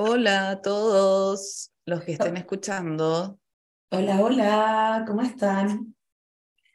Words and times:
Hola 0.00 0.50
a 0.50 0.62
todos 0.62 1.72
los 1.84 2.04
que 2.04 2.12
estén 2.12 2.36
escuchando. 2.36 3.40
Hola, 3.90 4.20
hola, 4.20 5.04
¿cómo 5.08 5.22
están? 5.22 5.92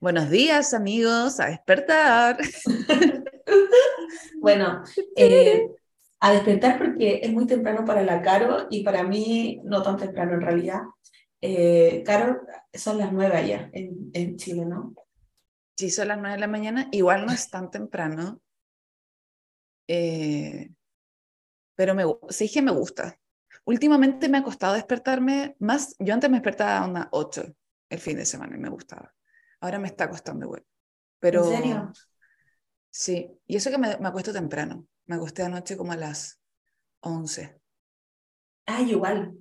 Buenos 0.02 0.30
días, 0.30 0.74
amigos, 0.74 1.40
a 1.40 1.46
despertar. 1.46 2.38
bueno, 4.42 4.84
eh, 5.16 5.70
a 6.20 6.34
despertar 6.34 6.78
porque 6.78 7.22
es 7.24 7.32
muy 7.32 7.48
temprano 7.48 7.86
para 7.86 8.04
la 8.04 8.22
Caro 8.22 8.68
y 8.70 8.84
para 8.84 9.04
mí 9.04 9.62
no 9.64 9.82
tan 9.82 9.96
temprano 9.96 10.34
en 10.34 10.42
realidad. 10.42 10.82
Eh, 11.40 12.04
Caro, 12.06 12.42
son 12.74 12.98
las 12.98 13.14
nueve 13.14 13.38
allá 13.38 13.70
en, 13.72 14.12
en 14.12 14.36
Chile, 14.36 14.66
¿no? 14.66 14.94
Sí, 15.78 15.92
son 15.92 16.10
las 16.10 16.18
nueve 16.18 16.34
de 16.34 16.42
la 16.42 16.48
mañana, 16.48 16.90
igual 16.92 17.26
no 17.26 17.32
es 17.32 17.50
tan 17.50 17.72
temprano. 17.72 18.42
Eh, 19.88 20.72
pero 21.76 21.96
me, 21.96 22.04
sí 22.30 22.52
que 22.52 22.62
me 22.62 22.72
gusta. 22.72 23.20
Últimamente 23.66 24.30
me 24.30 24.40
ha 24.40 24.44
costado 24.44 24.74
despertarme 24.74 25.56
más, 25.60 25.96
yo 26.00 26.14
antes 26.14 26.30
me 26.30 26.38
despertaba 26.38 26.80
a 26.80 26.88
unas 26.88 27.08
8 27.12 27.46
el 27.90 28.00
fin 28.00 28.18
de 28.18 28.26
semana 28.26 28.56
y 28.56 28.60
me 28.60 28.70
gustaba. 28.70 29.14
Ahora 29.62 29.80
me 29.80 29.88
está 29.88 30.10
costando 30.10 30.46
igual. 30.46 30.66
Pero, 31.20 31.46
¿En 31.46 31.58
serio? 31.58 31.92
Sí, 32.90 33.32
y 33.48 33.56
eso 33.56 33.72
que 33.72 33.78
me, 33.78 33.98
me 33.98 34.08
acuesto 34.08 34.34
temprano. 34.34 34.88
Me 35.06 35.16
acosté 35.16 35.44
anoche 35.44 35.78
como 35.78 35.94
a 35.94 35.98
las 35.98 36.40
11. 37.02 37.60
Ah, 38.66 38.82
igual. 38.82 39.34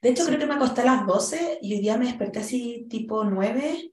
De 0.00 0.10
hecho, 0.10 0.24
creo 0.24 0.38
que 0.38 0.46
me 0.46 0.54
acosté 0.54 0.82
a 0.82 0.86
las 0.86 1.06
12 1.06 1.58
y 1.62 1.74
hoy 1.74 1.80
día 1.80 1.96
me 1.96 2.06
desperté 2.06 2.40
así 2.40 2.86
tipo 2.88 3.24
9, 3.24 3.92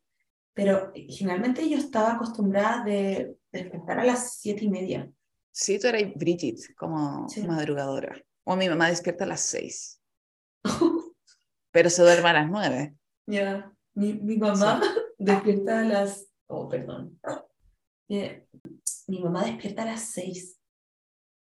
pero 0.53 0.91
generalmente 0.93 1.67
yo 1.67 1.77
estaba 1.77 2.13
acostumbrada 2.13 2.83
de 2.83 3.35
despertar 3.51 3.99
a 3.99 4.05
las 4.05 4.39
7 4.39 4.65
y 4.65 4.69
media. 4.69 5.11
Sí, 5.51 5.79
tú 5.79 5.87
eres 5.87 6.13
Bridget, 6.15 6.75
como 6.75 7.27
Sí. 7.29 7.43
madrugadora. 7.43 8.21
O 8.45 8.55
mi 8.55 8.69
mamá 8.69 8.89
despierta 8.89 9.25
a 9.25 9.27
las 9.27 9.41
6, 9.41 10.01
pero 11.71 11.89
se 11.89 12.01
duerme 12.01 12.29
a 12.29 12.33
las 12.33 12.49
9. 12.49 12.95
Ya, 13.27 13.71
mi, 13.93 14.13
mi 14.13 14.37
mamá 14.37 14.81
despierta 15.17 15.79
a 15.79 15.83
las... 15.83 16.27
Oh, 16.47 16.67
perdón. 16.67 17.19
Mi 18.07 19.19
mamá 19.21 19.45
despierta 19.45 19.83
a 19.83 19.87
las 19.87 20.01
6. 20.11 20.57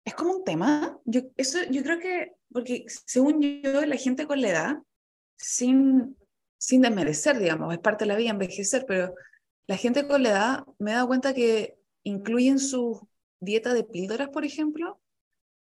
Es 0.04 0.14
como 0.14 0.32
un 0.32 0.44
tema. 0.44 0.98
Yo, 1.04 1.22
eso, 1.36 1.58
yo 1.70 1.82
creo 1.82 1.98
que, 1.98 2.34
porque 2.52 2.84
según 2.88 3.40
yo, 3.40 3.86
la 3.86 3.96
gente 3.96 4.26
con 4.26 4.40
la 4.42 4.48
edad, 4.48 4.76
sin, 5.38 6.16
sin 6.58 6.82
desmerecer, 6.82 7.38
digamos, 7.38 7.72
es 7.72 7.78
parte 7.80 8.04
de 8.04 8.08
la 8.08 8.16
vida 8.16 8.30
envejecer, 8.30 8.84
pero 8.86 9.14
la 9.66 9.76
gente 9.76 10.06
con 10.06 10.22
la 10.22 10.28
edad 10.30 10.64
me 10.78 10.90
he 10.90 10.94
dado 10.94 11.06
cuenta 11.06 11.32
que 11.32 11.78
incluyen 12.02 12.58
su 12.58 13.08
dieta 13.42 13.74
de 13.74 13.84
píldoras, 13.84 14.28
por 14.30 14.44
ejemplo, 14.44 15.00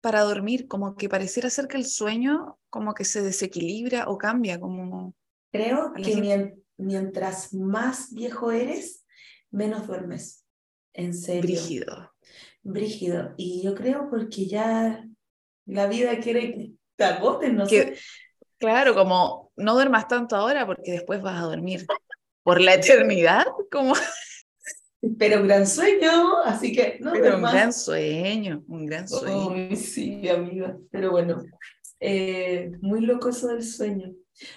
para 0.01 0.21
dormir, 0.21 0.67
como 0.67 0.95
que 0.95 1.09
pareciera 1.09 1.49
ser 1.49 1.67
que 1.67 1.77
el 1.77 1.85
sueño 1.85 2.59
como 2.69 2.93
que 2.93 3.05
se 3.05 3.21
desequilibra 3.21 4.07
o 4.09 4.17
cambia, 4.17 4.59
como... 4.59 5.15
Creo 5.51 5.93
que 5.93 6.03
gente- 6.03 6.57
mientras 6.77 7.53
más 7.53 8.13
viejo 8.13 8.51
eres, 8.51 9.05
menos 9.49 9.87
duermes. 9.87 10.45
En 10.93 11.13
serio. 11.13 11.41
Brígido. 11.41 12.11
Brígido. 12.61 13.33
Y 13.37 13.61
yo 13.63 13.73
creo 13.75 14.09
porque 14.09 14.45
ya 14.45 15.03
la 15.65 15.87
vida 15.87 16.19
quiere 16.19 16.53
que 16.53 16.71
te 16.95 17.49
no 17.53 17.65
Que, 17.65 17.81
sé. 17.81 17.97
claro, 18.57 18.93
como 18.93 19.51
no 19.55 19.73
duermas 19.73 20.07
tanto 20.07 20.35
ahora 20.35 20.65
porque 20.65 20.91
después 20.91 21.21
vas 21.21 21.41
a 21.41 21.45
dormir 21.45 21.85
por 22.43 22.59
la 22.61 22.73
eternidad, 22.73 23.45
como... 23.71 23.93
Pero 25.17 25.41
un 25.41 25.47
gran 25.47 25.65
sueño, 25.65 26.41
así 26.43 26.73
que 26.73 26.97
no 26.99 27.13
Pero 27.13 27.37
un 27.37 27.43
gran 27.43 27.71
sueño, 27.71 28.63
un 28.67 28.85
gran 28.85 29.07
sueño. 29.07 29.75
Sí, 29.75 30.27
amiga. 30.27 30.77
Pero 30.91 31.11
bueno, 31.11 31.41
eh, 31.99 32.71
muy 32.81 33.01
loco 33.01 33.29
eso 33.29 33.47
del 33.47 33.63
sueño. 33.63 34.13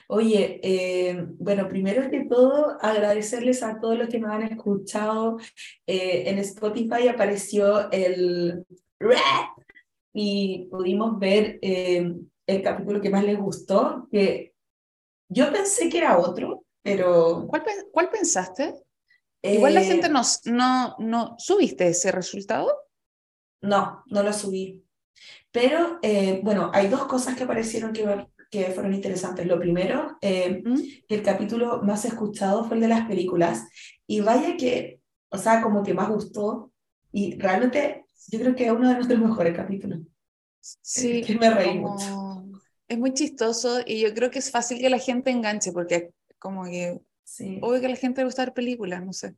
Oye, 0.08 0.60
eh, 0.62 1.26
bueno, 1.38 1.68
primero 1.68 2.08
que 2.10 2.24
todo, 2.24 2.76
agradecerles 2.80 3.62
a 3.62 3.80
todos 3.80 3.98
los 3.98 4.08
que 4.08 4.18
nos 4.20 4.30
han 4.32 4.42
escuchado. 4.42 5.38
Eh, 5.86 6.24
en 6.26 6.38
Spotify 6.38 7.08
apareció 7.08 7.90
el 7.92 8.64
rap 9.00 9.58
y 10.12 10.68
pudimos 10.70 11.18
ver 11.18 11.58
el 11.62 12.62
capítulo 12.62 13.00
que 13.00 13.10
más 13.10 13.24
les 13.24 13.38
gustó, 13.38 14.08
que 14.10 14.54
yo 15.28 15.50
pensé 15.52 15.88
que 15.88 15.98
era 15.98 16.18
otro, 16.18 16.64
pero... 16.82 17.46
¿Cuál, 17.48 17.64
pe- 17.64 17.88
cuál 17.90 18.10
pensaste? 18.10 18.74
Igual 19.42 19.74
la 19.74 19.82
eh, 19.82 19.84
gente 19.84 20.08
nos, 20.08 20.40
no, 20.46 20.96
no... 20.98 21.34
¿Subiste 21.38 21.88
ese 21.88 22.12
resultado? 22.12 22.72
No, 23.60 24.04
no 24.06 24.22
lo 24.22 24.32
subí. 24.32 24.84
Pero 25.50 25.98
eh, 26.02 26.40
bueno, 26.42 26.70
hay 26.72 26.88
dos 26.88 27.06
cosas 27.06 27.36
que 27.36 27.44
aparecieron 27.44 27.92
que, 27.92 28.26
que 28.50 28.66
fueron 28.66 28.94
interesantes. 28.94 29.46
Lo 29.46 29.58
primero, 29.58 30.16
eh, 30.20 30.62
¿Mm? 30.64 30.80
que 31.08 31.14
el 31.14 31.22
capítulo 31.22 31.82
más 31.82 32.04
escuchado 32.04 32.64
fue 32.64 32.76
el 32.76 32.82
de 32.82 32.88
las 32.88 33.06
películas. 33.06 33.66
Y 34.06 34.20
vaya 34.20 34.56
que, 34.56 35.00
o 35.28 35.38
sea, 35.38 35.60
como 35.62 35.82
que 35.82 35.94
más 35.94 36.08
gustó. 36.08 36.72
Y 37.12 37.38
realmente 37.38 38.06
yo 38.28 38.38
creo 38.38 38.54
que 38.54 38.66
es 38.66 38.72
uno 38.72 38.88
de 38.88 38.94
nuestros 38.94 39.20
mejores 39.20 39.54
capítulos. 39.56 40.00
Sí, 40.60 41.22
que 41.22 41.36
me 41.36 41.50
reí 41.50 41.82
como- 41.82 42.52
Es 42.88 42.98
muy 42.98 43.12
chistoso 43.14 43.80
y 43.84 44.00
yo 44.00 44.14
creo 44.14 44.30
que 44.30 44.38
es 44.38 44.50
fácil 44.50 44.78
que 44.78 44.90
la 44.90 44.98
gente 44.98 45.30
enganche 45.30 45.72
porque 45.72 46.10
como 46.38 46.64
que... 46.64 47.00
Sí. 47.24 47.58
Obvio 47.62 47.80
que 47.80 47.86
a 47.86 47.90
la 47.90 47.96
gente 47.96 48.20
le 48.20 48.26
gusta 48.26 48.44
ver 48.44 48.54
películas, 48.54 49.04
no 49.04 49.12
sé. 49.12 49.34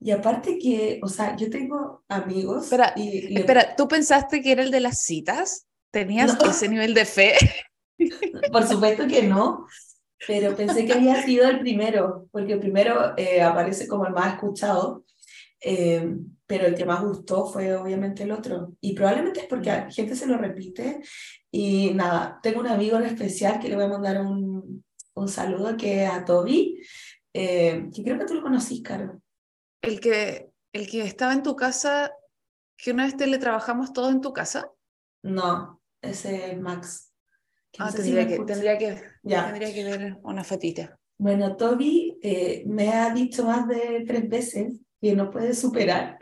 Y 0.00 0.10
aparte 0.12 0.58
que, 0.58 0.98
o 1.02 1.08
sea, 1.08 1.36
yo 1.36 1.50
tengo 1.50 2.04
amigos 2.08 2.64
Espera, 2.64 2.92
y 2.96 3.28
le- 3.28 3.40
Espera, 3.40 3.76
¿tú 3.76 3.86
pensaste 3.86 4.40
que 4.40 4.52
era 4.52 4.62
el 4.62 4.70
de 4.70 4.80
las 4.80 5.02
citas? 5.02 5.66
¿Tenías 5.90 6.38
No. 6.40 6.50
ese 6.50 6.68
nivel 6.68 6.94
de 6.94 7.04
fe? 7.04 7.34
Por 8.52 8.66
supuesto 8.66 9.06
que 9.06 9.22
no, 9.24 9.66
pero 10.26 10.56
pensé 10.56 10.86
que 10.86 10.92
había 10.94 11.22
sido 11.22 11.48
el 11.48 11.60
primero, 11.60 12.28
porque 12.30 12.54
el 12.54 12.60
primero 12.60 13.12
eh, 13.16 13.42
aparece 13.42 13.86
como 13.86 14.06
el 14.06 14.12
más 14.12 14.34
escuchado, 14.34 15.04
eh, 15.60 16.16
pero 16.46 16.66
el 16.66 16.74
que 16.74 16.86
más 16.86 17.02
gustó 17.02 17.46
fue 17.46 17.74
obviamente 17.76 18.22
el 18.22 18.32
otro. 18.32 18.72
Y 18.80 18.94
probablemente 18.94 19.40
es 19.40 19.46
porque 19.46 19.70
a 19.70 19.84
la 19.84 19.90
gente 19.90 20.16
se 20.16 20.26
lo 20.26 20.38
repite. 20.38 21.00
Y 21.50 21.92
nada, 21.94 22.38
tengo 22.42 22.60
un 22.60 22.66
amigo 22.68 22.96
en 22.96 23.04
especial 23.04 23.60
que 23.60 23.68
le 23.68 23.76
voy 23.76 23.84
a 23.84 23.88
mandar 23.88 24.20
un, 24.22 24.82
un 25.14 25.28
saludo, 25.28 25.76
que 25.76 26.04
es 26.04 26.10
a 26.10 26.24
Toby, 26.24 26.80
eh, 27.34 27.88
que 27.94 28.02
creo 28.02 28.18
que 28.18 28.24
tú 28.26 28.34
lo 28.34 28.42
conocís, 28.42 28.82
Caro. 28.82 29.20
El 29.82 30.00
que, 30.00 30.50
el 30.72 30.88
que 30.88 31.02
estaba 31.02 31.32
en 31.32 31.42
tu 31.42 31.56
casa, 31.56 32.12
que 32.76 32.92
una 32.92 33.04
vez 33.04 33.16
teletrabajamos 33.16 33.92
todos 33.92 34.12
en 34.12 34.20
tu 34.20 34.32
casa. 34.32 34.70
No, 35.22 35.80
ese 36.02 36.52
es 36.52 36.60
Max. 36.60 37.12
que 37.72 37.78
no 37.80 37.86
Ah, 37.86 37.90
sé 37.92 37.98
si 37.98 38.12
tendría, 38.12 38.24
me 38.24 38.30
que, 38.30 38.44
tendría, 38.52 38.78
que, 38.78 39.02
Ya. 39.22 39.44
tendría 39.46 39.72
que 39.74 39.84
ver 39.84 40.18
una 40.22 40.44
fotita. 40.44 40.98
Bueno, 41.18 41.56
Toby 41.56 42.18
eh, 42.22 42.62
me 42.66 42.88
ha 42.90 43.12
dicho 43.12 43.44
más 43.44 43.68
de 43.68 44.04
tres 44.06 44.28
veces 44.28 44.80
que 45.00 45.14
no 45.14 45.30
puede 45.30 45.54
superar 45.54 46.18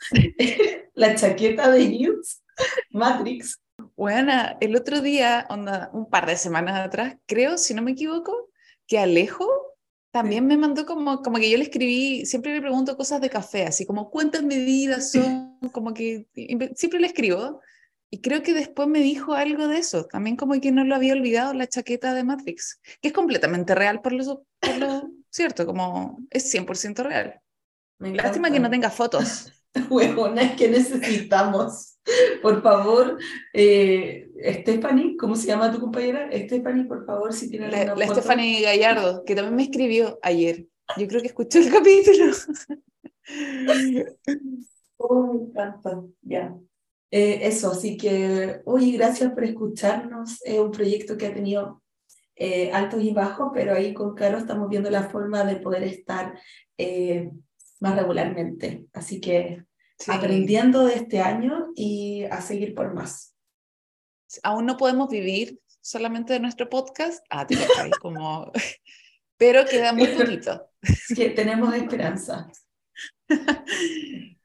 la 0.94 1.14
chaqueta 1.14 1.70
de 1.70 1.84
Hughes 1.86 2.42
Matrix. 2.90 3.58
Bueno, 3.96 4.32
el 4.60 4.76
otro 4.76 5.00
día, 5.00 5.46
onda, 5.50 5.90
un 5.92 6.08
par 6.10 6.26
de 6.26 6.36
semanas 6.36 6.78
atrás, 6.78 7.16
creo, 7.26 7.58
si 7.58 7.74
no 7.74 7.82
me 7.82 7.92
equivoco, 7.92 8.50
que 8.86 8.98
Alejo 8.98 9.48
también 10.18 10.48
me 10.48 10.56
mandó 10.56 10.84
como, 10.84 11.22
como 11.22 11.38
que 11.38 11.48
yo 11.48 11.56
le 11.56 11.62
escribí, 11.62 12.26
siempre 12.26 12.52
le 12.52 12.60
pregunto 12.60 12.96
cosas 12.96 13.20
de 13.20 13.30
café, 13.30 13.66
así 13.66 13.86
como 13.86 14.10
cuántas 14.10 14.42
medidas 14.42 15.12
son, 15.12 15.56
como 15.72 15.94
que 15.94 16.26
siempre 16.74 16.98
le 16.98 17.06
escribo. 17.06 17.60
Y 18.10 18.20
creo 18.20 18.42
que 18.42 18.52
después 18.52 18.88
me 18.88 18.98
dijo 18.98 19.34
algo 19.34 19.68
de 19.68 19.78
eso, 19.78 20.06
también 20.06 20.34
como 20.34 20.60
que 20.60 20.72
no 20.72 20.82
lo 20.82 20.96
había 20.96 21.12
olvidado 21.12 21.54
la 21.54 21.68
chaqueta 21.68 22.14
de 22.14 22.24
Matrix, 22.24 22.80
que 23.00 23.08
es 23.08 23.14
completamente 23.14 23.76
real 23.76 24.00
por 24.00 24.12
lo, 24.12 24.44
por 24.58 24.76
lo 24.76 25.08
cierto, 25.30 25.64
como 25.66 26.18
es 26.30 26.52
100% 26.52 27.04
real. 27.04 27.40
Lástima 28.00 28.50
que 28.50 28.58
no 28.58 28.70
tenga 28.70 28.90
fotos. 28.90 29.52
Huevona, 29.88 30.42
es 30.42 30.56
que 30.56 30.68
necesitamos. 30.68 31.97
Por 32.42 32.62
favor, 32.62 33.18
eh, 33.52 34.30
Stephanie, 34.60 35.16
¿cómo 35.16 35.36
se 35.36 35.46
llama 35.46 35.72
tu 35.72 35.80
compañera? 35.80 36.30
Stephanie, 36.32 36.84
por 36.84 37.04
favor, 37.04 37.32
si 37.32 37.50
tiene 37.50 37.70
La, 37.70 37.94
la 37.94 38.06
foto. 38.06 38.20
Stephanie 38.20 38.62
Gallardo, 38.62 39.24
que 39.24 39.34
también 39.34 39.56
me 39.56 39.64
escribió 39.64 40.18
ayer. 40.22 40.66
Yo 40.96 41.06
creo 41.06 41.20
que 41.20 41.26
escuchó 41.28 41.58
el 41.58 41.70
capítulo. 41.72 42.32
Oh, 45.00 45.32
me 45.32 45.42
encanta. 45.44 46.02
Ya. 46.22 46.58
Eh, 47.12 47.38
eso, 47.42 47.70
así 47.70 47.96
que, 47.96 48.62
oye, 48.64 48.90
gracias 48.96 49.32
por 49.32 49.44
escucharnos. 49.44 50.42
Es 50.44 50.58
un 50.58 50.72
proyecto 50.72 51.16
que 51.16 51.28
ha 51.28 51.34
tenido 51.34 51.82
eh, 52.34 52.72
altos 52.72 53.00
y 53.02 53.12
bajos, 53.12 53.50
pero 53.54 53.74
ahí 53.74 53.94
con 53.94 54.16
Caro 54.16 54.38
estamos 54.38 54.68
viendo 54.68 54.90
la 54.90 55.04
forma 55.04 55.44
de 55.44 55.56
poder 55.56 55.84
estar 55.84 56.36
eh, 56.76 57.30
más 57.78 57.96
regularmente. 57.96 58.86
Así 58.92 59.20
que 59.20 59.62
Sí. 59.98 60.12
aprendiendo 60.12 60.84
de 60.84 60.94
este 60.94 61.20
año 61.20 61.72
y 61.74 62.24
a 62.24 62.40
seguir 62.40 62.74
por 62.74 62.94
más. 62.94 63.34
Aún 64.42 64.66
no 64.66 64.76
podemos 64.76 65.08
vivir 65.08 65.60
solamente 65.80 66.32
de 66.34 66.40
nuestro 66.40 66.68
podcast. 66.68 67.24
Ah, 67.30 67.46
te 67.46 67.56
como... 68.00 68.52
Pero 69.38 69.64
queda 69.64 69.92
muy 69.92 70.08
poquito. 70.08 70.68
Que 71.16 71.30
tenemos 71.30 71.74
esperanza. 71.74 72.50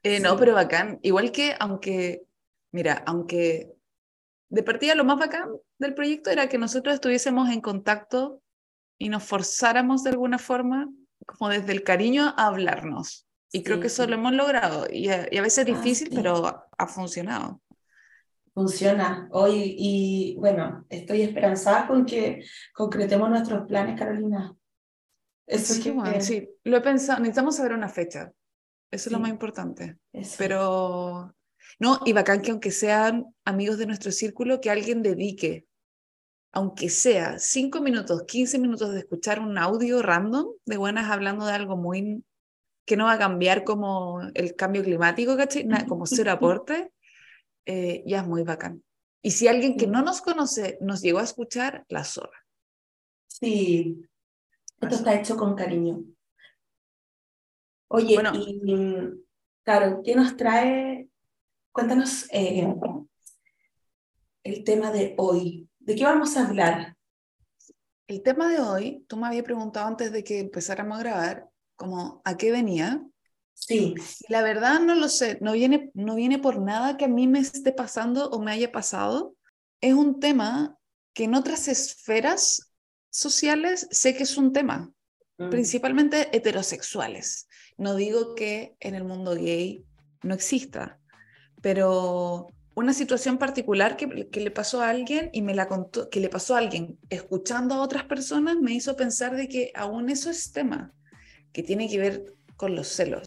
Eh, 0.06 0.20
no, 0.20 0.32
Sí. 0.32 0.36
pero 0.38 0.52
bacán. 0.52 0.98
Igual 1.00 1.32
que, 1.32 1.54
aunque, 1.58 2.26
mira, 2.72 3.02
aunque 3.06 3.72
de 4.50 4.62
partida 4.62 4.94
lo 4.94 5.02
más 5.04 5.18
bacán 5.18 5.48
del 5.78 5.94
proyecto 5.94 6.28
era 6.28 6.46
que 6.46 6.58
nosotros 6.58 6.94
estuviésemos 6.96 7.48
en 7.48 7.62
contacto 7.62 8.42
y 8.98 9.08
nos 9.08 9.24
forzáramos 9.24 10.04
de 10.04 10.10
alguna 10.10 10.38
forma, 10.38 10.90
como 11.24 11.48
desde 11.48 11.72
el 11.72 11.82
cariño, 11.84 12.34
a 12.36 12.48
hablarnos. 12.48 13.23
Y 13.54 13.62
creo 13.62 13.78
que 13.78 13.86
eso 13.86 14.04
lo 14.08 14.14
hemos 14.14 14.32
logrado. 14.32 14.88
Y 14.90 15.08
a, 15.08 15.28
veces 15.30 15.58
es 15.58 15.72
ah, 15.72 15.76
difícil, 15.76 16.10
pero 16.12 16.66
ha, 16.76 16.86
funcionado. 16.88 17.62
Funciona. 18.52 19.28
Hoy, 19.30 19.76
y 19.78 20.36
bueno, 20.40 20.84
estoy 20.88 21.22
esperanzada 21.22 21.86
con 21.86 22.04
que 22.04 22.44
concretemos 22.72 23.30
nuestros 23.30 23.64
planes, 23.68 23.96
Carolina. 23.96 24.52
Eso 25.46 25.74
sí, 25.74 25.88
bueno, 25.92 26.20
sí, 26.20 26.50
lo 26.64 26.78
he 26.78 26.80
pensado. 26.80 27.20
Necesitamos 27.20 27.54
saber 27.54 27.74
una 27.74 27.88
fecha. 27.88 28.32
Eso 28.90 29.08
es 29.08 29.12
lo 29.12 29.20
más 29.20 29.30
importante. 29.30 29.98
Pero, 30.36 31.32
no, 31.78 32.00
y 32.04 32.12
bacán 32.12 32.42
que 32.42 32.50
aunque 32.50 32.72
sean 32.72 33.24
amigos 33.44 33.78
de 33.78 33.86
nuestro 33.86 34.10
círculo, 34.10 34.60
que 34.60 34.70
alguien 34.70 35.00
dedique, 35.00 35.64
aunque 36.50 36.88
sea 36.88 37.38
cinco 37.38 37.80
minutos, 37.80 38.24
15 38.26 38.58
minutos 38.58 38.92
de 38.92 38.98
escuchar 38.98 39.38
un 39.38 39.58
audio 39.58 40.02
random 40.02 40.46
de 40.66 40.76
buenas 40.76 41.08
hablando 41.08 41.46
de 41.46 41.52
algo 41.52 41.76
muy 41.76 42.24
que 42.84 42.96
no 42.96 43.04
va 43.04 43.14
a 43.14 43.18
cambiar 43.18 43.64
como 43.64 44.20
el 44.34 44.54
cambio 44.56 44.82
climático, 44.82 45.36
¿cachai? 45.36 45.66
como 45.86 46.06
ser 46.06 46.28
aporte, 46.28 46.92
eh, 47.66 48.02
ya 48.06 48.20
es 48.20 48.26
muy 48.26 48.42
bacán. 48.42 48.82
Y 49.22 49.30
si 49.30 49.48
alguien 49.48 49.76
que 49.76 49.86
no 49.86 50.02
nos 50.02 50.20
conoce 50.20 50.76
nos 50.80 51.00
llegó 51.00 51.18
a 51.18 51.24
escuchar, 51.24 51.84
la 51.88 52.04
sola. 52.04 52.44
Sí, 53.26 54.02
esto 54.80 54.94
está 54.94 55.14
hecho 55.14 55.36
con 55.36 55.54
cariño. 55.54 56.04
Oye, 57.88 58.18
y 58.34 58.60
claro, 59.62 60.02
¿qué 60.04 60.14
nos 60.14 60.36
trae? 60.36 61.08
Cuéntanos 61.72 62.26
eh, 62.32 62.66
el 64.42 64.64
tema 64.64 64.90
de 64.92 65.14
hoy. 65.16 65.68
¿De 65.78 65.94
qué 65.94 66.04
vamos 66.04 66.36
a 66.36 66.46
hablar? 66.46 66.96
El 68.06 68.22
tema 68.22 68.48
de 68.48 68.60
hoy, 68.60 69.04
tú 69.08 69.16
me 69.16 69.26
habías 69.26 69.44
preguntado 69.44 69.86
antes 69.86 70.12
de 70.12 70.22
que 70.22 70.38
empezáramos 70.40 70.98
a 70.98 71.02
grabar, 71.02 71.48
como 71.76 72.22
a 72.24 72.36
qué 72.36 72.50
venía. 72.50 73.02
Sí. 73.56 73.94
la 74.28 74.42
verdad 74.42 74.80
no 74.80 74.96
lo 74.96 75.08
sé, 75.08 75.38
no 75.40 75.52
viene, 75.52 75.90
no 75.94 76.16
viene 76.16 76.38
por 76.38 76.60
nada 76.60 76.96
que 76.96 77.04
a 77.04 77.08
mí 77.08 77.28
me 77.28 77.38
esté 77.38 77.72
pasando 77.72 78.28
o 78.30 78.40
me 78.40 78.52
haya 78.52 78.72
pasado. 78.72 79.34
Es 79.80 79.94
un 79.94 80.18
tema 80.20 80.76
que 81.14 81.24
en 81.24 81.34
otras 81.34 81.68
esferas 81.68 82.72
sociales 83.10 83.86
sé 83.90 84.16
que 84.16 84.24
es 84.24 84.36
un 84.36 84.52
tema, 84.52 84.92
mm. 85.38 85.50
principalmente 85.50 86.36
heterosexuales. 86.36 87.48
No 87.78 87.94
digo 87.94 88.34
que 88.34 88.76
en 88.80 88.94
el 88.96 89.04
mundo 89.04 89.34
gay 89.34 89.84
no 90.22 90.34
exista, 90.34 90.98
pero 91.62 92.48
una 92.74 92.92
situación 92.92 93.38
particular 93.38 93.96
que, 93.96 94.28
que, 94.30 94.40
le 94.40 94.50
pasó 94.50 94.82
a 94.82 94.88
alguien 94.88 95.30
y 95.32 95.42
me 95.42 95.54
la 95.54 95.68
contó, 95.68 96.10
que 96.10 96.20
le 96.20 96.28
pasó 96.28 96.56
a 96.56 96.58
alguien 96.58 96.98
escuchando 97.08 97.74
a 97.74 97.82
otras 97.82 98.04
personas 98.04 98.56
me 98.60 98.72
hizo 98.72 98.96
pensar 98.96 99.36
de 99.36 99.48
que 99.48 99.70
aún 99.74 100.10
eso 100.10 100.28
es 100.30 100.50
tema, 100.52 100.92
que 101.54 101.62
tiene 101.62 101.88
que 101.88 101.98
ver 101.98 102.34
con 102.56 102.76
los 102.76 102.88
celos. 102.88 103.26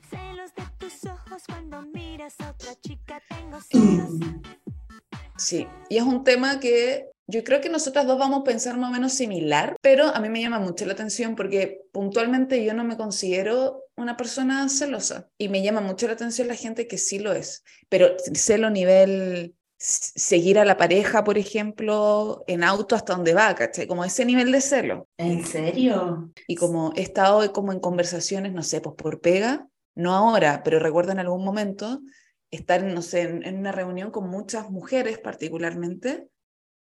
Sí, 5.37 5.67
y 5.89 5.97
es 5.97 6.03
un 6.03 6.23
tema 6.23 6.59
que 6.59 7.09
yo 7.27 7.43
creo 7.43 7.61
que 7.61 7.69
nosotras 7.69 8.05
dos 8.05 8.17
vamos 8.17 8.41
a 8.41 8.43
pensar 8.43 8.77
más 8.77 8.89
o 8.89 8.93
menos 8.93 9.13
similar, 9.13 9.75
pero 9.81 10.07
a 10.07 10.19
mí 10.19 10.29
me 10.29 10.41
llama 10.41 10.59
mucho 10.59 10.85
la 10.85 10.93
atención 10.93 11.35
porque 11.35 11.81
puntualmente 11.91 12.63
yo 12.63 12.73
no 12.73 12.83
me 12.83 12.97
considero 12.97 13.83
una 13.95 14.17
persona 14.17 14.67
celosa 14.69 15.29
y 15.37 15.49
me 15.49 15.61
llama 15.61 15.81
mucho 15.81 16.07
la 16.07 16.13
atención 16.13 16.47
la 16.47 16.55
gente 16.55 16.87
que 16.87 16.97
sí 16.97 17.19
lo 17.19 17.33
es, 17.33 17.63
pero 17.89 18.15
celo 18.33 18.69
nivel 18.69 19.55
seguir 19.77 20.57
a 20.57 20.65
la 20.65 20.77
pareja, 20.77 21.23
por 21.23 21.37
ejemplo, 21.37 22.43
en 22.47 22.63
auto 22.63 22.95
hasta 22.95 23.13
donde 23.13 23.33
va, 23.33 23.53
¿cachai? 23.53 23.87
Como 23.87 24.03
ese 24.03 24.25
nivel 24.25 24.51
de 24.51 24.61
celo. 24.61 25.07
¿En 25.17 25.45
serio? 25.45 26.31
Y 26.47 26.55
como 26.55 26.93
he 26.95 27.01
estado 27.01 27.51
como 27.53 27.71
en 27.71 27.79
conversaciones, 27.79 28.53
no 28.53 28.63
sé, 28.63 28.81
pues 28.81 28.95
por 28.95 29.21
pega, 29.21 29.67
no 29.95 30.13
ahora, 30.13 30.63
pero 30.63 30.79
recuerdo 30.79 31.11
en 31.11 31.19
algún 31.19 31.43
momento 31.43 32.01
estar, 32.49 32.83
no 32.83 33.01
sé, 33.01 33.21
en 33.21 33.57
una 33.57 33.71
reunión 33.71 34.11
con 34.11 34.29
muchas 34.29 34.69
mujeres 34.69 35.19
particularmente, 35.19 36.27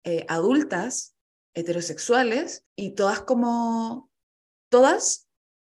eh, 0.04 0.24
adultas, 0.28 1.14
heterosexuales, 1.54 2.64
y 2.76 2.94
todas 2.94 3.20
como, 3.20 4.10
todas 4.70 5.28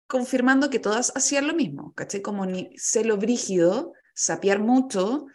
confirmando 0.06 0.70
que 0.70 0.78
todas 0.78 1.12
hacían 1.16 1.46
lo 1.46 1.54
mismo, 1.54 1.92
¿caché? 1.94 2.22
Como 2.22 2.46
ni 2.46 2.70
celo 2.76 3.16
brígido, 3.16 3.92
sapear 4.14 4.58
mucho, 4.58 5.26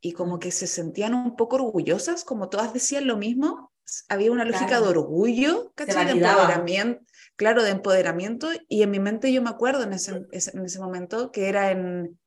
y 0.00 0.12
como 0.12 0.38
que 0.38 0.50
se 0.50 0.66
sentían 0.66 1.14
un 1.14 1.36
poco 1.36 1.56
orgullosas, 1.56 2.24
como 2.24 2.48
todas 2.48 2.72
decían 2.72 3.06
lo 3.06 3.16
mismo, 3.16 3.72
había 4.08 4.30
una 4.32 4.44
lógica 4.44 4.80
de 4.80 4.88
orgullo, 4.88 5.72
¿cachai? 5.74 6.06
De 6.06 6.12
empoderamiento, 6.12 7.04
claro, 7.36 7.62
de 7.62 7.70
empoderamiento, 7.70 8.48
y 8.68 8.82
en 8.82 8.90
mi 8.90 9.00
mente 9.00 9.32
yo 9.32 9.42
me 9.42 9.50
acuerdo 9.50 9.82
en 9.82 9.92
ese, 9.94 10.26
en 10.30 10.64
ese 10.64 10.78
momento 10.78 11.32
que 11.32 11.48
era 11.48 11.70
en, 11.70 12.18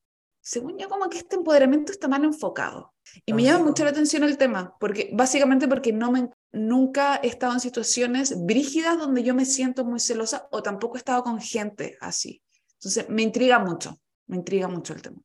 según 0.41 0.77
yo, 0.77 0.89
como 0.89 1.09
que 1.09 1.19
este 1.19 1.35
empoderamiento 1.35 1.91
está 1.91 2.07
mal 2.07 2.23
enfocado. 2.23 2.94
Y 3.25 3.33
me 3.33 3.44
llama 3.44 3.65
mucho 3.65 3.83
la 3.83 3.91
atención 3.91 4.23
el 4.23 4.38
tema, 4.38 4.75
porque 4.79 5.12
básicamente 5.13 5.68
porque 5.68 5.94
no 5.94 6.12
me, 6.12 6.29
nunca 6.51 7.19
he 7.21 7.27
estado 7.27 7.53
en 7.53 7.59
situaciones 7.59 8.33
brígidas 8.45 8.97
donde 8.97 9.23
yo 9.23 9.35
me 9.35 9.45
siento 9.45 9.85
muy 9.85 10.00
celosa 10.00 10.47
o 10.51 10.63
tampoco 10.63 10.95
he 10.95 11.00
estado 11.00 11.23
con 11.23 11.39
gente 11.39 11.97
así. 12.01 12.41
Entonces, 12.73 13.07
me 13.09 13.21
intriga 13.21 13.59
mucho, 13.59 14.00
me 14.27 14.38
intriga 14.38 14.68
mucho 14.68 14.94
el 14.94 15.01
tema. 15.01 15.21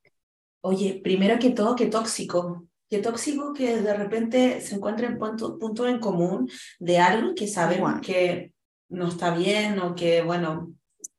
Oye, 0.61 1.01
primero 1.03 1.39
que 1.39 1.51
todo, 1.51 1.77
qué 1.77 1.87
tóxico. 1.87 2.67
Qué 2.89 2.99
tóxico 2.99 3.53
que 3.53 3.81
de 3.81 3.95
repente 3.95 4.61
se 4.61 4.77
encuentre 4.77 5.07
en 5.07 5.19
punto, 5.19 5.87
en 5.87 5.99
común 5.99 6.49
de 6.79 6.99
algo 6.99 7.35
que 7.35 7.49
sabemos 7.49 8.01
que 8.01 8.53
no 8.89 9.09
está 9.09 9.35
bien 9.35 9.81
o 9.81 9.97
que, 9.97 10.23
bueno, 10.23 10.73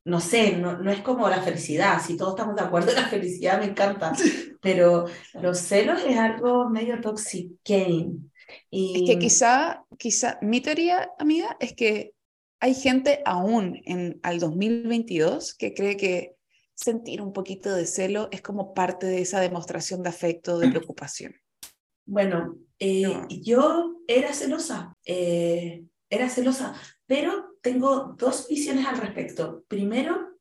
no 0.06 0.22
sé, 0.22 0.56
no, 0.56 0.78
no, 0.78 0.90
es 0.90 1.02
como 1.02 1.28
la 1.28 1.42
felicidad, 1.42 2.02
si 2.02 2.16
todos 2.16 2.32
estamos 2.32 2.56
de 2.56 2.62
acuerdo, 2.62 2.92
la 2.96 3.08
felicidad 3.08 3.60
me 3.60 3.66
encanta, 3.66 4.14
pero 4.62 5.06
los 5.42 5.60
celos 5.60 6.02
es 6.08 6.18
algo 6.18 6.70
medio 6.70 7.02
toxic. 7.02 7.52
Y... 8.72 9.04
Es 9.04 9.10
que 9.10 9.20
quizá, 9.20 9.84
quizá, 9.98 10.40
mi 10.42 10.62
teoría, 10.62 11.12
amiga, 11.20 11.58
es 11.60 11.74
que 11.74 12.14
hay 12.62 12.74
gente 12.74 13.22
aún 13.26 13.82
en 13.84 14.20
al 14.24 14.40
2022 14.40 15.54
que 15.54 15.74
cree 15.74 15.98
que 15.98 16.37
sentir 16.78 17.22
un 17.22 17.34
poquito 17.34 17.74
de 17.74 17.88
celo 17.88 18.30
es 18.32 18.42
como 18.42 18.74
parte 18.74 19.08
de 19.08 19.22
esa 19.22 19.42
demostración 19.42 20.04
de 20.04 20.10
afecto, 20.10 20.60
de 20.60 20.70
preocupación. 20.70 21.36
Bueno, 22.06 22.56
eh, 22.80 23.26
yo 23.42 23.98
era 24.08 24.32
celosa, 24.34 24.96
eh, 25.04 25.84
era 26.10 26.30
celosa, 26.30 26.76
pero 27.06 27.58
tengo 27.62 28.16
dos 28.18 28.48
visiones 28.48 28.86
al 28.86 29.00
respecto. 29.00 29.64
Primero, 29.68 30.38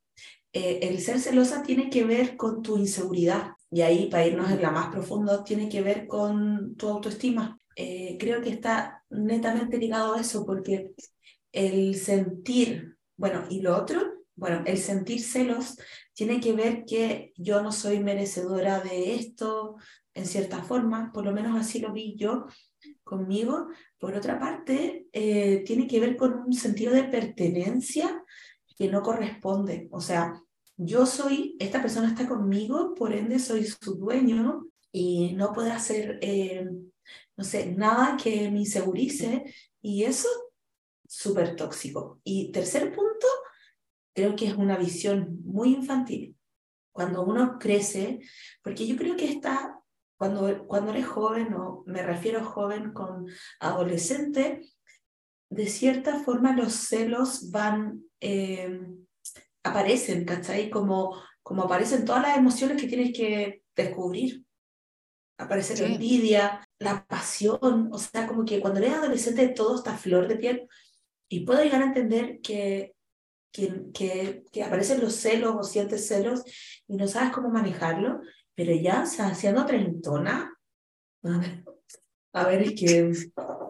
eh, 0.52 0.80
el 0.82 1.00
ser 1.00 1.18
celosa 1.18 1.62
tiene 1.62 1.90
que 1.90 2.04
ver 2.04 2.36
con 2.36 2.62
tu 2.62 2.76
inseguridad 2.76 3.52
y 3.70 3.80
ahí, 3.80 4.08
para 4.08 4.26
irnos 4.26 4.50
en 4.50 4.62
la 4.62 4.70
más 4.70 4.88
profundo, 4.90 5.42
tiene 5.42 5.68
que 5.68 5.82
ver 5.82 6.06
con 6.06 6.76
tu 6.76 6.88
autoestima. 6.88 7.58
Eh, 7.74 8.16
creo 8.20 8.40
que 8.40 8.50
está 8.50 9.04
netamente 9.10 9.78
ligado 9.78 10.14
a 10.14 10.20
eso 10.20 10.46
porque 10.46 10.92
el 11.52 11.94
sentir, 11.96 12.96
bueno, 13.16 13.44
y 13.50 13.60
lo 13.60 13.76
otro, 13.76 14.24
bueno, 14.34 14.62
el 14.66 14.78
sentir 14.78 15.20
celos 15.22 15.76
tiene 16.16 16.40
que 16.40 16.54
ver 16.54 16.86
que 16.86 17.34
yo 17.36 17.62
no 17.62 17.70
soy 17.72 18.00
merecedora 18.00 18.80
de 18.80 19.16
esto, 19.16 19.76
en 20.14 20.24
cierta 20.24 20.62
forma, 20.62 21.12
por 21.12 21.26
lo 21.26 21.32
menos 21.32 21.60
así 21.60 21.78
lo 21.78 21.92
vi 21.92 22.16
yo, 22.16 22.46
conmigo. 23.04 23.68
Por 23.98 24.14
otra 24.14 24.40
parte, 24.40 25.08
eh, 25.12 25.62
tiene 25.66 25.86
que 25.86 26.00
ver 26.00 26.16
con 26.16 26.32
un 26.32 26.54
sentido 26.54 26.94
de 26.94 27.04
pertenencia 27.04 28.24
que 28.78 28.88
no 28.88 29.02
corresponde. 29.02 29.88
O 29.90 30.00
sea, 30.00 30.42
yo 30.78 31.04
soy, 31.04 31.54
esta 31.58 31.82
persona 31.82 32.08
está 32.08 32.26
conmigo, 32.26 32.94
por 32.94 33.12
ende 33.12 33.38
soy 33.38 33.66
su 33.66 33.96
dueño 33.96 34.68
y 34.90 35.34
no 35.34 35.52
puede 35.52 35.70
hacer, 35.70 36.18
eh, 36.22 36.66
no 37.36 37.44
sé, 37.44 37.72
nada 37.76 38.16
que 38.16 38.50
me 38.50 38.60
insegurice 38.60 39.44
y 39.82 40.04
eso 40.04 40.28
súper 41.06 41.56
tóxico. 41.56 42.20
Y 42.24 42.50
tercer 42.52 42.90
punto, 42.94 43.26
creo 44.16 44.34
que 44.34 44.46
es 44.46 44.54
una 44.54 44.78
visión 44.78 45.42
muy 45.44 45.74
infantil. 45.74 46.34
Cuando 46.90 47.22
uno 47.22 47.58
crece, 47.60 48.20
porque 48.62 48.86
yo 48.86 48.96
creo 48.96 49.14
que 49.14 49.26
está 49.26 49.78
cuando, 50.18 50.66
cuando 50.66 50.92
eres 50.92 51.06
joven, 51.06 51.52
o 51.52 51.84
me 51.86 52.02
refiero 52.02 52.42
joven 52.42 52.94
con 52.94 53.26
adolescente, 53.60 54.62
de 55.50 55.66
cierta 55.66 56.20
forma 56.20 56.56
los 56.56 56.72
celos 56.72 57.50
van, 57.50 58.02
eh, 58.20 58.80
aparecen, 59.62 60.24
¿cachai? 60.24 60.70
Como, 60.70 61.22
como 61.42 61.64
aparecen 61.64 62.06
todas 62.06 62.22
las 62.22 62.38
emociones 62.38 62.80
que 62.80 62.88
tienes 62.88 63.14
que 63.14 63.62
descubrir. 63.76 64.46
Aparece 65.38 65.76
la 65.76 65.92
envidia, 65.92 66.66
la 66.78 67.04
pasión, 67.04 67.90
o 67.92 67.98
sea, 67.98 68.26
como 68.26 68.46
que 68.46 68.60
cuando 68.60 68.80
eres 68.80 68.94
adolescente 68.94 69.48
todo 69.48 69.76
está 69.76 69.94
flor 69.98 70.26
de 70.26 70.36
piel. 70.36 70.68
Y 71.28 71.40
puedo 71.40 71.62
llegar 71.62 71.82
a 71.82 71.86
entender 71.86 72.40
que, 72.40 72.95
que, 73.52 73.84
que, 73.92 74.44
que 74.52 74.62
aparecen 74.62 75.00
los 75.00 75.14
celos 75.14 75.54
o 75.58 75.62
sientes 75.62 76.06
celos 76.06 76.42
y 76.86 76.96
no 76.96 77.06
sabes 77.08 77.32
cómo 77.32 77.48
manejarlo, 77.48 78.20
pero 78.54 78.74
ya, 78.74 79.02
o 79.02 79.06
sea, 79.06 79.34
siendo 79.34 79.64
treintona, 79.66 80.52
A 82.32 82.46
ver, 82.46 82.62
es 82.62 82.74
que 82.78 83.14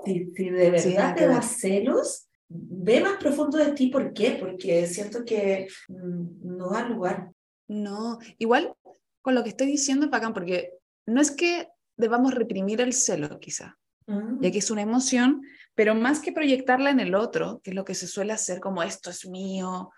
si, 0.05 0.33
si 0.35 0.51
de 0.51 0.71
verdad 0.71 1.15
te 1.15 1.27
da 1.27 1.41
celos, 1.43 2.29
ve 2.49 3.01
más 3.01 3.17
profundo 3.19 3.59
de 3.59 3.73
ti. 3.73 3.89
¿Por 3.89 4.13
qué? 4.13 4.37
Porque 4.41 4.87
siento 4.87 5.25
que 5.25 5.69
mm, 5.89 6.57
no 6.57 6.71
da 6.71 6.89
lugar. 6.89 7.33
No, 7.69 8.19
igual 8.39 8.75
con 9.23 9.35
lo 9.35 9.43
que 9.43 9.51
estoy 9.51 9.67
diciendo 9.67 10.07
es 10.07 10.31
porque 10.33 10.73
no 11.07 11.21
es 11.21 11.31
que 11.31 11.69
debamos 11.97 12.35
reprimir 12.35 12.81
el 12.81 12.93
celo, 12.93 13.41
quizá, 13.41 13.77
Mm. 14.09 14.41
ya 14.41 14.53
que 14.53 14.59
es 14.59 14.71
una 14.71 14.83
emoción, 14.83 15.43
pero 15.77 15.95
más 15.95 16.19
que 16.21 16.33
proyectarla 16.33 16.91
en 16.91 16.99
el 17.01 17.15
otro, 17.15 17.61
que 17.63 17.71
es 17.71 17.77
lo 17.77 17.85
que 17.85 17.95
se 17.95 18.09
suele 18.09 18.33
hacer 18.33 18.59
como 18.59 18.83
esto 18.83 19.11
es 19.11 19.27
mío 19.29 19.91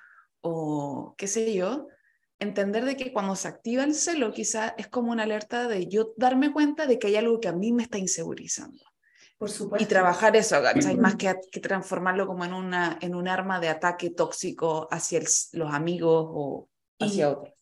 o 0.43 1.15
qué 1.17 1.27
sé 1.27 1.55
yo, 1.55 1.87
entender 2.39 2.85
de 2.85 2.97
que 2.97 3.13
cuando 3.13 3.35
se 3.35 3.49
activa 3.49 3.85
el 3.85 3.95
celo 3.95 4.33
quizá 4.33 4.75
es 4.77 4.89
como 4.89 5.11
una 5.13 5.23
alerta 5.23 5.67
de 5.67 5.87
yo 5.89 6.13
darme 6.17 6.53
cuenta 6.53 6.87
de 6.87 6.99
que 6.99 7.07
hay 7.09 7.17
algo 7.17 7.41
que 7.41 7.49
a 7.49 7.53
mí 7.53 7.73
me 7.73 7.83
está 7.85 7.97
insegurizando. 7.99 8.85
Por 9.39 9.51
supuesto. 9.51 9.85
Y 9.85 9.87
trabajar 9.87 10.35
eso, 10.37 10.61
¿cachai? 10.61 10.97
Más 10.97 11.15
que, 11.15 11.33
que 11.53 11.61
transformarlo 11.61 12.27
como 12.27 12.45
en, 12.45 12.53
una, 12.53 12.99
en 13.01 13.15
un 13.15 13.29
arma 13.29 13.61
de 13.61 13.69
ataque 13.69 14.11
tóxico 14.11 14.89
hacia 14.91 15.19
el- 15.21 15.29
los 15.53 15.73
amigos 15.73 16.27
o 16.29 16.69
hacia 16.99 17.29
Y- 17.29 17.31
otros. 17.33 17.55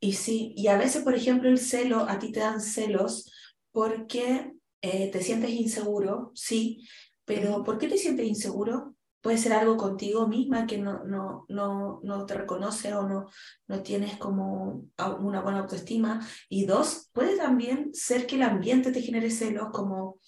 Y 0.00 0.12
sí, 0.12 0.54
y 0.56 0.68
a 0.68 0.78
veces, 0.78 1.02
por 1.02 1.14
ejemplo, 1.14 1.48
el 1.50 1.58
celo, 1.58 2.06
a 2.08 2.18
ti 2.18 2.30
te 2.32 2.40
dan 2.40 2.60
celos 2.60 3.30
porque 3.72 4.52
eh, 4.80 5.10
te 5.10 5.20
sientes 5.22 5.50
inseguro, 5.50 6.30
sí, 6.34 6.86
pero. 7.28 7.62
¿por 7.62 7.78
qué 7.78 7.86
te 7.86 7.98
sientes 7.98 8.26
inseguro? 8.26 8.96
Puede 9.20 9.38
ser 9.38 9.52
algo 9.52 9.76
contigo 9.76 10.26
misma 10.26 10.66
que 10.66 10.78
no, 10.78 11.04
no, 11.04 11.44
no, 11.48 12.00
no 12.02 12.26
te 12.26 12.34
reconoce 12.34 12.94
o 12.94 13.06
no, 13.06 13.26
no 13.66 13.82
tienes 13.82 14.16
como 14.16 14.86
una 15.20 15.42
buena 15.42 15.60
autoestima. 15.60 16.26
Y 16.48 16.64
dos, 16.66 17.10
puede 17.12 17.36
también 17.36 17.90
ser 17.92 18.26
que 18.26 18.36
el 18.36 18.42
ambiente 18.42 18.90
te 18.92 19.02
genere 19.02 19.30
celos, 19.30 19.68
como, 19.72 20.18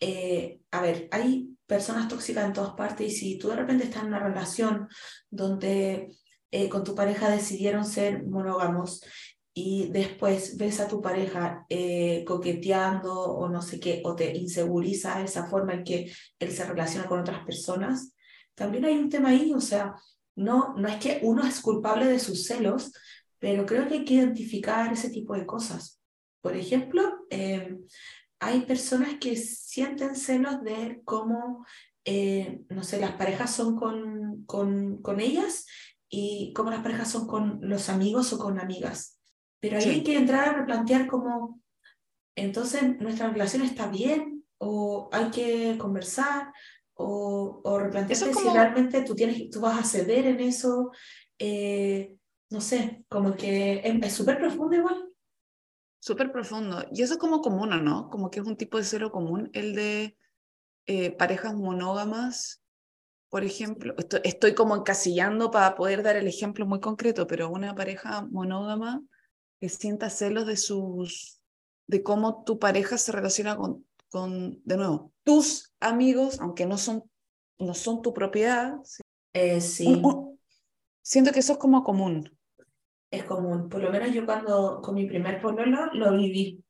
eh, 0.00 0.60
a 0.70 0.80
ver, 0.80 1.08
hay 1.10 1.56
personas 1.66 2.08
tóxicas 2.08 2.46
en 2.46 2.52
todas 2.52 2.74
partes 2.74 3.12
y 3.12 3.14
si 3.14 3.38
tú 3.38 3.48
de 3.48 3.56
repente 3.56 3.84
estás 3.84 4.02
en 4.02 4.08
una 4.08 4.20
relación 4.20 4.88
donde 5.30 6.16
eh, 6.50 6.68
con 6.68 6.84
tu 6.84 6.94
pareja 6.94 7.28
decidieron 7.28 7.84
ser 7.84 8.24
monógamos 8.26 9.02
y 9.60 9.88
después 9.88 10.56
ves 10.56 10.78
a 10.78 10.86
tu 10.86 11.02
pareja 11.02 11.66
eh, 11.68 12.24
coqueteando 12.24 13.12
o 13.12 13.48
no 13.48 13.60
sé 13.60 13.80
qué, 13.80 14.02
o 14.04 14.14
te 14.14 14.36
inseguriza 14.36 15.20
esa 15.20 15.46
forma 15.46 15.74
en 15.74 15.82
que 15.82 16.12
él 16.38 16.52
se 16.52 16.64
relaciona 16.64 17.08
con 17.08 17.18
otras 17.18 17.44
personas, 17.44 18.14
también 18.54 18.84
hay 18.84 18.96
un 18.96 19.08
tema 19.08 19.30
ahí, 19.30 19.52
o 19.52 19.60
sea, 19.60 19.96
no, 20.36 20.74
no 20.76 20.86
es 20.86 20.98
que 20.98 21.18
uno 21.24 21.44
es 21.44 21.60
culpable 21.60 22.06
de 22.06 22.20
sus 22.20 22.46
celos, 22.46 22.92
pero 23.40 23.66
creo 23.66 23.88
que 23.88 23.94
hay 23.94 24.04
que 24.04 24.14
identificar 24.14 24.92
ese 24.92 25.10
tipo 25.10 25.34
de 25.34 25.44
cosas. 25.44 26.00
Por 26.40 26.56
ejemplo, 26.56 27.26
eh, 27.28 27.76
hay 28.38 28.60
personas 28.60 29.14
que 29.20 29.34
sienten 29.34 30.14
celos 30.14 30.62
de 30.62 31.02
cómo, 31.04 31.66
eh, 32.04 32.60
no 32.68 32.84
sé, 32.84 33.00
las 33.00 33.16
parejas 33.16 33.56
son 33.56 33.74
con, 33.74 34.44
con, 34.44 35.02
con 35.02 35.18
ellas 35.18 35.66
y 36.08 36.52
cómo 36.54 36.70
las 36.70 36.82
parejas 36.82 37.10
son 37.10 37.26
con 37.26 37.58
los 37.60 37.88
amigos 37.88 38.32
o 38.32 38.38
con 38.38 38.60
amigas. 38.60 39.17
Pero 39.60 39.76
ahí 39.76 39.82
Sí. 39.82 39.88
hay 39.90 40.02
que 40.04 40.16
entrar 40.16 40.48
a 40.48 40.52
replantear 40.52 41.06
como, 41.06 41.60
entonces, 42.36 42.98
¿nuestra 43.00 43.30
relación 43.30 43.62
está 43.62 43.88
bien? 43.88 44.44
¿O 44.58 45.08
hay 45.12 45.30
que 45.30 45.76
conversar? 45.78 46.52
¿O, 46.94 47.60
o 47.64 47.78
replantearte 47.78 48.30
es 48.30 48.36
si 48.36 48.42
como- 48.44 48.54
realmente 48.54 49.02
tú, 49.02 49.14
tienes, 49.14 49.50
tú 49.50 49.60
vas 49.60 49.78
a 49.78 49.84
ceder 49.84 50.26
en 50.26 50.40
eso? 50.40 50.90
Eh, 51.38 52.14
no 52.50 52.60
sé, 52.60 53.04
como 53.08 53.34
que 53.36 53.82
es 53.84 54.12
súper 54.12 54.38
profundo 54.38 54.74
igual. 54.76 55.04
Súper 56.00 56.32
profundo. 56.32 56.84
Y 56.92 57.02
eso 57.02 57.14
es 57.14 57.18
como 57.18 57.40
común, 57.40 57.72
¿o 57.72 57.76
no? 57.80 58.08
Como 58.10 58.30
que 58.30 58.40
es 58.40 58.46
un 58.46 58.56
tipo 58.56 58.78
de 58.78 58.84
celo 58.84 59.10
común, 59.10 59.50
el 59.52 59.74
de 59.74 60.16
eh, 60.86 61.10
parejas 61.10 61.54
monógamas, 61.54 62.62
por 63.28 63.44
ejemplo. 63.44 63.94
Estoy, 63.98 64.20
estoy 64.24 64.54
como 64.54 64.74
encasillando 64.76 65.50
para 65.50 65.74
poder 65.74 66.02
dar 66.02 66.16
el 66.16 66.26
ejemplo 66.26 66.66
muy 66.66 66.80
concreto, 66.80 67.26
pero 67.26 67.50
una 67.50 67.74
pareja 67.74 68.22
monógama 68.30 69.02
que 69.60 69.68
sienta 69.68 70.10
celos 70.10 70.46
de 70.46 70.56
sus, 70.56 71.40
de 71.86 72.02
cómo 72.02 72.44
tu 72.44 72.58
pareja 72.58 72.98
se 72.98 73.12
relaciona 73.12 73.56
con, 73.56 73.86
con 74.10 74.60
de 74.64 74.76
nuevo, 74.76 75.12
tus 75.24 75.72
amigos, 75.80 76.40
aunque 76.40 76.66
no 76.66 76.78
son, 76.78 77.04
no 77.58 77.74
son 77.74 78.02
tu 78.02 78.12
propiedad. 78.14 78.76
¿sí? 78.84 79.02
Eh, 79.34 79.60
sí. 79.60 79.86
Un- 79.86 80.04
un- 80.04 80.40
siento 81.02 81.32
que 81.32 81.40
eso 81.40 81.52
es 81.54 81.58
como 81.58 81.82
común. 81.82 82.30
es 83.10 83.24
común. 83.24 83.68
Por 83.68 83.82
lo 83.82 83.90
menos 83.90 84.12
yo 84.12 84.24
cuando 84.26 84.80
con 84.82 84.94
mi 84.94 85.06
primer 85.06 85.40
pololo 85.40 85.86
lo 85.94 86.12
viví. 86.16 86.62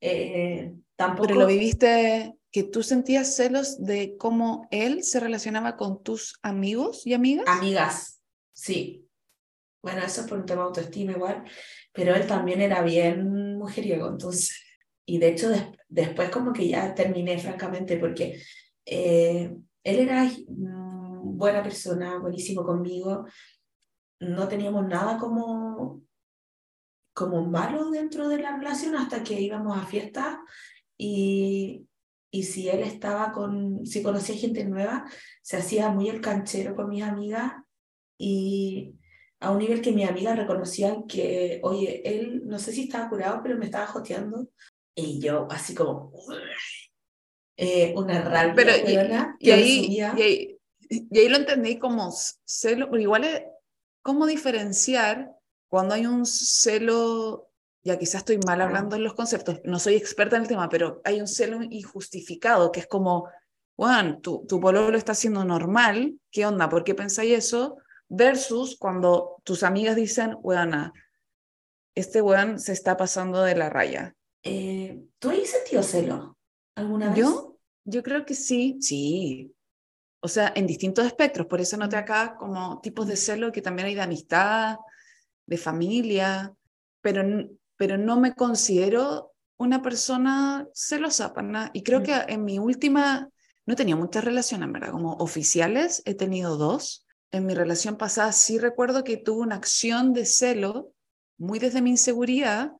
Eh, 0.00 0.74
tampoco 0.96 1.26
Pero 1.28 1.40
lo 1.40 1.46
viviste 1.46 2.34
que 2.50 2.62
tú 2.64 2.82
sentías 2.82 3.36
celos 3.36 3.82
de 3.84 4.16
cómo 4.16 4.66
él 4.70 5.04
se 5.04 5.20
relacionaba 5.20 5.76
con 5.76 6.02
tus 6.02 6.38
amigos 6.42 7.06
y 7.06 7.12
amigas. 7.14 7.44
amigas, 7.46 8.20
sí. 8.52 9.05
Bueno, 9.82 10.02
eso 10.02 10.22
es 10.22 10.26
por 10.28 10.38
un 10.38 10.46
tema 10.46 10.62
de 10.62 10.66
autoestima 10.68 11.12
igual, 11.12 11.44
pero 11.92 12.14
él 12.14 12.26
también 12.26 12.60
era 12.60 12.82
bien 12.82 13.56
mujeriego, 13.56 14.08
entonces. 14.08 14.62
Y 15.04 15.18
de 15.18 15.28
hecho 15.28 15.48
des- 15.50 15.64
después 15.88 16.30
como 16.30 16.52
que 16.52 16.68
ya 16.68 16.94
terminé, 16.94 17.38
francamente, 17.38 17.96
porque 17.98 18.40
eh, 18.84 19.56
él 19.84 19.98
era 20.00 20.24
mm, 20.24 21.36
buena 21.36 21.62
persona, 21.62 22.18
buenísimo 22.18 22.64
conmigo. 22.64 23.26
No 24.20 24.48
teníamos 24.48 24.86
nada 24.88 25.18
como, 25.18 26.02
como 27.12 27.44
malo 27.46 27.90
dentro 27.90 28.28
de 28.28 28.38
la 28.38 28.56
relación 28.56 28.94
hasta 28.96 29.22
que 29.22 29.40
íbamos 29.40 29.76
a 29.76 29.86
fiestas 29.86 30.38
y, 30.98 31.86
y 32.30 32.42
si 32.44 32.68
él 32.68 32.80
estaba 32.80 33.32
con, 33.32 33.86
si 33.86 34.02
conocía 34.02 34.36
gente 34.36 34.64
nueva, 34.64 35.04
se 35.42 35.56
hacía 35.56 35.90
muy 35.90 36.08
el 36.08 36.20
canchero 36.20 36.74
con 36.76 36.88
mis 36.90 37.02
amigas 37.02 37.52
y 38.18 38.94
a 39.40 39.50
un 39.50 39.58
nivel 39.58 39.82
que 39.82 39.92
mis 39.92 40.08
amigas 40.08 40.36
reconocían 40.36 41.06
que, 41.06 41.60
oye, 41.62 42.02
él 42.04 42.42
no 42.46 42.58
sé 42.58 42.72
si 42.72 42.84
estaba 42.84 43.08
curado, 43.08 43.40
pero 43.42 43.56
me 43.56 43.66
estaba 43.66 43.86
joteando 43.86 44.48
y 44.94 45.20
yo 45.20 45.46
así 45.50 45.74
como 45.74 46.12
eh, 47.56 47.92
una 47.96 48.22
rabia, 48.22 48.54
Pero 48.54 48.70
y, 49.38 49.50
ahí, 49.50 49.86
y, 49.88 50.00
ahí, 50.00 50.58
y 50.88 51.18
ahí 51.18 51.28
lo 51.28 51.36
entendí 51.36 51.78
como 51.78 52.10
celo, 52.44 52.90
pero 52.90 53.02
igual 53.02 53.24
es 53.24 53.42
cómo 54.02 54.26
diferenciar 54.26 55.32
cuando 55.68 55.94
hay 55.94 56.06
un 56.06 56.24
celo, 56.24 57.50
ya 57.82 57.98
quizás 57.98 58.20
estoy 58.20 58.38
mal 58.46 58.60
hablando 58.60 58.96
en 58.96 59.04
los 59.04 59.14
conceptos, 59.14 59.60
no 59.64 59.78
soy 59.78 59.94
experta 59.94 60.36
en 60.36 60.42
el 60.42 60.48
tema, 60.48 60.68
pero 60.68 61.02
hay 61.04 61.20
un 61.20 61.26
celo 61.26 61.62
injustificado, 61.62 62.72
que 62.72 62.80
es 62.80 62.86
como, 62.86 63.28
Juan, 63.74 64.22
tu, 64.22 64.46
tu 64.46 64.60
pololo 64.60 64.96
está 64.96 65.14
siendo 65.14 65.44
normal, 65.44 66.18
¿qué 66.30 66.46
onda? 66.46 66.68
¿Por 66.68 66.84
qué 66.84 66.94
pensáis 66.94 67.32
eso? 67.32 67.78
Versus 68.08 68.76
cuando 68.78 69.40
tus 69.44 69.62
amigas 69.62 69.96
dicen, 69.96 70.36
weona, 70.42 70.92
este 71.94 72.22
weón 72.22 72.58
se 72.60 72.72
está 72.72 72.96
pasando 72.96 73.42
de 73.42 73.54
la 73.56 73.68
raya. 73.70 74.14
Eh, 74.42 75.02
¿Tú 75.18 75.30
has 75.30 75.48
sentido 75.48 75.82
celo 75.82 76.38
alguna 76.76 77.08
vez? 77.08 77.18
¿Yo? 77.18 77.58
Yo 77.84 78.02
creo 78.02 78.24
que 78.24 78.34
sí, 78.34 78.78
sí. 78.80 79.52
O 80.20 80.28
sea, 80.28 80.52
en 80.54 80.66
distintos 80.66 81.06
espectros. 81.06 81.46
Por 81.46 81.60
eso 81.60 81.76
noté 81.76 81.96
acá 81.96 82.36
como 82.38 82.80
tipos 82.80 83.06
de 83.06 83.16
celo 83.16 83.52
que 83.52 83.62
también 83.62 83.86
hay 83.88 83.94
de 83.94 84.02
amistad, 84.02 84.76
de 85.46 85.56
familia, 85.56 86.54
pero, 87.00 87.22
pero 87.76 87.96
no 87.96 88.18
me 88.20 88.34
considero 88.34 89.32
una 89.58 89.82
persona 89.82 90.66
celosa 90.74 91.32
para 91.32 91.48
nada. 91.48 91.70
Y 91.72 91.82
creo 91.82 92.00
Mm. 92.00 92.02
que 92.02 92.14
en 92.28 92.44
mi 92.44 92.58
última, 92.58 93.28
no 93.66 93.74
tenido 93.76 93.98
muchas 93.98 94.24
relaciones, 94.24 94.70
verdad, 94.70 94.90
como 94.90 95.14
oficiales, 95.14 96.02
he 96.04 96.14
tenido 96.14 96.56
dos. 96.56 97.05
En 97.32 97.46
mi 97.46 97.54
relación 97.54 97.96
pasada 97.96 98.32
sí 98.32 98.58
recuerdo 98.58 99.04
que 99.04 99.16
tuve 99.16 99.42
una 99.42 99.56
acción 99.56 100.12
de 100.12 100.24
celo 100.24 100.92
muy 101.38 101.58
desde 101.58 101.82
mi 101.82 101.90
inseguridad. 101.90 102.72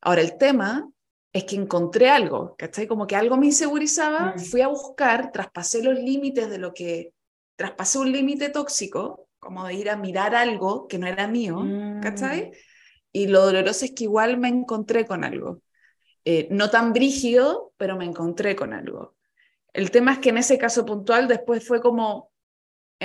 Ahora, 0.00 0.22
el 0.22 0.38
tema 0.38 0.88
es 1.32 1.44
que 1.44 1.56
encontré 1.56 2.08
algo, 2.08 2.54
¿cachai? 2.58 2.86
Como 2.86 3.06
que 3.06 3.16
algo 3.16 3.36
me 3.36 3.46
insegurizaba, 3.46 4.34
Mm. 4.36 4.38
fui 4.38 4.60
a 4.60 4.68
buscar, 4.68 5.30
traspasé 5.32 5.82
los 5.82 5.98
límites 5.98 6.48
de 6.50 6.58
lo 6.58 6.72
que, 6.72 7.12
traspasé 7.56 7.98
un 7.98 8.10
límite 8.12 8.48
tóxico, 8.48 9.28
como 9.38 9.66
de 9.66 9.74
ir 9.74 9.90
a 9.90 9.96
mirar 9.96 10.34
algo 10.34 10.86
que 10.88 10.98
no 10.98 11.06
era 11.06 11.26
mío, 11.28 11.58
Mm. 11.60 12.00
¿cachai? 12.00 12.52
Y 13.12 13.26
lo 13.26 13.44
doloroso 13.44 13.84
es 13.84 13.92
que 13.92 14.04
igual 14.04 14.38
me 14.38 14.48
encontré 14.48 15.06
con 15.06 15.22
algo. 15.24 15.62
Eh, 16.24 16.48
no 16.50 16.70
tan 16.70 16.92
brígido, 16.92 17.72
pero 17.76 17.96
me 17.96 18.04
encontré 18.04 18.56
con 18.56 18.72
algo. 18.72 19.16
El 19.72 19.90
tema 19.90 20.12
es 20.14 20.18
que 20.18 20.30
en 20.30 20.38
ese 20.38 20.56
caso 20.58 20.84
puntual 20.86 21.28
después 21.28 21.66
fue 21.66 21.80
como, 21.80 22.31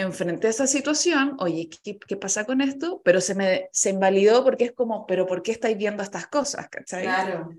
enfrenté 0.02 0.48
esa 0.50 0.68
situación, 0.68 1.36
oye, 1.40 1.70
¿qué, 1.84 1.98
qué 1.98 2.18
pasa 2.18 2.46
con 2.46 2.62
esto? 2.62 3.02
Pero 3.04 3.22
se 3.22 3.36
me 3.36 3.70
se 3.72 3.90
invalidó 3.90 4.44
porque 4.44 4.66
es 4.66 4.72
como, 4.74 5.06
pero 5.06 5.26
¿por 5.26 5.42
qué 5.42 5.52
estáis 5.52 5.78
viendo 5.78 6.04
estas 6.04 6.28
cosas? 6.28 6.70
¿cachai? 6.70 7.04
Claro. 7.04 7.50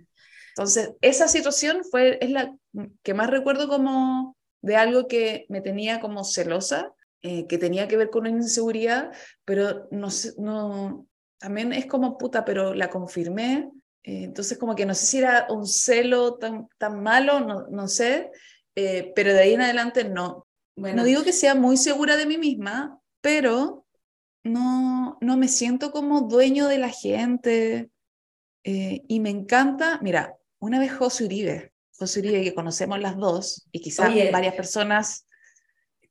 Entonces, 0.57 0.91
esa 1.01 1.29
situación 1.29 1.83
fue, 1.89 2.19
es 2.21 2.31
la 2.31 2.55
que 3.03 3.15
más 3.15 3.31
recuerdo 3.31 3.69
como 3.69 4.37
de 4.61 4.77
algo 4.77 5.07
que 5.07 5.47
me 5.49 5.61
tenía 5.61 6.01
como 6.01 6.25
celosa, 6.25 6.93
eh, 7.23 7.47
que 7.47 7.59
tenía 7.59 7.87
que 7.87 7.97
ver 7.97 8.11
con 8.11 8.23
una 8.23 8.31
inseguridad, 8.31 9.13
pero 9.45 9.89
no, 9.91 10.09
no, 10.39 11.07
también 11.39 11.73
es 11.73 11.87
como 11.87 12.19
puta, 12.19 12.45
pero 12.45 12.75
la 12.75 12.91
confirmé 12.91 13.71
Eh, 14.05 14.25
entonces, 14.25 14.59
como 14.59 14.75
que 14.75 14.87
no 14.87 14.95
sé 14.95 15.07
si 15.07 15.19
era 15.19 15.47
un 15.51 15.67
celo 15.67 16.37
tan, 16.39 16.69
tan 16.79 17.03
malo, 17.03 17.41
no, 17.41 17.67
no 17.69 17.89
sé, 17.89 18.31
eh, 18.75 19.13
pero 19.15 19.33
de 19.35 19.41
ahí 19.41 19.55
en 19.55 19.61
adelante 19.61 20.05
no. 20.05 20.48
Bueno, 20.79 20.97
No 20.99 21.05
digo 21.05 21.23
que 21.25 21.33
sea 21.33 21.55
muy 21.55 21.77
segura 21.77 22.17
de 22.17 22.27
mí 22.27 22.39
misma, 22.39 23.01
pero 23.21 23.87
no, 24.45 25.19
no 25.21 25.37
me 25.37 25.49
siento 25.49 25.91
como 25.91 26.23
dueño 26.23 26.67
de 26.69 26.79
la 26.79 26.89
gente. 26.91 27.91
eh, 28.65 29.03
y 29.09 29.21
me 29.21 29.31
encanta, 29.31 29.99
mira, 30.03 30.37
una 30.59 30.79
vez 30.79 30.93
José 30.93 31.25
Uribe, 31.25 31.73
José 31.99 32.21
Uribe 32.21 32.43
que 32.43 32.55
conocemos 32.55 32.99
las 33.01 33.17
dos, 33.17 33.67
y 33.73 33.81
quizás 33.81 34.11
Oye. 34.11 34.31
varias 34.31 34.55
personas 34.55 35.27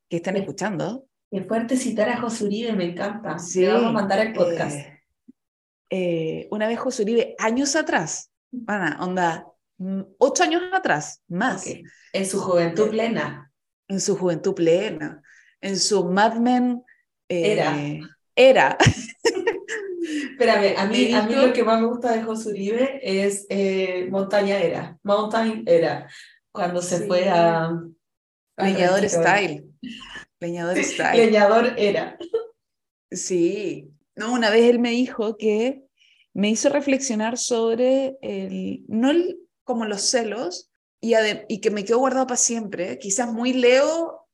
que 0.10 0.18
estén 0.18 0.36
Sí. 0.36 0.40
escuchando, 0.42 1.06
qué 1.30 1.44
fuerte 1.44 1.76
citar 1.78 2.10
a 2.10 2.20
José 2.22 2.46
Uribe, 2.46 2.74
me 2.74 2.86
encanta. 2.86 3.38
Sí, 3.38 3.62
Le 3.62 3.74
vamos 3.74 3.90
a 3.90 3.92
mandar 3.92 4.20
el 4.26 4.34
podcast. 4.34 4.76
eh, 4.78 5.04
eh, 5.90 6.48
una 6.52 6.68
vez 6.68 6.80
José 6.80 7.04
Uribe, 7.04 7.36
años 7.38 7.76
atrás, 7.76 8.32
pana, 8.66 8.98
onda, 9.02 9.46
mm, 9.78 10.02
ocho 10.18 10.44
años 10.44 10.64
atrás, 10.74 11.22
más. 11.28 11.66
En 12.14 12.26
su 12.26 12.40
juventud 12.40 12.90
plena. 12.90 13.52
En 13.88 14.00
su 14.02 14.16
juventud 14.18 14.54
plena, 14.54 15.22
en 15.62 15.80
su 15.80 16.06
Mad 16.06 16.36
Men 16.38 16.84
eh, 17.30 17.54
Era. 17.54 17.76
era. 18.36 18.78
Espérame, 20.32 20.76
a 20.78 20.86
mí, 20.86 21.14
a 21.14 21.24
mí 21.24 21.36
lo 21.36 21.52
que 21.52 21.64
más 21.64 21.82
me 21.82 21.88
gusta 21.88 22.14
de 22.14 22.24
José 22.24 22.50
Uribe 22.50 23.00
es 23.04 23.46
eh, 23.50 24.08
Montaña 24.10 24.58
Era, 24.60 24.98
Mountain 25.04 25.64
Era, 25.66 26.08
cuando 26.52 26.82
se 26.82 27.00
Sí. 27.00 27.08
fue 27.08 27.28
a... 27.28 27.66
a 28.58 28.66
Leñador. 28.66 29.08
Style. 29.10 29.66
Leñador 30.40 30.78
Style. 30.84 31.18
Leñador 31.26 31.74
Era. 31.78 32.18
Sí. 33.12 33.92
No, 34.16 34.34
una 34.34 34.50
vez 34.50 34.64
él 34.70 34.80
me 34.80 34.92
dijo 34.92 35.36
que 35.38 35.84
me 36.34 36.50
hizo 36.50 36.70
reflexionar 36.70 37.38
sobre 37.38 38.18
el, 38.22 38.84
no 38.88 39.12
el- 39.12 39.40
como 39.64 39.86
los 39.86 40.02
celos, 40.10 40.72
y, 41.02 41.62
que 41.62 41.72
me 41.72 41.86
quedó 41.86 42.00
guardado 42.00 42.28
para 42.28 42.38
siempre. 42.38 42.98
Quizás 43.00 43.32
muy 43.32 43.54
leo 43.54 44.28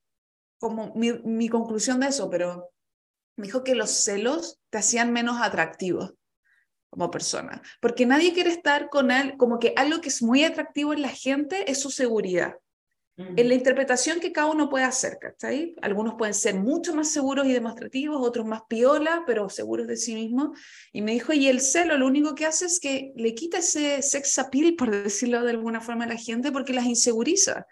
como 0.60 0.94
mi, 0.96 1.14
mi 1.24 1.50
conclusión 1.50 2.00
de 2.00 2.08
eso, 2.08 2.30
pero 2.30 2.72
me 3.38 3.48
dijo 3.48 3.64
que 3.64 3.76
los 3.76 3.90
celos 3.90 4.60
te 4.70 4.78
hacían 4.78 5.12
menos 5.12 5.42
atractivo 5.42 6.16
como 6.90 7.10
persona, 7.10 7.62
porque 7.82 8.06
nadie 8.06 8.34
quiere 8.34 8.52
estar 8.52 8.90
con 8.90 9.10
él, 9.10 9.36
como 9.38 9.58
que 9.58 9.74
algo 9.76 10.00
que 10.00 10.10
es 10.10 10.22
muy 10.22 10.44
atractivo 10.44 10.94
en 10.94 11.02
la 11.02 11.10
gente 11.10 11.70
es 11.72 11.82
su 11.82 11.90
seguridad. 11.90 12.56
En 13.18 13.48
la 13.48 13.54
interpretación 13.56 14.20
que 14.20 14.32
cada 14.32 14.48
uno 14.52 14.70
puede 14.70 14.86
hacer, 14.86 15.18
¿cachai? 15.20 15.76
Algunos 15.82 16.16
pueden 16.18 16.34
ser 16.34 16.56
mucho 16.56 16.96
más 16.96 17.10
seguros 17.12 17.46
y 17.48 17.54
demostrativos, 17.54 18.26
otros 18.28 18.46
más 18.46 18.62
piola, 18.68 19.24
pero 19.28 19.50
seguros 19.50 19.88
de 19.88 19.98
sí 19.98 20.16
mismos. 20.16 20.58
Y 20.92 21.02
me 21.02 21.14
dijo, 21.14 21.34
y 21.34 21.48
el 21.48 21.62
celo 21.62 21.98
lo 21.98 22.08
único 22.08 22.36
que 22.36 22.46
hace 22.46 22.66
es 22.66 22.80
que 22.80 23.14
le 23.16 23.36
quita 23.36 23.60
ese 23.60 24.02
sex 24.02 24.40
appeal, 24.40 24.76
por 24.76 24.92
decirlo 24.92 25.44
de 25.44 25.52
alguna 25.52 25.82
forma, 25.82 26.06
a 26.06 26.08
la 26.08 26.18
gente 26.18 26.52
porque 26.52 26.74
las 26.74 26.86
inseguriza. 26.86 27.68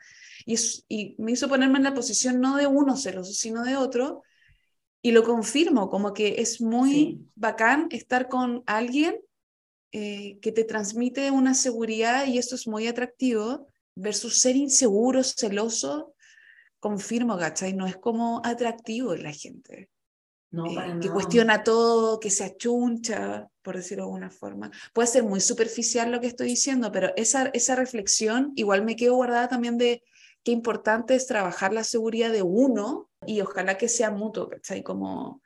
Y, 0.45 0.53
es- 0.55 0.85
y 0.87 1.15
me 1.19 1.31
hizo 1.33 1.47
ponerme 1.49 1.77
en 1.77 1.83
la 1.85 1.93
posición 1.93 2.39
no 2.41 2.55
de 2.57 2.67
uno 2.67 2.95
celoso, 2.97 3.33
sino 3.33 3.63
de 3.63 3.75
otro. 3.77 4.23
Y 5.01 5.11
lo 5.11 5.23
confirmo, 5.23 5.89
como 5.89 6.13
que 6.13 6.35
es 6.41 6.61
muy 6.61 6.91
Sí. 6.93 7.29
bacán 7.35 7.87
estar 7.91 8.27
con 8.29 8.63
alguien 8.67 9.15
eh, 9.93 10.39
que 10.41 10.51
te 10.51 10.63
transmite 10.63 11.31
una 11.31 11.53
seguridad 11.53 12.25
y 12.27 12.37
esto 12.37 12.55
es 12.55 12.67
muy 12.67 12.87
atractivo 12.87 13.67
versus 13.95 14.39
ser 14.39 14.55
inseguro, 14.55 15.23
celoso, 15.23 16.15
confirmo, 16.79 17.37
¿cachai? 17.37 17.73
No 17.73 17.85
es 17.87 17.97
como 17.97 18.41
atractivo 18.43 19.13
en 19.13 19.23
la 19.23 19.31
gente, 19.31 19.89
No, 20.49 20.65
eh, 20.65 20.75
para 20.75 20.99
que 20.99 21.09
cuestiona 21.09 21.63
todo, 21.63 22.19
que 22.19 22.29
se 22.29 22.43
achuncha, 22.43 23.47
por 23.61 23.75
decirlo 23.75 24.03
de 24.03 24.07
alguna 24.07 24.29
forma. 24.31 24.71
Puede 24.93 25.07
ser 25.07 25.23
muy 25.23 25.39
superficial 25.39 26.11
lo 26.11 26.19
que 26.19 26.27
estoy 26.27 26.47
diciendo, 26.47 26.91
pero 26.91 27.11
esa, 27.15 27.47
esa 27.53 27.75
reflexión 27.75 28.51
igual 28.55 28.83
me 28.83 28.95
quedo 28.95 29.15
guardada 29.15 29.47
también 29.47 29.77
de 29.77 30.03
qué 30.43 30.51
importante 30.51 31.13
es 31.15 31.27
trabajar 31.27 31.71
la 31.71 31.83
seguridad 31.83 32.31
de 32.31 32.41
uno 32.41 33.09
y 33.27 33.41
ojalá 33.41 33.77
que 33.77 33.87
sea 33.87 34.09
mutuo, 34.11 34.49
¿cachai? 34.49 34.81
Como... 34.83 35.41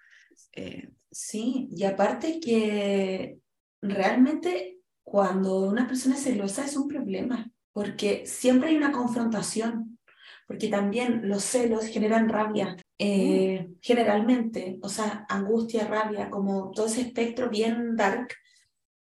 eh, 0.53 0.89
Sí, 1.11 1.69
y 1.71 1.85
aparte 1.85 2.41
que 2.41 3.39
realmente 3.81 4.79
cuando 5.01 5.61
una 5.61 5.87
persona 5.87 6.15
es 6.15 6.23
celosa 6.23 6.65
es 6.65 6.75
un 6.75 6.89
problema, 6.89 7.49
porque 7.75 8.25
siempre 8.25 8.69
hay 8.69 8.77
una 8.77 8.93
confrontación, 8.93 9.99
porque 10.47 10.69
también 10.69 11.27
los 11.27 11.43
celos 11.43 11.85
generan 11.87 12.29
rabia, 12.29 12.77
eh, 12.97 13.67
generalmente, 13.81 14.79
o 14.81 14.87
sea, 14.87 15.25
angustia, 15.27 15.85
rabia, 15.85 16.29
como 16.29 16.71
todo 16.71 16.85
ese 16.85 17.01
espectro 17.01 17.49
bien 17.49 17.97
dark. 17.97 18.29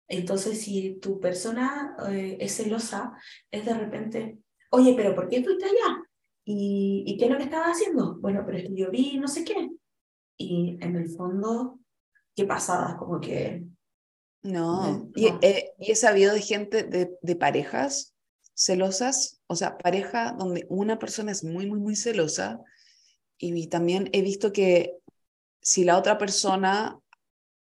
Entonces, 0.08 0.60
si 0.62 0.98
tu 1.00 1.20
persona 1.20 1.94
eh, 2.10 2.38
es 2.40 2.56
celosa, 2.56 3.12
es 3.52 3.64
de 3.64 3.74
repente, 3.74 4.38
oye, 4.70 4.94
pero 4.96 5.14
¿por 5.14 5.28
qué 5.28 5.44
fuiste 5.44 5.66
allá? 5.66 6.02
¿Y, 6.44 7.04
¿Y 7.06 7.16
qué 7.18 7.26
es 7.26 7.30
lo 7.30 7.36
que 7.38 7.44
estabas 7.44 7.76
haciendo? 7.76 8.16
Bueno, 8.16 8.42
pero 8.44 8.58
es 8.58 8.64
que 8.64 8.74
yo 8.74 8.90
vi 8.90 9.16
no 9.16 9.28
sé 9.28 9.44
qué. 9.44 9.70
Y 10.36 10.76
en 10.80 10.96
el 10.96 11.08
fondo, 11.08 11.78
qué 12.34 12.44
pasada, 12.46 12.96
como 12.96 13.20
que 13.20 13.62
No, 14.42 14.82
Mm, 14.82 15.12
y, 15.14 15.30
no. 15.30 15.38
eh, 15.40 15.70
y 15.78 15.92
he 15.92 15.94
sabido 15.94 16.34
de 16.34 16.40
gente, 16.42 16.82
de, 16.82 17.16
de 17.22 17.36
parejas 17.36 18.15
celosas, 18.56 19.40
o 19.46 19.54
sea, 19.54 19.76
pareja 19.76 20.32
donde 20.32 20.66
una 20.70 20.98
persona 20.98 21.30
es 21.30 21.44
muy, 21.44 21.66
muy, 21.66 21.78
muy 21.78 21.94
celosa 21.94 22.60
y 23.38 23.66
también 23.68 24.08
he 24.12 24.22
visto 24.22 24.52
que 24.52 24.96
si 25.60 25.84
la 25.84 25.98
otra 25.98 26.16
persona 26.16 26.98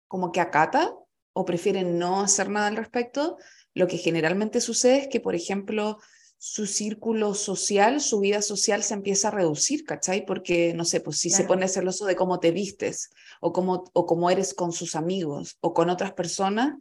como 0.07 0.31
que 0.31 0.41
acata 0.41 0.95
o 1.33 1.45
prefiere 1.45 1.83
no 1.83 2.21
hacer 2.21 2.49
nada 2.49 2.69
al 2.69 2.77
respecto, 2.77 3.37
lo 3.75 3.89
que 3.89 3.99
generalmente 3.99 4.61
sucede 4.61 4.99
es 4.99 5.09
que, 5.09 5.21
por 5.21 5.35
ejemplo, 5.35 5.99
su 6.39 6.67
círculo 6.67 7.35
social, 7.35 8.01
su 8.01 8.21
vida 8.21 8.41
social 8.41 8.85
se 8.85 8.95
empieza 8.95 9.29
a 9.29 9.33
reducir, 9.33 9.85
¿cachai? 9.85 10.25
Porque, 10.25 10.73
no 10.75 10.85
sé, 10.85 11.01
pues 11.01 11.19
si 11.19 11.31
se 11.31 11.45
pone 11.45 11.67
celoso 11.67 12.07
de 12.07 12.15
cómo 12.15 12.39
te 12.39 12.53
vistes 12.53 13.11
o 13.41 13.53
cómo, 13.53 13.85
o 13.93 14.07
cómo 14.07 14.31
eres 14.31 14.55
con 14.55 14.71
sus 14.71 14.95
amigos 14.95 15.57
o 15.61 15.75
con 15.75 15.91
otras 15.91 16.13
personas, 16.13 16.75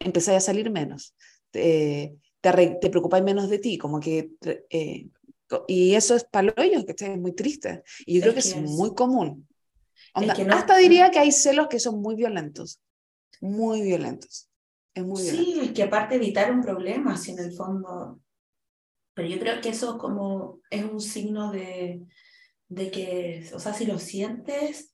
empezáis 0.00 0.38
a 0.38 0.46
salir 0.46 0.70
menos. 0.70 1.14
Te, 1.50 2.16
te, 2.52 2.78
te 2.80 2.90
preocupáis 2.90 3.24
menos 3.24 3.48
de 3.50 3.58
ti, 3.58 3.78
como 3.78 4.00
que... 4.00 4.30
eh, 4.70 5.08
y 5.68 5.94
eso 5.94 6.16
es 6.16 6.24
para 6.24 6.52
ellos, 6.56 6.84
que 6.84 6.94
es 6.98 7.18
muy 7.18 7.32
triste. 7.32 7.82
Y 8.06 8.16
yo 8.16 8.22
creo 8.22 8.32
que 8.34 8.40
Es 8.40 8.46
es, 8.46 8.54
que 8.54 8.60
es- 8.60 8.70
muy 8.70 8.94
común. 8.94 9.46
Onda, 10.14 10.34
que 10.34 10.44
no- 10.44 10.54
hasta 10.54 10.76
diría 10.76 11.10
que 11.10 11.18
hay 11.18 11.32
celos 11.32 11.68
que 11.68 11.78
son 11.80 12.00
muy 12.00 12.14
violentos. 12.16 12.80
Muy 13.40 13.82
violentos. 13.82 14.48
Es 14.94 15.04
muy 15.04 15.22
violento. 15.22 15.50
Sí, 15.52 15.60
es 15.60 15.72
que 15.72 15.82
aparte 15.82 16.14
evitar 16.16 16.50
un 16.52 16.62
problema, 16.62 17.16
si 17.16 17.32
en 17.32 17.40
el 17.40 17.52
fondo. 17.52 18.20
Pero 19.14 19.28
yo 19.28 19.38
creo 19.40 19.60
que 19.60 19.70
eso 19.70 19.98
como 19.98 20.60
es 20.70 20.84
un 20.84 21.00
signo 21.00 21.52
de, 21.52 22.02
de 22.68 22.92
que, 22.92 23.50
o 23.54 23.60
sea, 23.60 23.74
si 23.74 23.86
lo 23.86 23.98
sientes, 23.98 24.93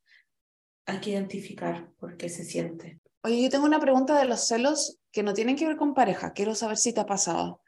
hay 0.90 1.00
que 1.00 1.11
identificar 1.11 1.88
por 1.98 2.16
qué 2.16 2.29
se 2.29 2.44
siente. 2.44 3.00
Oye, 3.22 3.42
yo 3.42 3.50
tengo 3.50 3.66
una 3.66 3.81
pregunta 3.81 4.18
de 4.18 4.24
los 4.24 4.46
celos 4.46 4.98
que 5.12 5.22
no 5.22 5.35
tienen 5.35 5.57
que 5.57 5.66
ver 5.66 5.76
con 5.76 5.94
pareja. 5.94 6.33
Quiero 6.33 6.55
saber 6.55 6.76
si 6.76 6.92
te 6.92 7.00
ha 7.00 7.07
pasado. 7.07 7.61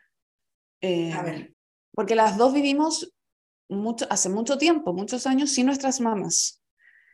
Eh, 0.80 1.12
A 1.12 1.22
ver. 1.22 1.54
Porque 1.94 2.14
las 2.14 2.36
dos 2.38 2.54
vivimos 2.54 3.12
mucho, 3.68 4.06
hace 4.10 4.28
mucho 4.28 4.56
tiempo, 4.58 4.92
muchos 4.92 5.26
años, 5.26 5.50
sin 5.50 5.66
nuestras 5.66 6.00
mamás. 6.00 6.60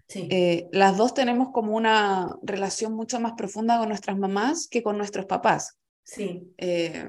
Sí. 0.07 0.27
Eh, 0.31 0.69
las 0.73 0.97
dos 0.97 1.13
tenemos 1.13 1.49
como 1.53 1.77
una 1.77 2.35
relación 2.43 2.95
mucho 2.95 3.21
más 3.21 3.33
profunda 3.37 3.79
con 3.79 3.89
nuestras 3.89 4.17
mamás 4.17 4.67
que 4.69 4.83
con 4.83 4.97
nuestros 4.97 5.27
papás. 5.27 5.77
sí. 6.05 6.53
Eh, 6.59 7.05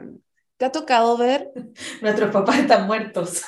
¿Te 0.57 0.65
ha 0.65 0.71
tocado 0.73 1.15
ver 1.15 1.53
Nuestros 2.01 2.31
papás 2.31 2.59
están 2.59 2.85
muertos. 2.85 3.41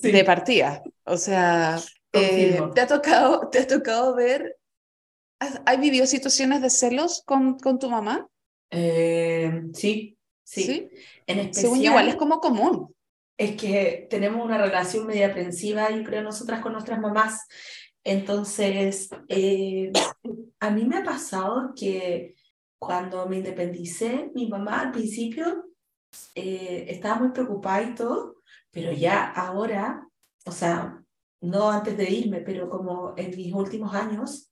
Sí. 0.00 0.10
de 0.10 0.24
partida? 0.24 0.82
O 1.04 1.18
sea, 1.18 1.78
eh. 2.12 2.58
¿te, 2.74 2.80
ha 2.80 2.86
tocado, 2.86 3.48
¿te 3.50 3.58
ha 3.58 3.66
tocado 3.66 4.14
ver? 4.16 4.56
¿Has- 5.40 5.60
¿Hay 5.66 5.78
vivido 5.78 6.06
situaciones 6.06 6.62
de 6.62 6.70
celos 6.70 7.22
con, 7.26 7.58
con 7.58 7.78
tu 7.78 7.90
mamá? 7.90 8.26
Eh, 8.70 9.62
sí, 9.74 10.18
sí. 10.44 10.88
En 11.26 11.38
especial, 11.38 11.52
Según 11.54 11.78
yo, 11.80 11.90
igual 11.90 12.08
es 12.08 12.16
como 12.16 12.40
común. 12.40 12.94
es 13.38 13.56
que 13.56 14.06
tenemos 14.10 14.44
una 14.44 14.58
relación 14.58 15.06
media 15.06 15.28
aprensiva, 15.28 15.90
yo 15.90 16.02
creo, 16.04 16.22
nosotras 16.22 16.60
con 16.62 16.72
nuestras 16.72 17.00
mamás. 17.00 17.46
Entonces, 18.04 19.08
eh, 19.28 19.92
a 20.60 20.70
mí 20.70 20.84
me 20.84 20.98
ha 20.98 21.04
pasado 21.04 21.72
que 21.74 22.34
cuando 22.78 23.26
me 23.26 23.38
independicé, 23.38 24.30
mi 24.34 24.48
mamá 24.48 24.80
al 24.82 24.92
principio 24.92 25.64
eh, 26.34 26.86
estaba 26.88 27.16
muy 27.20 27.30
preocupada 27.30 27.82
y 27.82 27.94
todo, 27.94 28.36
pero 28.70 28.92
ya 28.92 29.24
ahora, 29.32 30.06
o 30.44 30.52
sea, 30.52 31.02
no 31.40 31.70
antes 31.70 31.96
de 31.96 32.10
irme, 32.10 32.40
pero 32.40 32.70
como 32.70 33.14
en 33.16 33.36
mis 33.36 33.52
últimos 33.52 33.92
años, 33.94 34.45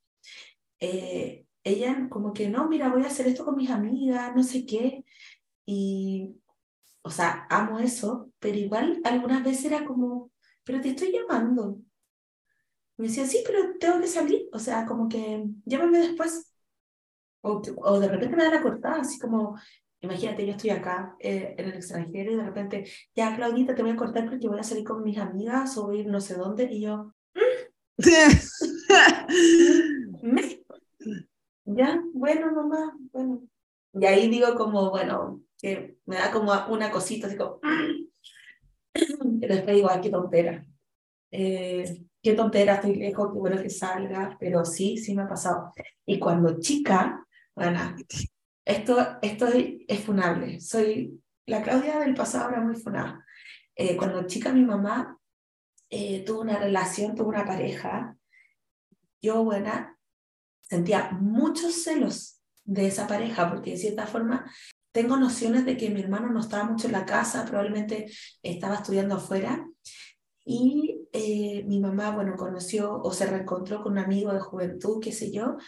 eh, 0.84 1.46
ella 1.64 2.08
como 2.10 2.32
que 2.32 2.48
no, 2.48 2.68
mira, 2.68 2.88
voy 2.88 3.02
a 3.04 3.06
hacer 3.06 3.26
esto 3.26 3.44
con 3.44 3.56
mis 3.56 3.70
amigas, 3.70 4.34
no 4.34 4.42
sé 4.42 4.66
qué, 4.66 5.04
y, 5.66 6.36
o 7.02 7.10
sea, 7.10 7.46
amo 7.50 7.78
eso, 7.78 8.30
pero 8.38 8.58
igual 8.58 9.00
algunas 9.04 9.44
veces 9.44 9.66
era 9.66 9.84
como, 9.84 10.30
pero 10.64 10.80
te 10.80 10.90
estoy 10.90 11.12
llamando. 11.12 11.78
Me 12.96 13.08
decía, 13.08 13.26
sí, 13.26 13.42
pero 13.46 13.76
tengo 13.80 14.00
que 14.00 14.06
salir, 14.06 14.48
o 14.52 14.58
sea, 14.58 14.86
como 14.86 15.08
que 15.08 15.44
llámame 15.64 15.98
después. 15.98 16.50
O, 17.42 17.60
o 17.76 18.00
de 18.00 18.08
repente 18.08 18.36
me 18.36 18.44
da 18.44 18.50
la 18.50 18.62
cortada, 18.62 19.00
así 19.00 19.18
como, 19.18 19.56
Imagínate, 20.04 20.46
yo 20.46 20.52
estoy 20.52 20.70
acá 20.70 21.16
eh, 21.18 21.54
en 21.56 21.66
el 21.66 21.74
extranjero 21.76 22.32
y 22.32 22.36
de 22.36 22.44
repente, 22.44 22.84
ya 23.16 23.34
Claudita, 23.34 23.74
te 23.74 23.80
voy 23.80 23.92
a 23.92 23.96
cortar 23.96 24.28
porque 24.28 24.48
voy 24.48 24.60
a 24.60 24.62
salir 24.62 24.84
con 24.84 25.02
mis 25.02 25.16
amigas 25.16 25.78
o 25.78 25.90
ir 25.94 26.06
no 26.06 26.20
sé 26.20 26.34
dónde 26.34 26.68
y 26.70 26.82
yo... 26.82 27.14
ya, 31.64 32.02
bueno, 32.12 32.52
mamá, 32.52 32.96
bueno. 33.12 33.42
Y 33.92 34.06
ahí 34.06 34.28
digo 34.28 34.54
como, 34.54 34.90
bueno, 34.90 35.42
que 35.58 35.98
me 36.06 36.16
da 36.16 36.30
como 36.30 36.52
una 36.68 36.90
cosita, 36.90 37.26
así 37.26 37.36
como... 37.36 37.60
y 38.94 39.46
después 39.46 39.76
digo, 39.76 39.88
ay, 39.90 40.00
qué 40.00 40.10
tontera. 40.10 40.66
Eh, 41.30 42.04
qué 42.22 42.32
tontera, 42.34 42.74
estoy 42.74 42.96
lejos, 42.96 43.32
qué 43.32 43.38
bueno 43.38 43.62
que 43.62 43.70
salga, 43.70 44.36
pero 44.38 44.64
sí, 44.64 44.98
sí 44.98 45.14
me 45.14 45.22
ha 45.22 45.28
pasado. 45.28 45.72
Y 46.06 46.18
cuando 46.18 46.58
chica, 46.58 47.26
bueno, 47.54 47.78
esto, 48.64 49.18
esto 49.20 49.46
es, 49.48 50.00
funable. 50.00 50.60
Soy 50.60 51.20
la 51.46 51.62
Claudia 51.62 51.98
del 51.98 52.14
pasado 52.14 52.50
era 52.50 52.60
muy 52.60 52.76
funada. 52.76 53.24
Eh, 53.76 53.96
cuando 53.96 54.26
chica 54.26 54.52
mi 54.52 54.64
mamá 54.64 55.18
eh, 55.90 56.24
tuvo 56.24 56.40
una 56.40 56.58
relación, 56.58 57.14
tuvo 57.14 57.28
una 57.28 57.44
pareja, 57.44 58.16
yo, 59.20 59.44
buena, 59.44 59.93
sentía 60.74 61.10
muchos 61.20 61.84
celos 61.84 62.40
de 62.64 62.88
esa 62.88 63.06
pareja, 63.06 63.48
porque 63.48 63.72
de 63.72 63.76
cierta 63.76 64.08
forma 64.08 64.50
tengo 64.92 65.16
nociones 65.16 65.64
de 65.64 65.76
que 65.76 65.90
mi 65.90 66.00
hermano 66.00 66.30
no 66.30 66.40
estaba 66.40 66.64
mucho 66.64 66.86
en 66.86 66.92
la 66.94 67.06
casa, 67.06 67.44
probablemente 67.44 68.10
estaba 68.42 68.76
estudiando 68.76 69.14
afuera, 69.14 69.64
y 70.44 71.06
eh, 71.12 71.64
mi 71.66 71.78
mamá, 71.78 72.10
bueno, 72.10 72.34
conoció 72.36 73.00
o 73.00 73.12
se 73.12 73.26
reencontró 73.26 73.82
con 73.82 73.92
un 73.92 73.98
amigo 73.98 74.32
de 74.32 74.40
juventud, 74.40 75.00
qué 75.00 75.12
sé 75.12 75.30
yo, 75.30 75.58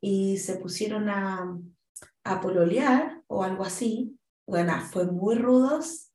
y 0.00 0.38
se 0.38 0.56
pusieron 0.56 1.10
a, 1.10 1.54
a 2.24 2.40
pololear 2.40 3.22
o 3.26 3.44
algo 3.44 3.62
así. 3.64 4.18
Bueno, 4.46 4.72
fue 4.90 5.06
muy 5.06 5.36
rudos 5.36 6.12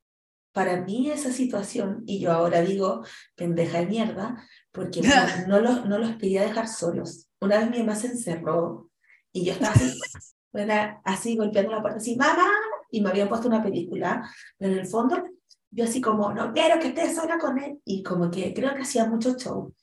para 0.51 0.82
mí 0.82 1.12
esa 1.12 1.32
situación, 1.32 2.04
y 2.08 2.19
yo 2.19 2.32
ahora 2.32 2.62
digo, 2.62 3.06
pendeja 3.36 3.80
de 3.80 3.86
mierda, 3.86 4.43
porque 4.71 5.01
no, 5.47 5.60
los, 5.60 5.86
no 5.86 5.99
los 5.99 6.17
quería 6.17 6.41
dejar 6.41 6.67
solos. 6.67 7.27
Una 7.41 7.60
vez 7.60 7.69
mi 7.69 7.80
mamá 7.80 7.95
se 7.95 8.08
encerró 8.08 8.89
y 9.32 9.45
yo 9.45 9.54
estaba 9.54 9.73
así, 9.73 9.99
bueno, 10.54 11.01
así 11.04 11.36
golpeando 11.36 11.71
la 11.71 11.82
puerta, 11.82 11.97
así, 11.97 12.15
mamá, 12.15 12.49
y 12.91 13.01
me 13.01 13.10
habían 13.10 13.30
puesto 13.30 13.47
una 13.47 13.63
película, 13.63 14.30
pero 14.58 14.73
en 14.73 14.80
el 14.80 14.86
fondo 14.86 15.23
yo 15.71 15.86
así 15.86 16.01
como, 16.01 16.34
no 16.34 16.54
quiero 16.54 16.80
que 16.80 16.89
estés 16.89 17.15
sola 17.15 17.38
con 17.39 17.58
él, 17.58 17.80
y 17.86 18.04
como 18.04 18.30
que 18.30 18.54
creo 18.54 18.75
que 18.75 18.82
hacía 18.82 19.06
mucho 19.06 19.36
show. 19.38 19.73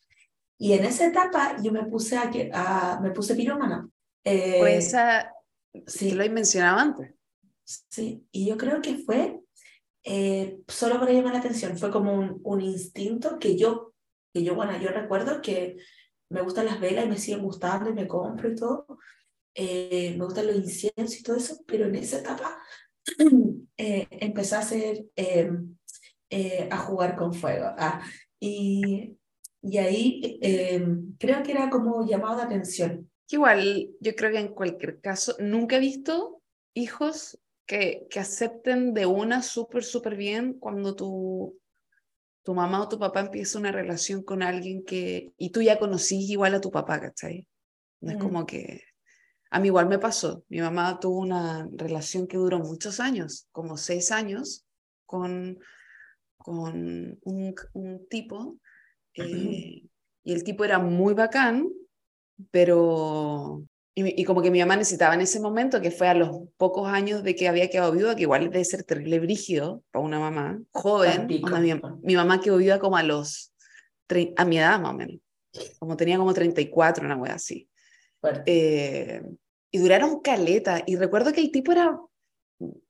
Y 0.59 0.73
en 0.73 0.85
esa 0.85 1.07
etapa 1.07 1.57
yo 1.63 1.73
me 1.73 1.85
puse 1.85 2.17
a, 2.17 2.31
a 2.53 3.01
me 3.01 3.11
puse 3.11 3.35
pirómana. 3.35 3.89
Eh, 4.25 4.57
pues 4.59 4.89
esa, 4.89 5.33
sí. 5.87 6.11
lo 6.11 6.23
he 6.25 6.29
mencionado 6.29 6.79
antes. 6.79 7.15
Sí, 7.65 8.27
y 8.33 8.47
yo 8.47 8.57
creo 8.57 8.83
que 8.83 8.99
fue 8.99 9.41
eh, 10.05 10.61
solo 10.69 10.99
para 10.99 11.13
llamar 11.13 11.33
la 11.35 11.39
atención, 11.39 11.79
fue 11.79 11.91
como 11.91 12.13
un, 12.13 12.41
un, 12.43 12.61
instinto 12.61 13.39
que 13.39 13.57
yo, 13.57 13.95
que 14.33 14.43
yo, 14.43 14.55
bueno, 14.55 14.79
yo 14.79 14.91
recuerdo 14.91 15.41
que 15.43 15.77
me 16.31 16.43
gustan 16.43 16.67
las 16.67 16.81
velas 16.81 17.07
y 17.07 17.09
me 17.09 17.19
siguen 17.19 17.43
gustando 17.43 17.91
y 17.91 17.95
me 17.95 18.07
compro 18.07 18.51
y 18.51 18.55
todo, 18.55 18.87
eh, 19.55 20.15
me 20.17 20.25
gustan 20.25 20.47
los 20.47 20.57
inciensos 20.57 21.19
y 21.19 21.23
todo 21.23 21.37
eso, 21.37 21.59
pero 21.67 21.87
en 21.87 21.97
esa 21.97 22.19
etapa 22.21 22.59
eh, 23.77 24.07
empecé 24.11 24.57
a 24.57 24.61
hacer, 24.61 25.05
em, 25.17 25.77
eh, 26.31 26.69
a 26.71 26.79
jugar 26.79 27.17
con 27.17 27.33
fuego. 27.33 27.67
Ah, 27.77 28.03
y, 28.39 29.17
y 29.63 29.79
ahí 29.79 30.39
em, 30.43 31.17
creo 31.19 31.43
que 31.43 31.53
era 31.53 31.71
como 31.71 32.07
llamado 32.07 32.37
de 32.37 32.43
atención. 32.43 33.11
Igual, 33.31 33.91
yo 34.01 34.15
creo 34.15 34.31
que 34.31 34.39
en 34.39 34.55
cualquier 34.55 35.01
caso, 35.01 35.35
nunca 35.39 35.77
he 35.77 35.81
visto 35.81 36.41
hijos 36.75 37.39
que, 37.67 38.07
que 38.09 38.21
acepten 38.21 38.95
de 38.95 39.07
una 39.07 39.43
súper, 39.43 39.85
súper 39.85 40.17
bien 40.17 40.55
cuando 40.55 40.95
tu, 40.95 41.59
tu 42.49 42.55
mamá 42.55 42.81
o 42.81 42.89
tu 42.89 42.99
papá 42.99 43.21
empieza 43.21 43.59
una 43.59 43.71
relación 43.71 44.23
con 44.23 44.43
alguien 44.43 44.83
que, 44.83 45.35
y 45.37 45.51
tú 45.51 45.61
ya 45.61 45.79
conocís 45.79 46.31
igual 46.31 46.55
a 46.55 46.63
tu 46.63 46.71
papá, 46.71 46.99
¿cachai? 46.99 47.47
No 48.01 48.13
es 48.13 48.17
como 48.17 48.47
que 48.47 48.85
a 49.51 49.61
mí 49.61 49.67
igual 49.67 49.87
me 49.87 49.99
pasó. 49.99 50.47
Mi 50.49 50.63
mamá 50.63 50.99
tuvo 50.99 51.19
una 51.19 51.69
relación 51.71 52.27
que 52.27 52.39
duró 52.39 52.59
muchos 52.59 53.01
años, 53.01 53.49
como 53.53 53.77
seis 53.77 54.11
años, 54.11 54.65
con, 55.05 55.59
con 56.39 57.19
un, 57.23 57.55
un 57.75 58.09
tipo. 58.09 58.59
Eh, 59.13 59.83
y 60.25 60.33
el 60.33 60.43
tipo 60.43 60.65
era 60.65 60.79
muy 60.79 61.13
bacán, 61.13 61.69
pero... 62.51 63.63
Y, 64.01 64.25
como 64.25 64.43
que 64.43 64.53
mi 64.53 64.61
mamá 64.61 64.77
necesitaba 64.77 65.15
en 65.15 65.23
ese 65.23 65.41
momento, 65.41 65.81
que 65.81 65.91
fue 65.91 66.07
a 66.07 66.15
los 66.15 66.31
pocos 66.57 66.87
años 66.87 67.25
de 67.25 67.35
que 67.35 67.49
había 67.49 67.69
quedado 67.69 67.91
viuda, 67.91 68.15
que 68.15 68.23
igual 68.23 68.49
debe 68.49 68.65
ser 68.65 68.85
terrible 68.85 69.19
brígido 69.19 69.83
para 69.91 70.05
una 70.05 70.21
mamá 70.21 70.61
joven. 70.71 71.27
mi, 71.27 71.43
mi, 72.03 72.15
mamá 72.15 72.41
quedó 72.41 72.59
viuda 72.59 72.79
como 72.79 72.97
a 72.97 73.03
los... 73.03 73.53
a 74.37 74.45
mi 74.45 74.59
edad 74.59 74.79
más 74.79 74.93
o 74.93 74.97
menos. 74.97 75.17
Como 75.81 75.97
tenía 75.97 76.17
como 76.17 76.33
34, 76.33 77.05
una 77.05 77.17
wea 77.17 77.35
así. 77.35 77.69
Eh, 78.47 79.21
y 79.73 79.79
duraron 79.79 80.21
caleta. 80.21 80.81
Y 80.87 80.95
recuerdo 80.95 81.33
que 81.33 81.41
el 81.41 81.51
tipo 81.51 81.73
era 81.73 81.99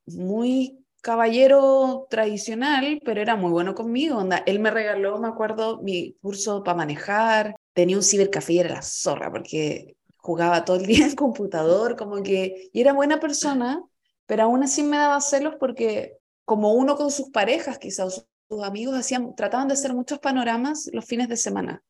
muy 0.04 0.84
caballero 1.00 2.06
tradicional, 2.10 3.00
pero 3.02 3.22
era 3.22 3.34
muy 3.34 3.50
bueno 3.50 3.74
conmigo. 3.74 4.18
Onda. 4.18 4.42
Él 4.44 4.58
me 4.58 4.70
regaló, 4.70 5.18
me 5.18 5.28
acuerdo, 5.28 5.80
mi 5.80 6.18
curso 6.20 6.62
para 6.62 6.76
manejar. 6.76 7.56
Tenía 7.72 7.96
un 7.96 8.02
cibercafé 8.02 8.52
y 8.52 8.58
era 8.58 8.74
la 8.74 8.82
zorra, 8.82 9.30
porque 9.30 9.96
jugaba 10.28 10.66
todo 10.66 10.76
el 10.76 10.84
día 10.84 11.06
en 11.06 11.16
computador, 11.16 11.96
como 11.96 12.22
que... 12.22 12.68
Y 12.70 12.82
era 12.82 12.92
buena 12.92 13.18
persona, 13.18 13.82
pero 14.26 14.42
aún 14.42 14.62
así 14.62 14.82
me 14.82 14.98
daba 14.98 15.22
celos 15.22 15.54
porque 15.58 16.18
como 16.44 16.74
uno 16.74 16.96
con 16.96 17.10
sus 17.10 17.30
parejas, 17.30 17.78
quizás 17.78 18.26
sus 18.46 18.62
amigos, 18.62 18.94
hacían, 18.94 19.34
trataban 19.34 19.68
de 19.68 19.74
hacer 19.74 19.94
muchos 19.94 20.18
panoramas 20.18 20.90
los 20.92 21.06
fines 21.06 21.30
de 21.30 21.38
semana. 21.38 21.82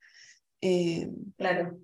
Eh, 0.60 1.10
claro. 1.36 1.80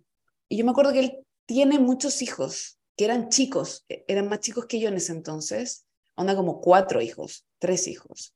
Y 0.48 0.58
yo 0.58 0.64
me 0.64 0.70
acuerdo 0.70 0.92
que 0.92 1.00
él 1.00 1.18
tiene 1.44 1.80
muchos 1.80 2.22
hijos, 2.22 2.78
que 2.96 3.04
eran 3.04 3.30
chicos, 3.30 3.84
e, 3.88 4.04
eran 4.06 4.28
más 4.28 4.38
chicos 4.38 4.66
que 4.66 4.78
yo 4.78 4.88
en 4.88 4.94
ese 4.94 5.10
entonces, 5.10 5.86
onda 6.14 6.36
como 6.36 6.60
cuatro 6.60 7.02
hijos, 7.02 7.44
tres 7.58 7.88
hijos. 7.88 8.32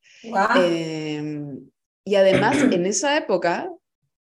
Em, 0.57 1.71
y 2.05 2.17
además, 2.17 2.57
en 2.63 2.85
esa 2.85 3.17
época, 3.17 3.71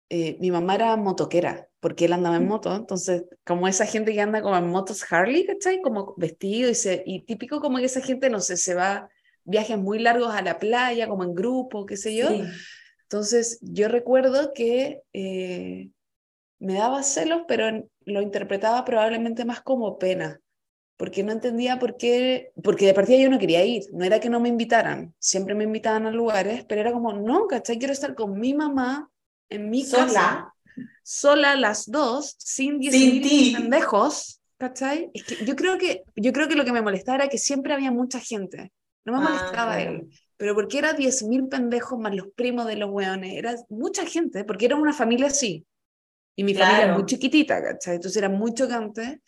eh, 0.10 0.38
mi 0.39 0.52
mamá 0.52 0.75
era 0.75 0.95
motoquera, 0.95 1.68
porque 1.79 2.05
él 2.05 2.13
andaba 2.13 2.35
en 2.37 2.47
moto, 2.47 2.75
entonces, 2.75 3.23
como 3.45 3.67
esa 3.67 3.85
gente 3.85 4.13
que 4.13 4.21
anda 4.21 4.41
como 4.41 4.57
en 4.57 4.67
motos 4.69 5.05
Harley, 5.09 5.45
¿cachai? 5.45 5.81
Como 5.81 6.13
vestido 6.17 6.69
y, 6.69 6.75
se, 6.75 7.03
y 7.05 7.21
típico 7.21 7.61
como 7.61 7.77
que 7.77 7.85
esa 7.85 8.01
gente, 8.01 8.29
no 8.29 8.39
sé, 8.39 8.57
se 8.57 8.75
va 8.75 9.09
viajes 9.45 9.77
muy 9.77 9.99
largos 9.99 10.33
a 10.33 10.41
la 10.41 10.59
playa, 10.59 11.07
como 11.07 11.23
en 11.23 11.33
grupo, 11.33 11.85
qué 11.85 11.97
sé 11.97 12.15
yo. 12.15 12.29
Entonces, 13.03 13.59
yo 13.61 13.87
recuerdo 13.87 14.53
que 14.53 15.01
eh, 15.13 15.89
me 16.59 16.75
daba 16.75 17.01
celos, 17.03 17.43
pero 17.47 17.87
lo 18.05 18.21
interpretaba 18.21 18.85
probablemente 18.85 19.45
más 19.45 19.61
como 19.61 19.97
pena, 19.97 20.41
porque 20.97 21.23
no 21.23 21.31
entendía 21.31 21.79
por 21.79 21.97
qué, 21.97 22.51
porque 22.63 22.85
de 22.85 22.93
partida 22.93 23.17
yo 23.17 23.29
no 23.29 23.39
quería 23.39 23.63
ir, 23.65 23.85
no 23.93 24.03
era 24.03 24.19
que 24.19 24.29
no 24.29 24.39
me 24.39 24.49
invitaran, 24.49 25.15
siempre 25.17 25.55
me 25.55 25.63
invitaban 25.63 26.05
a 26.05 26.11
lugares, 26.11 26.65
pero 26.65 26.81
era 26.81 26.91
como, 26.91 27.13
no, 27.13 27.47
¿cachai? 27.47 27.79
Quiero 27.79 27.93
estar 27.93 28.15
con 28.15 28.37
mi 28.37 28.53
mamá 28.53 29.09
en 29.49 29.69
mi 29.69 29.83
¿Sola? 29.83 30.05
casa, 30.05 30.53
sola 31.10 31.56
las 31.56 31.89
dos, 31.89 32.36
sin 32.38 32.78
10 32.78 33.58
pendejos, 33.58 34.43
¿cachai? 34.60 35.10
Es 35.12 35.24
que 35.24 35.43
yo, 35.43 35.56
creo 35.56 35.80
que, 35.80 36.04
yo 36.15 36.32
creo 36.32 36.48
que 36.48 36.54
lo 36.56 36.63
que 36.63 36.72
me 36.72 36.84
molestaba 36.84 37.15
era 37.15 37.30
que 37.30 37.39
siempre 37.39 37.74
había 37.74 37.89
mucha 37.89 38.19
gente, 38.19 38.72
no 39.06 39.13
me 39.13 39.17
ah, 39.17 39.30
molestaba 39.32 39.82
él. 39.82 40.08
Pero 40.38 40.54
porque 40.54 40.78
era 40.78 40.95
10.000 40.95 41.50
pendejos 41.50 41.98
más 41.98 42.13
los 42.13 42.28
primos 42.36 42.67
de 42.67 42.76
los 42.76 42.91
weones, 42.91 43.34
era 43.34 43.56
mucha 43.69 44.06
gente, 44.06 44.43
porque 44.43 44.67
era 44.67 44.76
una 44.76 44.93
familia 44.93 45.28
así, 45.28 45.65
y 46.36 46.43
mi 46.43 46.54
familia 46.54 46.84
era 46.84 46.93
muy 46.93 47.06
chiquitita, 47.08 47.60
¿cachai? 47.60 47.95
Entonces 47.95 48.15
era 48.15 48.30
muy 48.30 48.54
chocante. 48.54 49.22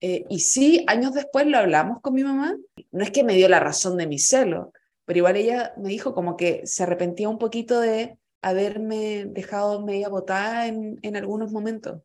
Eh, 0.00 0.24
y 0.30 0.38
sí, 0.38 0.84
años 0.86 1.12
después 1.12 1.44
lo 1.44 1.58
hablamos 1.58 2.00
con 2.02 2.14
mi 2.14 2.22
mamá. 2.22 2.56
No 2.92 3.02
es 3.02 3.10
que 3.10 3.24
me 3.24 3.34
dio 3.34 3.48
la 3.48 3.58
razón 3.58 3.96
de 3.96 4.06
mi 4.06 4.20
celo, 4.20 4.72
pero 5.04 5.18
igual 5.18 5.36
ella 5.36 5.74
me 5.76 5.88
dijo 5.88 6.14
como 6.14 6.36
que 6.36 6.62
se 6.66 6.84
arrepentía 6.84 7.28
un 7.28 7.36
poquito 7.36 7.80
de 7.80 8.16
haberme 8.42 9.26
dejado 9.26 9.84
media 9.84 10.08
botada 10.08 10.66
en, 10.66 10.98
en 11.02 11.16
algunos 11.16 11.52
momentos. 11.52 12.02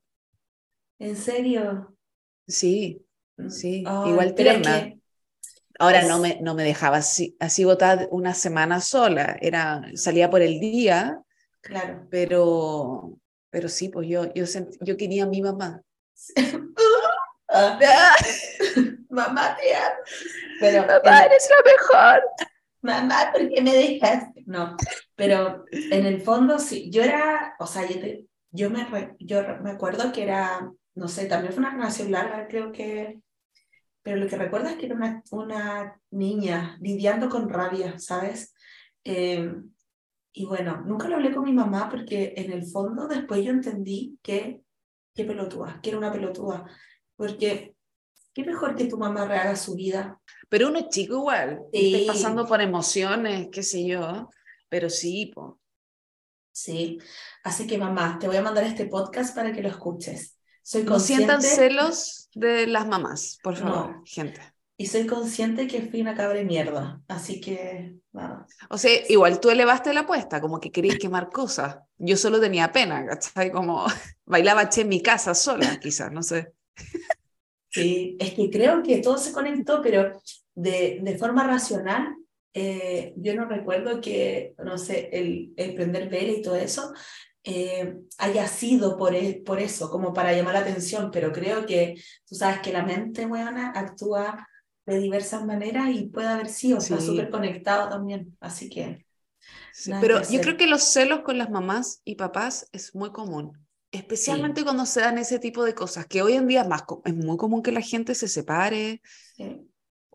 ¿En 1.00 1.16
serio? 1.16 1.96
Sí, 2.48 3.06
sí, 3.50 3.84
igual 4.06 4.34
tierna. 4.36 4.94
Ahora 5.78 6.04
no, 6.04 6.20
me, 6.20 6.40
no 6.42 6.56
me 6.56 6.64
dejaba 6.64 6.98
así, 6.98 7.36
así 7.40 7.66
botada 7.66 8.08
una 8.10 8.34
semana 8.34 8.80
sola, 8.80 9.38
era, 9.42 9.84
salía 9.96 10.30
por 10.30 10.42
el 10.42 10.60
día, 10.62 11.20
claro. 11.60 12.08
pero, 12.10 13.20
pero 13.50 13.68
sí, 13.68 13.90
pues 13.90 14.08
yo, 14.08 14.34
yo, 14.34 14.46
yo 14.80 14.96
quería 14.96 15.24
a 15.24 15.28
mi 15.28 15.42
mamá. 15.42 15.82
mamá 19.10 19.58
te 19.58 19.76
amo. 19.76 19.96
Pero, 20.60 20.82
mamá, 20.86 21.26
eres 21.26 21.50
la 21.50 21.72
mejor. 21.72 22.24
Mamá, 22.86 23.32
¿por 23.34 23.50
qué 23.50 23.62
me 23.62 23.74
dejaste? 23.74 24.44
No, 24.46 24.76
pero 25.16 25.66
en 25.72 26.06
el 26.06 26.22
fondo 26.22 26.60
sí, 26.60 26.90
yo 26.92 27.04
era, 27.04 27.56
o 27.60 27.68
sea, 27.68 27.88
yo, 27.88 28.00
yo, 28.52 28.70
me, 28.70 28.88
yo 29.20 29.42
me 29.62 29.72
acuerdo 29.72 30.12
que 30.12 30.24
era, 30.24 30.72
no 30.94 31.08
sé, 31.08 31.26
también 31.26 31.54
fue 31.54 31.62
una 31.62 31.74
relación 31.74 32.12
larga, 32.12 32.48
creo 32.48 32.72
que 32.72 33.20
pero 34.06 34.18
lo 34.18 34.28
que 34.28 34.38
recuerdo 34.38 34.68
es 34.68 34.76
que 34.76 34.86
era 34.86 34.94
una, 34.94 35.24
una 35.32 36.00
niña 36.12 36.78
lidiando 36.80 37.28
con 37.28 37.50
rabia, 37.50 37.98
¿sabes? 37.98 38.54
Eh, 39.04 39.52
y 40.32 40.46
bueno, 40.46 40.84
nunca 40.86 41.08
lo 41.08 41.16
hablé 41.16 41.34
con 41.34 41.44
mi 41.44 41.54
mamá 41.54 41.90
porque 41.90 42.36
en 42.38 42.52
el 42.52 42.68
fondo 42.68 43.08
después 43.08 43.44
yo 43.44 43.50
entendí 43.50 44.20
que, 44.22 44.62
qué 45.16 45.26
pelotúa, 45.26 45.80
que 45.82 45.90
era 45.90 45.98
una 45.98 46.12
pelotúa, 46.12 46.70
porque 47.16 47.75
qué 48.36 48.44
mejor 48.44 48.76
que 48.76 48.86
tu 48.86 48.98
mamá 48.98 49.26
rehaga 49.26 49.56
su 49.56 49.76
vida. 49.76 50.20
Pero 50.50 50.68
uno 50.68 50.80
es 50.80 50.90
chico 50.90 51.16
igual, 51.16 51.62
sí. 51.72 52.04
pasando 52.06 52.46
por 52.46 52.62
emociones, 52.62 53.48
qué 53.52 53.64
sé 53.64 53.88
yo, 53.88 54.30
pero 54.70 54.90
sí, 54.90 55.32
po. 55.34 55.60
Sí, 56.52 57.00
así 57.44 57.66
que 57.66 57.78
mamá, 57.78 58.20
te 58.20 58.28
voy 58.28 58.36
a 58.36 58.42
mandar 58.42 58.66
este 58.66 58.86
podcast 58.86 59.34
para 59.34 59.54
que 59.54 59.62
lo 59.62 59.70
escuches. 59.70 60.38
Soy 60.62 60.84
no 60.84 61.00
sientan 61.00 61.42
celos 61.42 62.30
de 62.34 62.68
las 62.68 62.86
mamás, 62.88 63.40
por 63.42 63.56
favor, 63.56 64.02
gente. 64.06 64.42
Y 64.78 64.88
soy 64.88 65.06
consciente 65.06 65.68
que 65.68 65.84
fui 65.84 66.02
una 66.02 66.16
cabra 66.16 66.38
de 66.38 66.44
mierda, 66.44 67.02
así 67.08 67.40
que 67.40 67.96
nada. 68.12 68.46
O 68.70 68.78
sea, 68.78 68.92
igual 69.08 69.40
tú 69.40 69.50
elevaste 69.50 69.94
la 69.94 70.02
apuesta, 70.02 70.42
como 70.42 70.60
que 70.60 70.72
querías 70.72 70.98
quemar 70.98 71.30
cosas. 71.30 71.78
Yo 71.98 72.18
solo 72.18 72.42
tenía 72.42 72.74
pena, 72.74 73.06
¿cachai? 73.06 73.52
Como 73.52 73.86
bailaba 74.26 74.68
che 74.68 74.82
en 74.82 74.90
mi 74.90 75.02
casa 75.02 75.34
sola, 75.34 75.80
quizás, 75.80 76.12
no 76.12 76.22
sé. 76.22 76.54
Sí, 77.82 78.18
es 78.20 78.34
que 78.34 78.50
creo 78.50 78.82
que 78.82 78.98
todo 79.00 79.18
se 79.18 79.34
conectó, 79.34 79.82
pero 79.82 80.20
de, 80.54 81.00
de 81.02 81.18
forma 81.18 81.46
racional 81.46 82.16
eh, 82.58 83.14
yo 83.18 83.36
no 83.36 83.46
recuerdo 83.46 84.00
que, 84.00 84.56
no 84.64 84.78
sé, 84.78 85.10
el, 85.12 85.54
el 85.58 85.76
prender 85.76 86.08
vela 86.08 86.32
y 86.32 86.42
todo 86.42 86.56
eso 86.56 86.94
eh, 87.44 87.98
haya 88.18 88.48
sido 88.48 88.98
por, 88.98 89.14
e, 89.14 89.42
por 89.46 89.60
eso, 89.60 89.92
como 89.92 90.14
para 90.14 90.32
llamar 90.32 90.54
la 90.54 90.62
atención, 90.62 91.12
pero 91.12 91.34
creo 91.34 91.66
que 91.66 92.02
tú 92.26 92.34
sabes 92.34 92.62
que 92.62 92.72
la 92.72 92.84
mente, 92.84 93.26
buena 93.26 93.72
actúa 93.72 94.48
de 94.86 95.00
diversas 95.00 95.46
maneras 95.46 95.90
y 95.94 96.08
puede 96.08 96.30
haber 96.30 96.48
sido, 96.48 96.78
está 96.78 97.02
súper 97.02 97.30
conectado 97.30 97.90
también, 97.90 98.38
así 98.40 98.70
que... 98.70 99.06
pero 100.00 100.22
yo 100.24 100.40
creo 100.40 100.56
que 100.56 100.68
los 100.68 100.84
celos 100.84 101.22
con 101.22 101.38
las 101.38 101.50
mamás 101.50 102.02
y 102.06 102.16
papás 102.16 102.70
es 102.72 102.96
muy 102.96 103.12
común, 103.12 103.65
especialmente 103.96 104.64
cuando 104.64 104.86
se 104.86 105.02
dan 105.02 105.18
ese 105.18 105.40
tipo 105.40 105.64
de 105.64 105.74
cosas, 105.74 106.06
que 106.06 106.22
hoy 106.22 106.34
en 106.34 106.48
día 106.48 106.62
es, 106.62 106.68
más, 106.68 106.84
es 107.04 107.16
muy 107.16 107.38
común 107.38 107.64
que 107.64 107.72
la 107.72 107.82
gente 107.82 108.16
se 108.16 108.28
separe. 108.28 109.02
Sí 109.36 109.68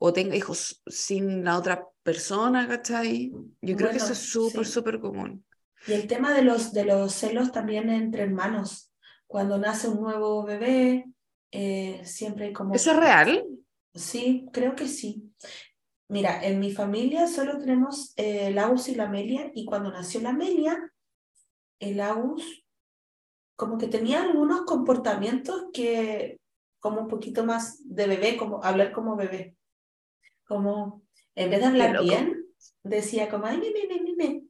o 0.02 0.12
tenga 0.12 0.34
hijos 0.34 0.82
sin 0.86 1.44
la 1.44 1.58
otra 1.58 1.86
persona, 2.02 2.66
¿cachai? 2.66 3.32
Yo 3.60 3.76
creo 3.76 3.90
que 3.90 3.98
eso 3.98 4.14
es 4.14 4.18
súper, 4.18 4.66
súper 4.66 4.98
común. 4.98 5.44
Y 5.86 5.92
el 5.92 6.06
tema 6.06 6.32
de 6.32 6.42
los, 6.42 6.72
de 6.72 6.86
los 6.86 7.12
celos 7.12 7.52
también 7.52 7.90
entre 7.90 8.22
hermanos. 8.22 8.90
Cuando 9.26 9.58
nace 9.58 9.88
un 9.88 10.00
nuevo 10.00 10.42
bebé, 10.42 11.04
eh, 11.52 12.00
siempre 12.04 12.46
hay 12.46 12.52
como... 12.54 12.74
¿Eso 12.74 12.92
es 12.92 12.96
real? 12.96 13.44
Sí, 13.94 14.48
creo 14.52 14.74
que 14.74 14.88
sí. 14.88 15.30
Mira, 16.08 16.42
en 16.42 16.60
mi 16.60 16.72
familia 16.72 17.28
solo 17.28 17.58
tenemos 17.58 18.14
eh, 18.16 18.48
el 18.48 18.58
Agus 18.58 18.88
y 18.88 18.94
la 18.94 19.04
Amelia, 19.04 19.52
y 19.54 19.66
cuando 19.66 19.92
nació 19.92 20.22
la 20.22 20.30
Amelia, 20.30 20.92
el 21.78 22.00
Agus 22.00 22.42
como 23.60 23.76
que 23.76 23.88
tenía 23.88 24.22
algunos 24.22 24.62
comportamientos 24.62 25.66
que 25.74 26.40
como 26.80 27.02
un 27.02 27.08
poquito 27.08 27.44
más 27.44 27.78
de 27.84 28.06
bebé, 28.06 28.38
como 28.38 28.64
hablar 28.64 28.90
como 28.90 29.16
bebé 29.16 29.54
como, 30.50 31.04
en 31.36 31.50
vez 31.50 31.60
de 31.60 31.66
hablar 31.66 32.02
bien, 32.02 32.44
decía 32.82 33.28
como, 33.28 33.44
ay, 33.44 33.58
me, 33.58 33.70
me, 33.70 34.02
me, 34.02 34.16
me. 34.16 34.42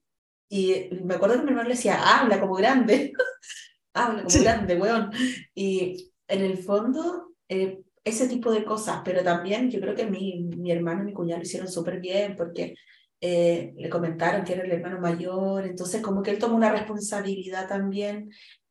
Y 0.49 0.89
me 1.05 1.17
acuerdo 1.17 1.37
que 1.37 1.43
mi 1.43 1.51
hermano 1.51 1.69
le 1.69 1.75
decía, 1.75 2.19
habla 2.19 2.41
como 2.41 2.55
grande, 2.55 3.13
habla 3.95 4.23
como 4.23 4.43
grande, 4.43 4.77
weón. 4.77 5.11
Y 5.55 6.11
en 6.29 6.41
el 6.41 6.57
fondo, 6.57 7.35
eh, 7.49 7.83
ese 8.03 8.29
tipo 8.29 8.51
de 8.53 8.65
cosas, 8.65 9.03
pero 9.05 9.25
también 9.25 9.71
yo 9.71 9.81
creo 9.81 9.95
que 9.97 10.07
mi, 10.07 10.45
mi 10.57 10.71
hermano 10.71 11.03
y 11.03 11.07
mi 11.07 11.13
cuñado 11.13 11.41
lo 11.41 11.45
hicieron 11.45 11.69
súper 11.69 12.01
bien 12.01 12.35
porque 12.35 12.75
eh, 13.21 13.75
le 13.77 13.91
comentaron 13.91 14.43
que 14.43 14.55
era 14.55 14.65
el 14.65 14.73
hermano 14.73 15.01
mayor, 15.01 15.67
entonces 15.67 16.01
como 16.01 16.23
que 16.23 16.31
él 16.31 16.39
tomó 16.39 16.57
una 16.57 16.73
responsabilidad 16.73 17.69
también. 17.69 18.31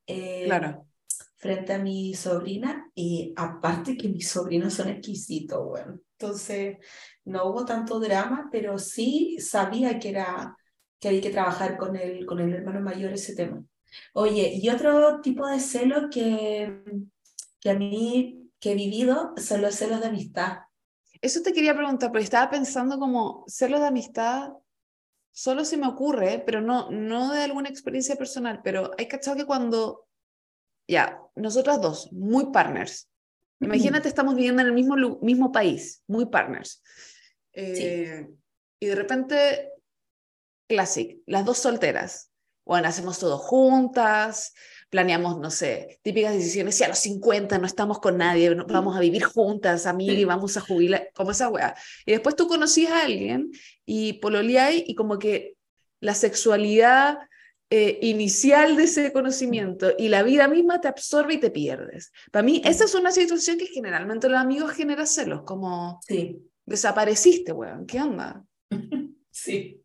Eh, 0.10 0.46
claro 0.46 0.90
frente 1.40 1.74
a 1.74 1.80
mi 1.80 2.14
sobrina 2.14 2.92
y 2.94 3.34
aparte 3.38 3.96
que 3.96 4.10
mis 4.10 4.28
sobrinos 4.28 4.74
son 4.74 4.90
exquisitos, 4.90 5.66
bueno. 5.66 5.98
Entonces, 6.18 6.78
no 7.24 7.46
hubo 7.46 7.64
tanto 7.64 7.98
drama, 8.00 8.50
pero 8.52 8.78
sí 8.78 9.38
sabía 9.40 10.00
que, 10.00 10.10
era, 10.10 10.58
que 11.00 11.08
había 11.08 11.22
que 11.22 11.30
trabajar 11.30 11.78
con 11.78 11.96
el, 11.96 12.26
con 12.26 12.42
el 12.42 12.54
hermano 12.54 12.82
mayor 12.82 13.14
ese 13.14 13.36
tema. 13.36 13.64
Oye, 14.14 14.52
y 14.54 14.68
otro 14.68 15.22
tipo 15.22 15.48
de 15.48 15.62
celo 15.62 16.10
que, 16.10 16.84
que 17.62 17.70
a 17.70 17.76
mí 17.76 18.52
que 18.60 18.74
he 18.74 18.76
vivido 18.76 19.34
son 19.38 19.62
los 19.62 19.76
celos 19.76 20.02
de 20.02 20.08
amistad. 20.08 20.58
Eso 21.22 21.42
te 21.42 21.54
quería 21.54 21.74
preguntar, 21.74 22.12
porque 22.12 22.26
estaba 22.26 22.50
pensando 22.50 23.00
como 23.00 23.46
celos 23.48 23.80
de 23.80 23.88
amistad, 23.88 24.50
solo 25.32 25.66
se 25.66 25.78
me 25.78 25.88
ocurre, 25.88 26.44
pero 26.46 26.62
no, 26.62 26.90
no 26.92 27.34
de 27.34 27.44
alguna 27.44 27.70
experiencia 27.70 28.16
personal, 28.16 28.62
pero 28.64 28.92
hay 28.98 29.08
cachado 29.08 29.38
que 29.38 29.46
cuando, 29.46 30.08
ya, 30.88 31.22
nosotras 31.36 31.82
dos, 31.82 32.12
muy 32.12 32.52
partners, 32.52 33.10
imagínate, 33.60 34.08
estamos 34.08 34.36
viviendo 34.36 34.62
en 34.62 34.68
el 34.68 34.74
mismo, 34.74 34.96
mismo 35.22 35.52
país, 35.52 36.04
muy 36.08 36.26
partners. 36.28 36.82
Eh, 37.54 38.28
y 38.80 38.86
de 38.86 38.96
repente, 38.96 39.72
classic, 40.68 41.20
las 41.26 41.46
dos 41.46 41.58
solteras. 41.58 42.32
Bueno, 42.66 42.88
hacemos 42.88 43.20
todo 43.20 43.38
juntas, 43.38 44.54
planeamos, 44.90 45.40
no 45.40 45.52
sé, 45.52 46.00
típicas 46.02 46.34
decisiones, 46.34 46.76
si 46.76 46.84
a 46.84 46.88
los 46.88 47.00
50 47.00 47.58
no 47.58 47.66
estamos 47.66 48.00
con 48.00 48.18
nadie, 48.18 48.54
vamos 48.54 48.98
a 48.98 49.00
vivir 49.00 49.24
juntas, 49.24 49.86
amigas, 49.86 50.18
y 50.18 50.26
vamos 50.26 50.58
a 50.58 50.62
jubilar, 50.62 51.10
como 51.14 51.32
esa 51.32 51.50
weá. 51.50 51.76
Y 52.06 52.12
después 52.12 52.36
tú 52.36 52.48
conocías 52.48 52.92
a 52.92 53.04
alguien 53.04 53.52
y 53.86 54.14
pololeáis 54.14 54.84
y 54.88 54.96
como 54.96 55.20
que 55.20 55.56
la 56.00 56.14
sexualidad 56.14 57.20
eh, 57.70 58.00
inicial 58.02 58.76
de 58.76 58.86
ese 58.86 59.14
conocimiento 59.14 59.94
y 59.98 60.08
la 60.08 60.24
vida 60.24 60.48
misma 60.48 60.82
te 60.82 60.88
absorbe 60.88 61.36
y 61.36 61.40
te 61.40 61.52
pierdes. 61.52 62.12
Para 62.32 62.44
mí, 62.44 62.62
esa 62.66 62.86
es 62.86 62.96
una 62.96 63.12
situación 63.12 63.58
que 63.58 63.68
generalmente 63.68 64.28
los 64.28 64.40
amigos 64.40 64.72
genera 64.72 65.06
celos, 65.06 65.44
como... 65.44 66.00
Sí 66.08 66.42
desapareciste, 66.70 67.52
weón, 67.52 67.86
¿qué 67.86 68.02
onda? 68.02 68.46
Sí. 69.32 69.82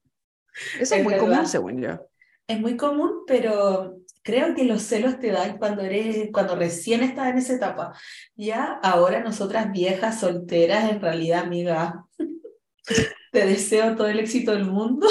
Eso 0.80 0.96
es, 0.96 1.04
muy 1.04 1.16
común, 1.16 1.46
según 1.46 1.80
yo. 1.80 2.08
Es 2.48 2.58
muy 2.60 2.76
común, 2.76 3.22
pero 3.24 4.00
creo 4.24 4.54
que 4.54 4.64
los 4.64 4.82
celos 4.82 5.20
te 5.20 5.30
dan 5.30 5.58
cuando 5.58 5.82
eres, 5.82 6.30
cuando 6.32 6.56
recién 6.56 7.02
estás 7.02 7.28
en 7.28 7.38
esa 7.38 7.54
etapa. 7.54 7.92
Ya 8.34 8.80
ahora 8.82 9.22
nosotras 9.22 9.70
viejas, 9.70 10.18
solteras, 10.18 10.90
en 10.90 11.00
realidad, 11.00 11.44
amiga, 11.44 12.06
te 13.32 13.46
deseo 13.46 13.94
todo 13.94 14.08
el 14.08 14.18
éxito 14.18 14.52
del 14.52 14.64
mundo. 14.64 15.06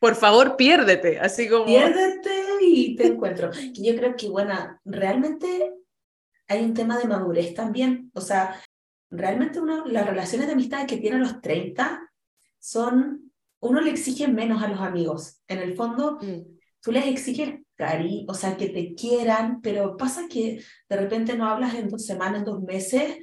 Por 0.00 0.16
favor, 0.16 0.56
piérdete, 0.56 1.18
así 1.20 1.48
como... 1.48 1.64
Piérdete 1.64 2.30
y 2.60 2.96
te 2.96 3.06
encuentro. 3.06 3.50
Yo 3.72 3.96
creo 3.96 4.16
que, 4.16 4.28
bueno, 4.28 4.54
realmente 4.84 5.72
hay 6.48 6.64
un 6.64 6.74
tema 6.74 6.98
de 6.98 7.06
madurez 7.06 7.54
también. 7.54 8.10
O 8.14 8.20
sea, 8.20 8.60
realmente 9.10 9.60
uno, 9.60 9.86
las 9.86 10.06
relaciones 10.06 10.48
de 10.48 10.54
amistad 10.54 10.86
que 10.86 10.98
tiene 10.98 11.16
a 11.16 11.20
los 11.20 11.40
30 11.40 12.12
son, 12.58 13.32
uno 13.60 13.80
le 13.80 13.90
exige 13.90 14.26
menos 14.26 14.62
a 14.62 14.68
los 14.68 14.80
amigos. 14.80 15.40
En 15.46 15.58
el 15.58 15.76
fondo, 15.76 16.18
mm. 16.20 16.58
tú 16.82 16.90
les 16.90 17.06
exiges 17.06 17.60
cariño, 17.76 18.24
o 18.28 18.34
sea, 18.34 18.56
que 18.56 18.68
te 18.70 18.94
quieran, 18.94 19.60
pero 19.60 19.96
pasa 19.96 20.26
que 20.28 20.62
de 20.88 20.96
repente 20.96 21.36
no 21.36 21.46
hablas 21.46 21.74
en 21.74 21.88
dos 21.88 22.04
semanas, 22.04 22.40
en 22.40 22.44
dos 22.46 22.62
meses, 22.62 23.18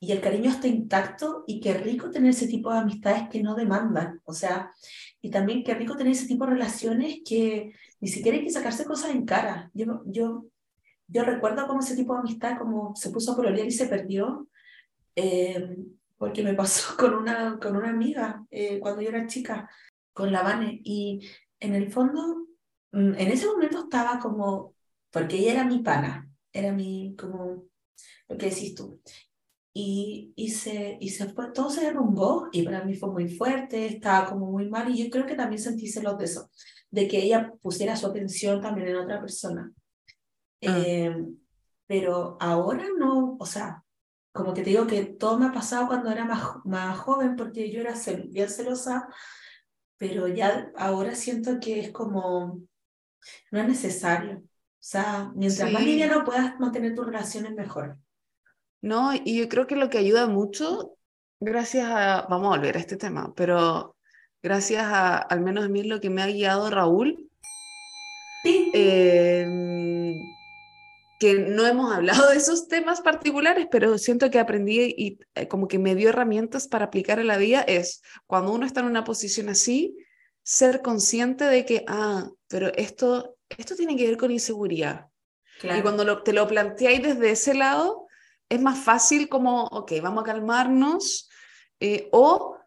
y 0.00 0.10
el 0.10 0.20
cariño 0.20 0.50
está 0.50 0.66
intacto, 0.66 1.44
y 1.46 1.60
qué 1.60 1.74
rico 1.74 2.10
tener 2.10 2.30
ese 2.30 2.48
tipo 2.48 2.72
de 2.72 2.80
amistades 2.80 3.28
que 3.28 3.42
no 3.42 3.54
demandan, 3.54 4.20
o 4.24 4.32
sea, 4.32 4.72
y 5.20 5.30
también 5.30 5.62
qué 5.62 5.74
rico 5.74 5.96
tener 5.96 6.12
ese 6.12 6.26
tipo 6.26 6.44
de 6.44 6.52
relaciones 6.52 7.20
que 7.24 7.72
ni 8.00 8.08
siquiera 8.08 8.36
hay 8.36 8.44
que 8.44 8.50
sacarse 8.50 8.84
cosas 8.84 9.10
en 9.10 9.24
cara. 9.24 9.70
Yo, 9.72 10.02
yo, 10.06 10.46
yo 11.06 11.22
recuerdo 11.22 11.68
cómo 11.68 11.80
ese 11.80 11.94
tipo 11.94 12.14
de 12.14 12.20
amistad, 12.20 12.58
como 12.58 12.96
se 12.96 13.10
puso 13.10 13.32
a 13.32 13.36
pololear 13.36 13.66
y 13.68 13.70
se 13.70 13.86
perdió, 13.86 14.48
eh, 15.14 15.76
porque 16.18 16.42
me 16.42 16.54
pasó 16.54 16.96
con 16.98 17.14
una, 17.14 17.58
con 17.60 17.76
una 17.76 17.90
amiga 17.90 18.44
eh, 18.50 18.80
cuando 18.80 19.02
yo 19.02 19.10
era 19.10 19.28
chica, 19.28 19.70
con 20.12 20.32
la 20.32 20.42
Vane, 20.42 20.80
y 20.82 21.20
en 21.60 21.74
el 21.76 21.92
fondo, 21.92 22.48
en 22.92 23.14
ese 23.16 23.46
momento 23.46 23.84
estaba 23.84 24.18
como, 24.18 24.74
porque 25.10 25.38
ella 25.38 25.52
era 25.52 25.64
mi 25.64 25.80
pana, 25.80 26.30
era 26.52 26.72
mi, 26.72 27.16
como, 27.16 27.64
lo 28.28 28.38
que 28.38 28.50
decís 28.50 28.74
tú, 28.74 29.00
y, 29.74 30.32
y, 30.36 30.50
se, 30.50 30.98
y 31.00 31.08
se 31.08 31.28
fue, 31.32 31.50
todo 31.52 31.70
se 31.70 31.82
derrumbó 31.82 32.48
y 32.52 32.62
para 32.62 32.84
mí 32.84 32.94
fue 32.94 33.10
muy 33.10 33.28
fuerte, 33.28 33.86
estaba 33.86 34.28
como 34.28 34.50
muy 34.50 34.68
mal 34.68 34.90
y 34.90 35.02
yo 35.02 35.10
creo 35.10 35.26
que 35.26 35.34
también 35.34 35.62
sentí 35.62 35.88
celos 35.88 36.18
de 36.18 36.26
eso, 36.26 36.50
de 36.90 37.08
que 37.08 37.22
ella 37.22 37.52
pusiera 37.62 37.96
su 37.96 38.06
atención 38.06 38.60
también 38.60 38.88
en 38.88 38.96
otra 38.96 39.20
persona. 39.20 39.72
Ah. 40.62 40.78
Eh, 40.86 41.16
pero 41.86 42.36
ahora 42.40 42.86
no, 42.98 43.36
o 43.38 43.46
sea, 43.46 43.82
como 44.32 44.54
que 44.54 44.62
te 44.62 44.70
digo 44.70 44.86
que 44.86 45.04
todo 45.04 45.38
me 45.38 45.46
ha 45.46 45.52
pasado 45.52 45.86
cuando 45.86 46.10
era 46.10 46.24
más, 46.24 46.42
más 46.64 46.98
joven, 46.98 47.36
porque 47.36 47.70
yo 47.70 47.80
era 47.80 47.94
bien 48.28 48.48
celosa, 48.48 49.08
pero 49.96 50.26
ya 50.28 50.70
ahora 50.76 51.14
siento 51.14 51.60
que 51.60 51.80
es 51.80 51.90
como, 51.92 52.60
no 53.50 53.60
es 53.60 53.68
necesario. 53.68 54.38
O 54.38 54.84
sea, 54.84 55.30
mientras 55.34 55.70
más 55.70 55.84
no 55.84 56.24
puedas 56.24 56.58
mantener 56.58 56.94
tus 56.94 57.06
relaciones 57.06 57.52
mejor. 57.54 57.98
No, 58.80 59.12
y 59.14 59.38
yo 59.38 59.48
creo 59.48 59.66
que 59.66 59.76
lo 59.76 59.88
que 59.88 59.98
ayuda 59.98 60.26
mucho 60.26 60.96
gracias 61.38 61.88
a, 61.88 62.26
vamos 62.28 62.46
a 62.46 62.58
volver 62.58 62.76
a 62.76 62.80
este 62.80 62.96
tema, 62.96 63.32
pero 63.34 63.96
gracias 64.42 64.82
a, 64.82 65.18
al 65.18 65.40
menos 65.40 65.64
a 65.64 65.68
mí 65.68 65.82
lo 65.84 66.00
que 66.00 66.10
me 66.10 66.22
ha 66.22 66.26
guiado 66.26 66.68
Raúl, 66.68 67.30
eh, 68.44 69.46
que 71.20 71.34
no 71.34 71.64
hemos 71.64 71.94
hablado 71.94 72.30
de 72.30 72.36
esos 72.36 72.66
temas 72.66 73.00
particulares, 73.00 73.68
pero 73.70 73.98
siento 73.98 74.30
que 74.30 74.40
aprendí 74.40 74.94
y 74.96 75.18
eh, 75.36 75.46
como 75.46 75.68
que 75.68 75.78
me 75.78 75.94
dio 75.94 76.08
herramientas 76.08 76.66
para 76.66 76.86
aplicar 76.86 77.20
en 77.20 77.28
la 77.28 77.36
vida, 77.36 77.60
es 77.60 78.02
cuando 78.26 78.52
uno 78.52 78.66
está 78.66 78.80
en 78.80 78.86
una 78.86 79.04
posición 79.04 79.48
así, 79.48 79.96
ser 80.42 80.82
consciente 80.82 81.44
de 81.44 81.64
que, 81.64 81.84
ah, 81.86 82.28
pero 82.52 82.70
esto, 82.76 83.38
esto 83.48 83.74
tiene 83.74 83.96
que 83.96 84.06
ver 84.06 84.18
con 84.18 84.30
inseguridad. 84.30 85.06
Y 85.62 85.80
cuando 85.80 86.22
te 86.22 86.34
lo 86.34 86.46
planteáis 86.46 87.02
desde 87.02 87.30
ese 87.30 87.54
lado, 87.54 88.06
es 88.50 88.60
más 88.60 88.78
fácil 88.78 89.30
como, 89.30 89.64
ok, 89.68 89.92
vamos 90.02 90.22
a 90.22 90.26
calmarnos, 90.26 91.30
eh, 91.80 92.10
o 92.12 92.58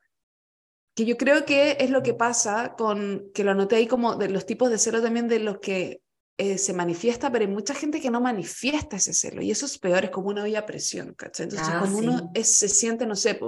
que 0.95 1.05
yo 1.05 1.17
creo 1.17 1.45
que 1.45 1.77
es 1.79 1.91
lo 1.91 2.01
que 2.01 2.15
pasa 2.15 2.73
con, 2.75 3.29
que 3.31 3.43
lo 3.43 3.51
anoté 3.51 3.75
ahí 3.75 3.85
como 3.85 4.15
de 4.15 4.29
los 4.29 4.47
tipos 4.47 4.71
de 4.71 4.79
celo 4.79 5.03
también 5.03 5.27
de 5.27 5.39
los 5.39 5.59
que 5.59 6.01
eh, 6.39 6.57
se 6.57 6.73
manifiesta, 6.73 7.31
pero 7.31 7.45
hay 7.45 7.51
mucha 7.51 7.75
gente 7.75 8.01
que 8.01 8.09
no 8.09 8.21
manifiesta 8.21 8.95
ese 8.95 9.13
celo 9.13 9.43
y 9.43 9.51
eso 9.51 9.67
es 9.67 9.77
peor, 9.77 10.05
es 10.05 10.09
como 10.09 10.29
una 10.29 10.43
olla 10.43 10.65
presión, 10.65 11.13
¿cachai? 11.13 11.43
Entonces, 11.43 11.67
ah, 11.69 11.81
como 11.81 11.99
uno 11.99 12.31
se 12.41 12.69
siente, 12.69 13.05
no 13.05 13.15
sé, 13.15 13.39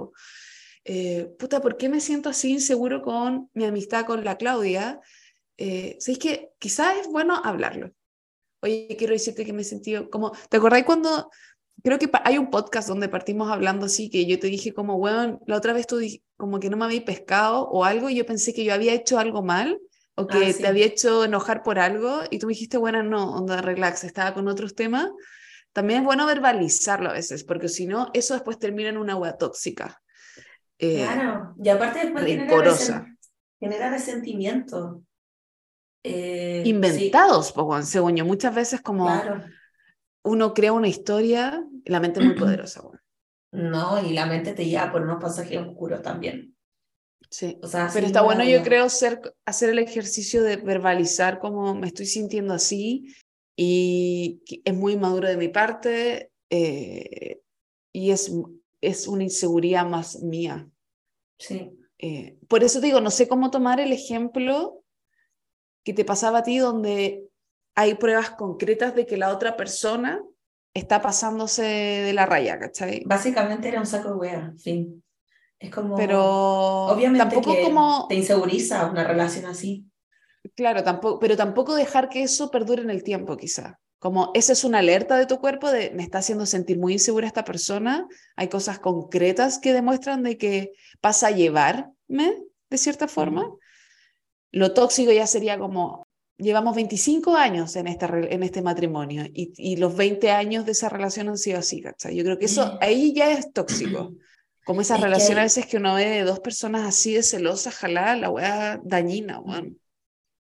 eh, 0.86 1.30
puta, 1.40 1.62
¿por 1.62 1.78
qué 1.78 1.90
me 1.90 2.00
siento 2.00 2.30
así 2.30 2.52
inseguro 2.52 3.02
con 3.02 3.50
mi 3.56 3.66
amistad 3.66 4.06
con 4.06 4.24
la 4.24 4.38
Claudia? 4.38 5.02
Eh, 5.58 5.98
¿Sabéis 6.00 6.20
que 6.20 6.50
quizás 6.60 6.98
es 6.98 7.08
bueno 7.08 7.42
hablarlo? 7.44 7.92
Oye, 8.62 8.96
quiero 8.98 9.14
decirte 9.14 9.46
que 9.46 9.54
me 9.54 9.62
he 9.62 9.66
sentido 9.66 10.10
como, 10.10 10.32
¿te 10.50 10.58
acordáis 10.58 10.86
cuando 10.86 11.30
creo 11.84 12.00
que 12.00 12.10
hay 12.24 12.38
un 12.38 12.50
podcast 12.50 12.88
donde 12.88 13.10
partimos 13.10 13.52
hablando 13.52 13.86
así, 13.86 14.10
que 14.10 14.26
yo 14.26 14.40
te 14.40 14.48
dije 14.48 14.74
como, 14.74 14.98
bueno, 14.98 15.40
la 15.46 15.58
otra 15.58 15.74
vez 15.74 15.88
tú 15.88 16.00
como 16.36 16.60
que 16.60 16.70
no 16.70 16.78
me 16.78 16.86
había 16.86 17.06
pescado 17.06 17.68
o 17.70 17.86
algo 17.86 18.10
y 18.10 18.16
yo 18.16 18.26
pensé 18.26 18.54
que 18.54 18.64
yo 18.64 18.74
había 18.74 18.94
hecho 18.94 19.20
algo 19.20 19.44
mal 19.44 19.80
o 20.16 20.24
ah, 20.24 20.28
que 20.28 20.54
te 20.54 20.68
había 20.68 20.86
hecho 20.86 21.24
enojar 21.24 21.64
por 21.64 21.80
algo 21.80 22.22
y 22.30 22.40
tú 22.40 22.48
me 22.48 22.54
dijiste, 22.54 22.78
bueno, 22.78 23.04
no, 23.04 23.36
onda, 23.36 23.62
relax, 23.62 24.04
estaba 24.04 24.34
con 24.34 24.48
otros 24.48 24.76
temas, 24.76 25.10
también 25.74 26.00
es 26.00 26.06
bueno 26.06 26.26
verbalizarlo 26.26 27.10
a 27.10 27.14
veces, 27.14 27.44
porque 27.44 27.70
si 27.70 27.86
no, 27.86 28.10
eso 28.14 28.34
después 28.34 28.58
termina 28.58 28.90
en 28.90 28.98
una 28.98 29.14
agua 29.14 29.38
tóxica. 29.38 30.02
Eh, 30.80 31.04
claro, 31.04 31.56
y 31.64 31.70
aparte 31.70 32.00
después 32.00 32.26
genera, 32.26 33.18
genera, 33.60 33.90
resentimiento. 33.92 35.04
Eh, 36.08 36.64
Inventados, 36.66 37.54
sí. 37.56 37.84
según 37.84 38.16
yo, 38.16 38.26
muchas 38.26 38.54
veces 38.54 38.82
como 38.82 39.10
uno 40.24 40.54
crea 40.54 40.74
una 40.74 40.88
historia, 40.88 41.64
la 41.86 42.00
mente 42.00 42.20
es 42.20 42.26
muy 42.26 42.36
poderosa. 42.40 42.82
No, 43.52 44.04
y 44.06 44.14
la 44.14 44.26
mente 44.26 44.54
te 44.54 44.66
lleva 44.66 44.92
por 44.92 45.02
unos 45.02 45.22
pasajes 45.22 45.60
oscuros 45.60 46.02
también. 46.02 46.56
Sí, 47.30 47.58
o 47.62 47.68
sea, 47.68 47.90
pero 47.94 48.06
está 48.08 48.22
bueno 48.22 48.44
yo 48.46 48.64
creo 48.64 48.88
ser, 48.90 49.20
hacer 49.46 49.70
el 49.70 49.80
ejercicio 49.80 50.44
de 50.44 50.58
verbalizar 50.58 51.40
cómo 51.40 51.76
me 51.76 51.88
estoy 51.88 52.06
sintiendo 52.06 52.54
así 52.54 53.14
y 53.58 54.42
es 54.64 54.74
muy 54.74 54.96
maduro 54.96 55.28
de 55.28 55.36
mi 55.36 55.50
parte 55.50 56.32
eh, 56.50 57.42
y 57.92 58.12
es, 58.12 58.32
es 58.80 59.08
una 59.08 59.24
inseguridad 59.24 59.86
más 59.86 60.22
mía. 60.22 60.70
Sí. 61.38 61.70
Eh, 62.00 62.38
por 62.48 62.64
eso 62.64 62.80
digo, 62.80 63.02
no 63.02 63.12
sé 63.12 63.28
cómo 63.28 63.52
tomar 63.52 63.80
el 63.80 63.92
ejemplo 63.92 64.84
que 65.88 65.94
te 65.94 66.04
pasaba 66.04 66.40
a 66.40 66.44
ti 66.44 66.58
donde 66.58 67.30
hay 67.74 67.96
pruebas 67.96 68.32
concretas 68.32 68.94
de 68.94 69.06
que 69.06 69.16
la 69.16 69.32
otra 69.32 69.56
persona 69.56 70.22
está 70.74 71.02
pasándose 71.02 71.62
de 71.64 72.12
la 72.12 72.26
raya, 72.26 72.60
¿cachai? 72.60 73.04
Básicamente 73.06 73.70
era 73.70 73.80
un 73.80 73.86
saco 73.86 74.10
de 74.10 74.16
wea, 74.16 74.54
fin. 74.62 75.02
Es 75.58 75.72
como. 75.72 75.96
Pero. 75.96 76.88
Obviamente 76.88 77.20
tampoco 77.20 77.56
como. 77.64 78.06
Te 78.10 78.16
inseguriza 78.16 78.88
una 78.88 79.06
relación 79.06 79.46
así. 79.46 79.86
Claro, 80.58 80.84
tampoco, 80.84 81.20
pero 81.20 81.38
tampoco 81.38 81.74
dejar 81.74 82.10
que 82.10 82.22
eso 82.22 82.52
perdure 82.52 82.82
en 82.82 82.90
el 82.90 83.02
tiempo, 83.02 83.38
quizá. 83.38 83.80
Como 83.98 84.32
esa 84.34 84.52
es 84.52 84.66
una 84.66 84.80
alerta 84.80 85.16
de 85.16 85.26
tu 85.26 85.40
cuerpo 85.40 85.72
de 85.72 85.92
me 85.92 86.04
está 86.04 86.18
haciendo 86.18 86.46
sentir 86.46 86.78
muy 86.78 86.92
insegura 86.92 87.28
esta 87.28 87.46
persona. 87.46 88.06
Hay 88.36 88.50
cosas 88.50 88.80
concretas 88.80 89.58
que 89.58 89.72
demuestran 89.72 90.22
de 90.22 90.38
que 90.38 90.74
pasa 91.00 91.28
a 91.28 91.32
llevarme 91.32 92.44
de 92.70 92.78
cierta 92.78 93.08
forma. 93.08 93.50
Lo 94.58 94.74
tóxico 94.74 95.12
ya 95.12 95.28
sería 95.28 95.60
como 95.60 96.08
llevamos 96.38 96.76
25 96.76 97.36
años 97.36 97.76
en, 97.76 97.88
esta, 97.88 98.08
en 98.08 98.42
este 98.42 98.64
matrimonio 98.64 99.24
y, 99.26 99.54
y, 99.56 99.76
los 99.76 99.96
20 99.96 100.32
años 100.32 100.66
de 100.66 100.72
esa 100.72 100.90
relación 100.90 101.30
han 101.30 101.38
sido 101.38 101.60
así, 101.60 101.82
¿cachai? 101.82 102.16
Yo 102.16 102.24
creo 102.24 102.40
que 102.40 102.46
eso 102.46 102.78
ahí 102.82 103.14
ya 103.14 103.32
es 103.32 103.54
tóxico. 103.54 104.14
Como 104.66 104.82
esas 104.82 105.00
relaciones 105.00 105.38
a 105.38 105.44
veces 105.44 105.66
que 105.68 105.78
uno 105.78 105.94
ve 105.94 106.06
de 106.06 106.24
dos 106.24 106.40
personas 106.40 106.86
así 106.86 107.14
de 107.14 107.24
celosas, 107.24 107.76
jalá, 107.76 108.18
la 108.18 108.30
wea 108.30 108.82
dañina, 108.84 109.40
bueno. 109.40 109.74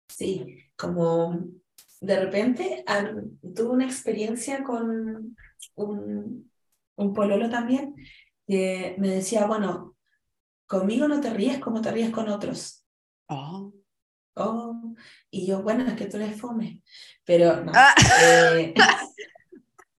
Sí, 0.09 0.65
como 0.75 1.39
de 2.01 2.21
repente 2.21 2.85
tuve 3.55 3.69
una 3.69 3.85
experiencia 3.85 4.65
con 4.65 5.37
un, 5.75 6.51
un 6.95 7.13
pololo 7.13 7.51
también 7.51 7.95
que 8.47 8.95
me 8.99 9.09
decía, 9.09 9.47
bueno, 9.47 9.97
conmigo 10.67 11.09
no 11.09 11.21
te 11.21 11.29
ríes 11.29 11.59
como 11.59 11.83
te 11.83 11.91
ríes 11.91 12.11
con 12.11 12.31
otros. 12.31 12.87
Oh. 13.29 13.75
Oh, 14.39 14.95
y 15.31 15.47
yo, 15.47 15.63
bueno, 15.63 15.87
es 15.87 15.95
que 15.95 16.07
tú 16.07 16.19
eres 16.19 16.39
fome, 16.39 16.83
pero 17.25 17.65
no. 17.65 17.73
Ah. 17.75 17.95
Eh, 18.23 18.75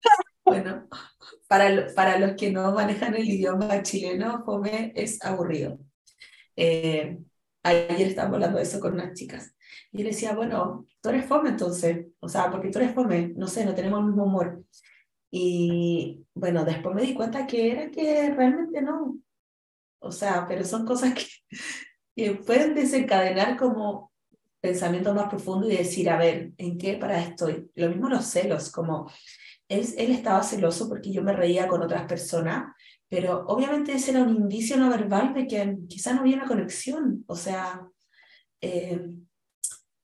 bueno, 0.46 0.88
para, 1.48 1.88
para 1.96 2.20
los 2.20 2.36
que 2.36 2.52
no 2.52 2.72
manejan 2.72 3.16
el 3.16 3.28
idioma 3.28 3.82
chileno, 3.82 4.44
fome 4.46 4.94
es 4.96 5.24
aburrido. 5.24 5.80
Eh, 6.56 7.18
ayer 7.64 8.08
estábamos 8.08 8.36
hablando 8.36 8.58
de 8.58 8.64
eso 8.64 8.80
con 8.80 8.94
unas 8.94 9.14
chicas. 9.14 9.56
Y 9.92 10.00
yo 10.00 10.04
le 10.04 10.12
decía, 10.12 10.36
bueno, 10.36 10.86
tú 11.02 11.10
eres 11.10 11.26
fome 11.26 11.50
entonces, 11.50 12.06
o 12.20 12.30
sea, 12.30 12.52
porque 12.52 12.70
tú 12.70 12.78
eres 12.78 12.94
fome, 12.94 13.34
no 13.36 13.48
sé, 13.48 13.66
no 13.66 13.74
tenemos 13.74 14.00
el 14.02 14.06
mismo 14.08 14.26
humor. 14.26 14.64
Y 15.32 16.26
bueno, 16.36 16.64
después 16.64 16.96
me 16.96 17.02
di 17.02 17.14
cuenta 17.16 17.48
que 17.48 17.72
era 17.72 17.90
que 17.90 18.34
realmente 18.36 18.82
no. 18.82 19.18
O 20.00 20.12
sea, 20.12 20.46
pero 20.48 20.64
son 20.64 20.86
cosas 20.86 21.14
que, 21.16 21.26
que 22.16 22.36
pueden 22.36 22.76
desencadenar 22.76 23.58
como 23.58 24.07
pensamiento 24.68 25.14
más 25.14 25.30
profundo 25.30 25.70
y 25.70 25.78
decir, 25.78 26.10
a 26.10 26.18
ver, 26.18 26.52
¿en 26.58 26.78
qué 26.78 26.98
para 26.98 27.22
estoy? 27.22 27.72
Lo 27.76 27.90
mismo 27.90 28.10
los 28.10 28.26
celos, 28.26 28.70
como 28.70 29.10
él, 29.70 29.86
él 29.98 30.12
estaba 30.12 30.44
celoso 30.44 30.90
porque 30.90 31.12
yo 31.12 31.24
me 31.24 31.34
reía 31.34 31.68
con 31.68 31.82
otras 31.82 32.06
personas, 32.06 32.74
pero 33.08 33.46
obviamente 33.48 33.94
ese 33.94 34.12
era 34.12 34.24
un 34.24 34.36
indicio 34.36 34.76
no 34.78 34.90
verbal 34.90 35.34
de 35.34 35.48
que 35.48 35.78
quizá 35.88 36.14
no 36.14 36.22
había 36.22 36.36
una 36.36 36.48
conexión, 36.48 37.24
o 37.28 37.36
sea, 37.36 37.88
eh, 38.60 39.02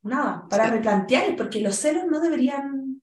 nada, 0.04 0.48
para 0.50 0.70
replantear, 0.70 1.36
porque 1.36 1.60
los 1.60 1.76
celos 1.76 2.06
no 2.10 2.22
deberían, 2.22 3.02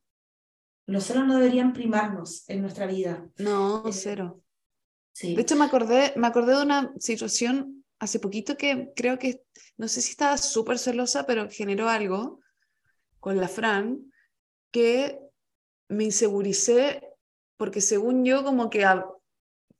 los 0.87 1.05
celos 1.05 1.27
no 1.27 1.37
deberían 1.37 1.75
primarnos 1.75 2.49
en 2.49 2.63
nuestra 2.63 2.87
vida. 2.87 3.29
No, 3.37 3.87
eh, 3.87 3.93
cero. 3.93 4.41
Sí. 5.13 5.35
De 5.35 5.43
hecho, 5.43 5.57
me 5.57 5.67
acordé, 5.67 6.15
me 6.17 6.27
acordé 6.27 6.57
de 6.57 6.63
una 6.63 6.95
situación 6.99 7.80
hace 8.01 8.19
poquito 8.19 8.57
que 8.57 8.93
creo 8.97 9.19
que, 9.19 9.43
no 9.77 9.87
sé 9.87 10.01
si 10.01 10.11
estaba 10.11 10.37
súper 10.39 10.79
celosa, 10.79 11.27
pero 11.27 11.49
generó 11.49 11.89
algo 11.89 12.41
con 13.21 13.37
la 13.37 13.49
Fran, 13.49 14.11
que 14.73 15.21
me 15.89 16.05
inseguricé 16.05 17.03
porque 17.57 17.81
según 17.81 18.25
yo 18.25 18.43
como 18.43 18.71
que 18.71 18.87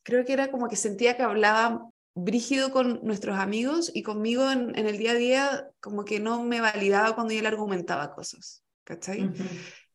creo 0.03 0.25
que 0.25 0.33
era 0.33 0.51
como 0.51 0.69
que 0.69 0.77
sentía 0.77 1.17
que 1.17 1.23
hablaba 1.23 1.89
brígido 2.15 2.71
con 2.73 3.01
nuestros 3.03 3.39
amigos 3.39 3.91
y 3.95 4.03
conmigo 4.03 4.51
en, 4.51 4.77
el 4.77 4.99
día 4.99 5.13
a 5.13 5.15
día 5.15 5.71
como 5.81 6.05
que 6.05 6.21
no 6.21 6.43
me 6.43 6.61
validaba 6.61 7.15
cuando 7.15 7.33
yo 7.33 7.41
le 7.41 7.49
argumentaba 7.49 8.13
cosas, 8.13 8.63
¿cachai? 8.85 9.31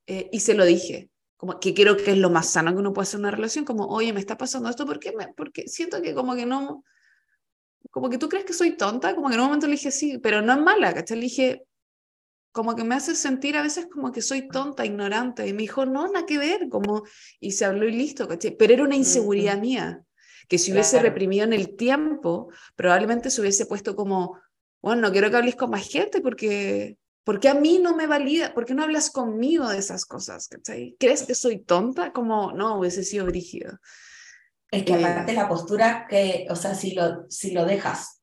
Eh, 0.08 0.30
y 0.32 0.40
se 0.40 0.56
lo 0.56 0.66
dije, 0.66 1.10
como 1.38 1.60
que 1.60 1.74
creo 1.74 1.98
que 1.98 2.12
es 2.12 2.18
lo 2.18 2.30
más 2.30 2.50
sano 2.50 2.72
que 2.72 2.80
uno 2.80 2.94
puede 2.94 3.04
hacer 3.04 3.20
en 3.20 3.26
una 3.26 3.32
relación, 3.32 3.66
como, 3.66 3.86
oye, 3.88 4.14
me 4.14 4.20
está 4.20 4.38
pasando 4.38 4.70
esto, 4.70 4.86
¿por 4.86 5.00
qué? 5.00 5.12
Me, 5.12 5.34
porque 5.34 5.68
siento 5.68 6.02
que 6.02 6.16
como 6.16 6.36
que 6.36 6.46
no, 6.46 6.84
como 7.92 8.10
que 8.10 8.18
tú 8.18 8.30
crees 8.30 8.46
que 8.46 8.54
soy 8.54 8.78
tonta, 8.78 9.16
como 9.16 9.30
que 9.30 9.36
en 9.36 9.42
un 9.42 9.48
momento 9.48 9.68
le 9.68 9.74
dije 9.74 9.92
sí, 9.92 10.18
pero 10.18 10.42
no 10.42 10.54
es 10.54 10.60
mala, 10.60 10.94
¿cachai? 10.94 11.18
Le 11.18 11.24
dije, 11.24 11.66
como 12.56 12.74
que 12.74 12.86
me 12.86 12.96
hace 12.96 13.16
sentir 13.16 13.58
a 13.58 13.62
veces 13.62 13.88
como 13.92 14.14
que 14.14 14.22
soy 14.22 14.48
tonta, 14.48 14.86
ignorante. 14.86 15.46
Y 15.46 15.52
me 15.52 15.64
dijo, 15.64 15.86
no, 15.86 16.08
nada 16.08 16.26
que 16.26 16.38
ver, 16.38 16.70
como, 16.70 17.04
y 17.40 17.52
se 17.52 17.66
habló 17.66 17.86
y 17.86 17.92
listo, 17.92 18.30
¿caché? 18.30 18.52
Pero 18.52 18.74
era 18.74 18.84
una 18.84 18.96
inseguridad 18.96 19.60
mía, 19.60 20.06
que 20.48 20.58
si 20.58 20.72
hubiese 20.72 21.00
reprimido 21.00 21.44
en 21.44 21.52
el 21.52 21.76
tiempo, 21.76 22.50
probablemente 22.78 23.30
se 23.30 23.42
hubiese 23.42 23.66
puesto 23.66 23.94
como, 23.94 24.40
bueno, 24.82 25.02
no 25.02 25.12
quiero 25.12 25.30
que 25.30 25.36
hables 25.36 25.56
con 25.58 25.70
más 25.70 25.86
gente 25.86 26.22
porque, 26.22 26.98
porque 27.26 27.50
a 27.50 27.56
mí 27.56 27.80
no 27.80 27.94
me 27.94 28.08
valida, 28.08 28.54
¿por 28.54 28.64
qué 28.66 28.74
no 28.74 28.84
hablas 28.84 29.10
conmigo 29.10 29.68
de 29.68 29.80
esas 29.80 30.06
cosas? 30.06 30.48
¿cachai? 30.48 30.96
¿Crees 30.98 31.24
que 31.24 31.36
soy 31.36 31.60
tonta? 31.60 32.14
Como, 32.14 32.54
no, 32.54 32.80
hubiese 32.80 33.04
sido 33.04 33.26
brígido. 33.26 33.80
Es 34.72 34.84
que 34.84 34.94
aparte 34.94 35.34
la 35.34 35.48
postura 35.48 36.08
que, 36.10 36.48
o 36.50 36.56
sea, 36.56 36.76
si 36.76 36.94
lo, 36.94 37.30
si 37.30 37.52
lo 37.52 37.66
dejas, 37.66 38.22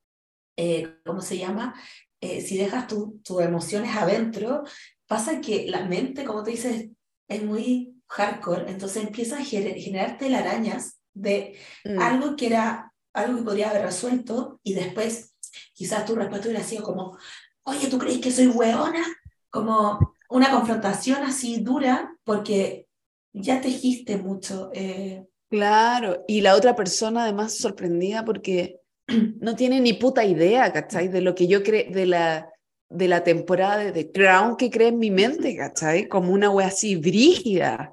eh, 0.57 0.99
¿cómo 1.05 1.21
se 1.21 1.39
llama? 1.39 1.75
Eh, 2.21 2.41
si 2.41 2.59
dejas 2.59 2.87
tus 2.87 3.41
emociones 3.41 3.97
adentro, 3.97 4.65
pasa 5.07 5.41
que 5.41 5.67
la 5.69 5.85
mente, 5.87 6.25
como 6.25 6.43
te 6.43 6.53
dices, 6.53 6.89
es 7.29 7.43
muy 7.43 7.95
hardcore, 8.09 8.71
entonces 8.71 9.05
empieza 9.05 9.39
a 9.39 9.45
generar 9.45 10.19
telarañas 10.19 11.01
de 11.15 11.57
mm. 11.85 11.99
algo 11.99 12.37
que 12.37 12.47
era 12.47 12.93
algo 13.13 13.39
que 13.39 13.45
podría 13.45 13.71
haber 13.71 13.83
resuelto 13.83 14.61
y 14.63 14.75
después 14.75 15.35
quizás 15.75 16.05
tu 16.05 16.15
respuesta 16.15 16.49
hubiera 16.49 16.65
sido 16.65 16.83
como, 16.83 17.19
oye, 17.65 17.89
¿tú 17.89 17.99
crees 17.99 18.19
que 18.19 18.33
soy 18.33 18.47
hueona? 18.47 19.05
Como 19.51 20.15
una 20.31 20.51
confrontación 20.51 21.23
así 21.23 21.61
dura 21.61 22.17
porque 22.25 22.89
ya 23.33 23.61
tejiste 23.61 24.17
mucho. 24.17 24.71
Eh. 24.73 25.27
Claro, 25.53 26.25
y 26.27 26.41
la 26.41 26.57
otra 26.57 26.75
persona 26.75 27.25
además 27.25 27.59
sorprendida 27.59 28.25
porque 28.25 28.81
no 29.39 29.55
tiene 29.55 29.81
ni 29.81 29.93
puta 29.93 30.25
idea, 30.25 30.73
¿cachai? 30.73 31.09
De 31.09 31.21
lo 31.21 31.35
que 31.35 31.47
yo 31.47 31.63
creo, 31.63 31.93
de 31.93 32.07
la, 32.07 32.49
de 32.89 33.07
la 33.07 33.23
temporada 33.23 33.77
de 33.85 33.93
The 33.93 34.13
Crown 34.13 34.57
que 34.57 34.71
cree 34.71 34.89
en 34.89 34.99
mi 34.99 35.11
mente, 35.11 35.55
¿cachai? 35.55 36.09
Como 36.09 36.33
una 36.33 36.49
wea 36.49 36.69
así 36.69 36.97
brígida, 36.97 37.93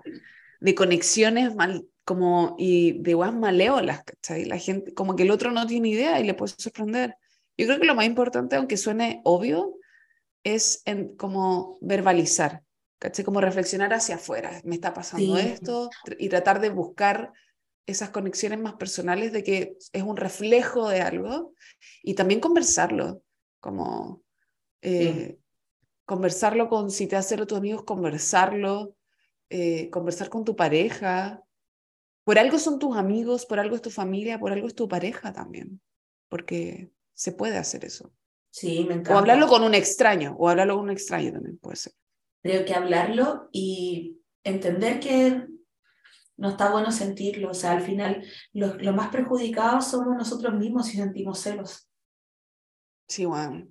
de 0.62 0.74
conexiones 0.74 1.54
mal, 1.54 1.86
como, 2.06 2.56
y 2.58 2.94
de 3.02 3.14
weas 3.14 3.36
malévolas, 3.36 4.06
¿cachai? 4.06 4.46
La 4.46 4.58
gente, 4.58 4.94
como 4.94 5.18
que 5.18 5.24
el 5.24 5.32
otro 5.32 5.52
no 5.52 5.68
tiene 5.68 5.90
idea 5.90 6.18
y 6.22 6.24
le 6.24 6.36
puede 6.36 6.54
sorprender. 6.58 7.18
Yo 7.58 7.66
creo 7.66 7.78
que 7.78 7.88
lo 7.88 7.96
más 7.96 8.06
importante, 8.06 8.56
aunque 8.56 8.78
suene 8.78 9.20
obvio, 9.26 9.76
es 10.46 10.82
en, 10.86 11.14
como 11.18 11.78
verbalizar, 11.82 12.64
¿cachai? 13.00 13.26
Como 13.26 13.42
reflexionar 13.42 13.94
hacia 13.94 14.16
afuera, 14.16 14.62
me 14.64 14.76
está 14.76 14.94
pasando 14.94 15.38
esto, 15.38 15.90
y 16.18 16.30
tratar 16.30 16.62
de 16.62 16.70
buscar 16.70 17.34
esas 17.90 18.10
conexiones 18.12 18.60
más 18.60 18.76
personales 18.76 19.32
de 19.32 19.44
que 19.44 19.78
es 19.92 20.04
un 20.04 20.18
reflejo 20.18 20.90
de 20.90 21.02
algo 21.02 21.54
y 22.04 22.14
también 22.14 22.40
conversarlo, 22.40 23.24
como 23.60 24.24
eh, 24.82 25.40
conversarlo 26.06 26.70
con, 26.70 26.92
si 26.92 27.08
te 27.08 27.16
hace 27.16 27.38
tus 27.38 27.58
amigos, 27.58 27.84
conversarlo, 27.84 28.96
eh, 29.50 29.90
conversar 29.90 30.30
con 30.30 30.46
tu 30.46 30.56
pareja. 30.56 31.44
Por 32.24 32.38
algo 32.38 32.60
son 32.60 32.80
tus 32.80 32.96
amigos, 32.96 33.46
por 33.46 33.60
algo 33.60 33.76
es 33.76 33.82
tu 33.82 33.90
familia, 33.90 34.40
por 34.40 34.52
algo 34.52 34.68
es 34.68 34.76
tu 34.76 34.88
pareja 34.88 35.34
también, 35.34 35.82
porque 36.30 36.92
se 37.14 37.32
puede 37.32 37.58
hacer 37.58 37.86
eso. 37.86 38.14
Sí, 38.52 38.86
me 38.88 38.96
encanta. 38.96 39.16
O 39.16 39.18
hablarlo 39.18 39.48
con 39.48 39.64
un 39.64 39.74
extraño, 39.74 40.36
o 40.38 40.50
hablarlo 40.50 40.76
con 40.76 40.86
un 40.86 40.92
extraño 40.92 41.32
también 41.32 41.58
puede 41.58 41.78
ser. 41.78 41.94
Creo 42.42 42.66
que 42.66 42.74
hablarlo 42.74 43.50
y 43.52 44.22
entender 44.44 45.00
que 45.00 45.46
no 46.40 46.50
está 46.50 46.72
bueno 46.72 46.92
sentirlo. 46.92 47.52
O 47.52 47.54
sea, 47.54 47.72
al 47.72 47.82
final, 47.82 48.26
los, 48.54 48.82
más 48.96 49.10
perjudicados 49.10 49.88
somos 49.88 50.16
nosotros 50.16 50.54
mismos 50.56 50.88
si 50.88 50.98
sentimos 50.98 51.40
celos. 51.40 51.88
Sí, 53.08 53.26
bueno. 53.26 53.68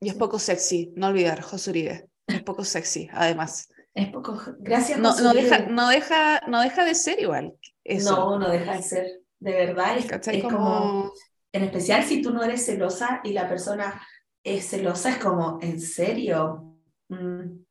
Y 0.00 0.08
es 0.08 0.14
poco 0.14 0.38
sexy, 0.38 0.92
no 0.96 1.08
olvidar, 1.08 1.44
Uribe. 1.68 2.08
Es 2.26 2.42
poco 2.42 2.64
sexy, 2.64 3.08
además. 3.12 3.68
Es 3.94 4.08
poco. 4.08 4.38
Gracias, 4.58 4.98
no, 4.98 5.18
no 5.20 5.32
deja, 5.32 5.66
no, 5.66 5.88
deja, 5.88 6.40
no 6.48 6.60
deja 6.60 6.84
de 6.84 6.94
ser 6.94 7.20
igual. 7.20 7.54
Eso. 7.84 8.10
No, 8.10 8.38
no 8.38 8.50
deja 8.50 8.76
de 8.76 8.82
ser. 8.82 9.06
De 9.38 9.52
verdad, 9.52 9.98
es, 9.98 10.10
es 10.10 10.42
como... 10.42 11.12
En 11.52 11.64
especial 11.64 12.02
si 12.04 12.20
tú 12.20 12.32
no 12.32 12.42
eres 12.42 12.66
celosa 12.66 13.20
y 13.24 13.32
la 13.32 13.48
persona 13.48 14.02
es 14.42 14.68
celosa, 14.68 15.10
es 15.10 15.18
como, 15.18 15.58
¿en 15.62 15.80
serio? 15.80 16.76
Mm. 17.08 17.64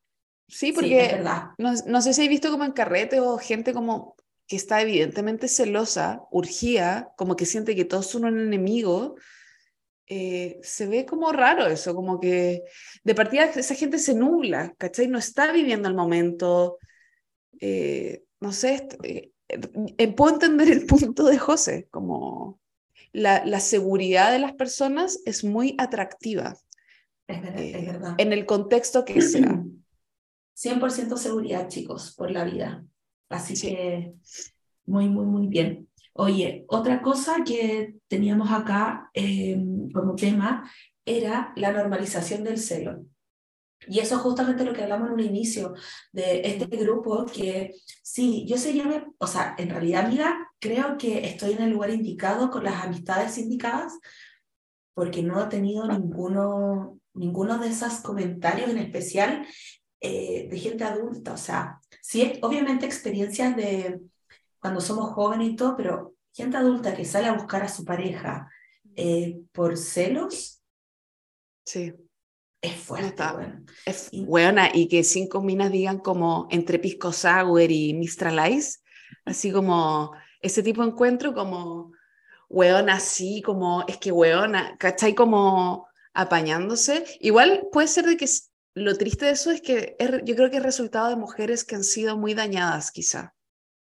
Sí, 0.47 0.71
porque 0.71 1.19
no, 1.57 1.73
no, 1.87 2.01
sé 2.01 2.13
si 2.13 2.23
he 2.23 2.27
visto 2.27 2.51
como 2.51 2.65
en 2.65 2.71
carrete 2.71 3.19
o 3.19 3.37
gente 3.37 3.73
como 3.73 4.14
que 4.47 4.55
está 4.55 4.81
evidentemente 4.81 5.47
celosa, 5.47 6.21
urgía, 6.31 7.09
como 7.17 7.35
que 7.35 7.45
siente 7.45 7.75
que 7.75 7.85
todos 7.85 8.07
son 8.07 8.25
un 8.25 8.39
enemigo, 8.39 9.15
eh, 10.07 10.59
se 10.61 10.85
ve 10.85 11.05
como 11.05 11.31
raro 11.31 11.65
eso, 11.65 11.95
como 11.95 12.19
que 12.19 12.63
de 13.03 13.15
partida 13.15 13.45
esa 13.45 13.73
gente 13.73 13.97
se 13.97 14.13
nubla, 14.13 14.75
¿cachai? 14.77 15.07
No 15.07 15.17
está 15.17 15.51
viviendo 15.51 15.89
el 15.89 15.95
momento. 15.95 16.77
Eh, 17.59 18.23
no 18.39 18.51
sé, 18.51 18.87
eh, 19.03 20.13
puedo 20.13 20.35
entender 20.35 20.69
el 20.69 20.85
punto 20.85 21.25
de 21.25 21.39
José, 21.39 21.87
como 21.89 22.59
la, 23.13 23.43
la, 23.45 23.59
seguridad 23.59 24.31
de 24.31 24.39
las 24.39 24.53
personas 24.53 25.21
es 25.25 25.43
muy 25.43 25.73
atractiva. 25.79 26.55
Es 27.27 27.41
verdad, 27.41 27.61
es 27.61 27.85
verdad. 27.85 28.15
En 28.19 28.33
el 28.33 28.45
contexto 28.45 29.05
que 29.05 29.21
sea. 29.21 29.63
100% 30.55 31.17
seguridad, 31.17 31.67
chicos, 31.67 32.13
por 32.15 32.31
la 32.31 32.45
vida. 32.45 32.85
Así 33.29 33.59
que 33.59 34.13
muy, 34.85 35.09
muy, 35.09 35.25
muy 35.25 35.47
bien. 35.47 35.89
Oye, 36.13 36.65
otra 36.69 37.01
cosa 37.01 37.43
que 37.45 37.95
teníamos 38.07 38.51
acá 38.51 39.09
em, 39.13 39.89
como 39.91 40.15
tema 40.15 40.69
era 41.05 41.53
la 41.55 41.71
normalización 41.71 42.43
del 42.43 42.57
celo. 42.57 43.05
Y 43.87 43.99
eso 43.99 44.15
es 44.15 44.21
justamente 44.21 44.63
lo 44.63 44.73
que 44.73 44.83
hablamos 44.83 45.09
en 45.09 45.13
un 45.15 45.19
inicio 45.19 45.73
de 46.11 46.41
este 46.45 46.65
grupo, 46.77 47.25
que 47.25 47.73
sí, 48.01 48.45
yo 48.47 48.57
sería, 48.57 49.05
o 49.17 49.27
sea, 49.27 49.55
en 49.57 49.69
realidad, 49.69 50.05
amiga, 50.05 50.51
creo 50.59 50.97
que 50.97 51.27
estoy 51.27 51.53
en 51.53 51.63
el 51.63 51.71
lugar 51.71 51.91
indicado 51.91 52.49
con 52.49 52.63
las 52.63 52.83
amistades 52.83 53.37
indicadas, 53.37 53.93
porque 54.93 55.21
no 55.21 55.43
he 55.43 55.47
tenido 55.47 55.85
ninguno, 55.87 56.99
ninguno 57.13 57.59
de 57.59 57.67
esos 57.67 57.95
comentarios 57.99 58.69
en 58.69 58.77
especial 58.77 59.45
eh, 60.01 60.47
de 60.49 60.59
gente 60.59 60.83
adulta, 60.83 61.33
o 61.33 61.37
sea, 61.37 61.79
sí, 62.05 62.39
obviamente 62.43 62.85
experiencias 62.85 63.55
de 63.55 63.99
cuando 64.59 64.79
somos 64.79 65.11
jóvenes 65.13 65.49
y 65.49 65.55
todo, 65.55 65.75
pero 65.75 66.15
gente 66.31 66.57
adulta 66.57 66.95
que 66.95 67.03
sale 67.03 67.27
a 67.27 67.33
buscar 67.33 67.63
a 67.63 67.67
su 67.67 67.83
pareja 67.83 68.47
eh, 68.95 69.39
por 69.51 69.75
celos. 69.75 70.61
Sí. 71.65 71.93
Es 72.61 72.75
fuerte, 72.77 73.23
bueno. 73.33 73.65
Es 73.85 74.09
buena, 74.11 74.69
y 74.73 74.87
que 74.87 75.03
cinco 75.03 75.41
minas 75.41 75.71
digan 75.71 75.99
como 75.99 76.47
entre 76.49 76.79
Pisco 76.79 77.11
Sour 77.11 77.71
y 77.71 77.93
Mistral 77.93 78.51
Ice, 78.51 78.79
así 79.25 79.51
como 79.51 80.11
ese 80.41 80.63
tipo 80.63 80.81
de 80.81 80.89
encuentro 80.89 81.33
como 81.33 81.91
weón 82.49 82.89
así, 82.89 83.41
como 83.43 83.83
es 83.87 83.97
que 83.97 84.11
weona, 84.11 84.77
¿cachai? 84.77 85.13
Como 85.13 85.87
apañándose. 86.13 87.03
Igual 87.19 87.67
puede 87.71 87.87
ser 87.87 88.05
de 88.05 88.17
que 88.17 88.27
lo 88.75 88.97
triste 88.97 89.25
de 89.25 89.31
eso 89.31 89.51
es 89.51 89.61
que 89.61 89.95
yo 90.25 90.35
creo 90.35 90.51
que 90.51 90.57
es 90.57 90.63
resultado 90.63 91.09
de 91.09 91.15
mujeres 91.15 91.63
que 91.63 91.75
han 91.75 91.83
sido 91.83 92.17
muy 92.17 92.33
dañadas 92.33 92.91
quizá 92.91 93.33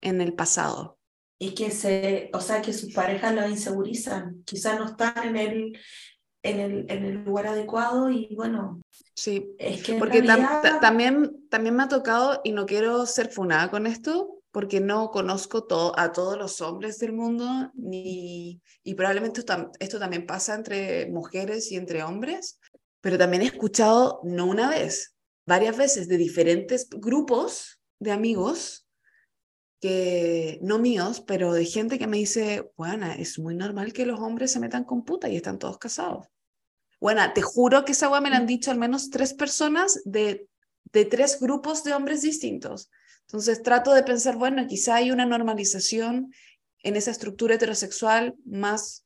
en 0.00 0.20
el 0.20 0.32
pasado. 0.32 0.98
Y 1.38 1.54
que 1.54 1.70
se, 1.70 2.30
o 2.32 2.40
sea, 2.40 2.62
que 2.62 2.72
sus 2.72 2.92
parejas 2.92 3.34
lo 3.34 3.46
insegurizan, 3.46 4.42
quizá 4.44 4.76
no 4.76 4.86
están 4.86 5.28
en 5.28 5.36
el, 5.36 5.78
en 6.42 6.58
el, 6.58 6.86
en 6.88 7.04
el 7.04 7.24
lugar 7.24 7.48
adecuado 7.48 8.10
y 8.10 8.34
bueno. 8.34 8.80
Sí, 9.14 9.54
es 9.58 9.82
que 9.84 9.94
porque 9.94 10.22
también, 10.22 11.48
también 11.48 11.76
me 11.76 11.82
ha 11.82 11.88
tocado, 11.88 12.40
y 12.42 12.52
no 12.52 12.66
quiero 12.66 13.04
ser 13.06 13.30
funada 13.30 13.70
con 13.70 13.86
esto, 13.86 14.38
porque 14.50 14.80
no 14.80 15.10
conozco 15.10 15.64
todo, 15.64 15.92
a 15.98 16.12
todos 16.12 16.38
los 16.38 16.60
hombres 16.60 16.98
del 16.98 17.12
mundo, 17.12 17.70
ni, 17.74 18.60
y 18.82 18.94
probablemente 18.94 19.40
esto, 19.40 19.70
esto 19.78 19.98
también 19.98 20.26
pasa 20.26 20.54
entre 20.54 21.10
mujeres 21.10 21.70
y 21.70 21.76
entre 21.76 22.02
hombres, 22.02 22.58
pero 23.00 23.18
también 23.18 23.42
he 23.42 23.46
escuchado, 23.46 24.20
no 24.24 24.46
una 24.46 24.68
vez, 24.70 25.14
varias 25.46 25.76
veces 25.76 26.08
de 26.08 26.16
diferentes 26.16 26.88
grupos 26.90 27.80
de 27.98 28.12
amigos, 28.12 28.86
que 29.80 30.58
no 30.60 30.78
míos, 30.78 31.22
pero 31.26 31.52
de 31.52 31.64
gente 31.64 31.98
que 31.98 32.08
me 32.08 32.16
dice, 32.16 32.70
bueno, 32.76 33.06
es 33.12 33.38
muy 33.38 33.54
normal 33.54 33.92
que 33.92 34.06
los 34.06 34.18
hombres 34.18 34.50
se 34.52 34.60
metan 34.60 34.84
con 34.84 35.04
puta 35.04 35.28
y 35.28 35.36
están 35.36 35.58
todos 35.58 35.78
casados. 35.78 36.26
Bueno, 37.00 37.22
te 37.32 37.42
juro 37.42 37.84
que 37.84 37.92
esa 37.92 38.06
agua 38.06 38.20
me 38.20 38.30
la 38.30 38.38
han 38.38 38.44
mm. 38.44 38.48
dicho 38.48 38.70
al 38.70 38.78
menos 38.78 39.10
tres 39.10 39.34
personas 39.34 40.00
de, 40.04 40.48
de 40.92 41.04
tres 41.04 41.38
grupos 41.40 41.84
de 41.84 41.94
hombres 41.94 42.22
distintos. 42.22 42.90
Entonces 43.22 43.62
trato 43.62 43.94
de 43.94 44.02
pensar, 44.02 44.36
bueno, 44.36 44.66
quizá 44.66 44.96
hay 44.96 45.12
una 45.12 45.26
normalización 45.26 46.32
en 46.82 46.96
esa 46.96 47.10
estructura 47.10 47.54
heterosexual 47.54 48.34
más 48.44 49.04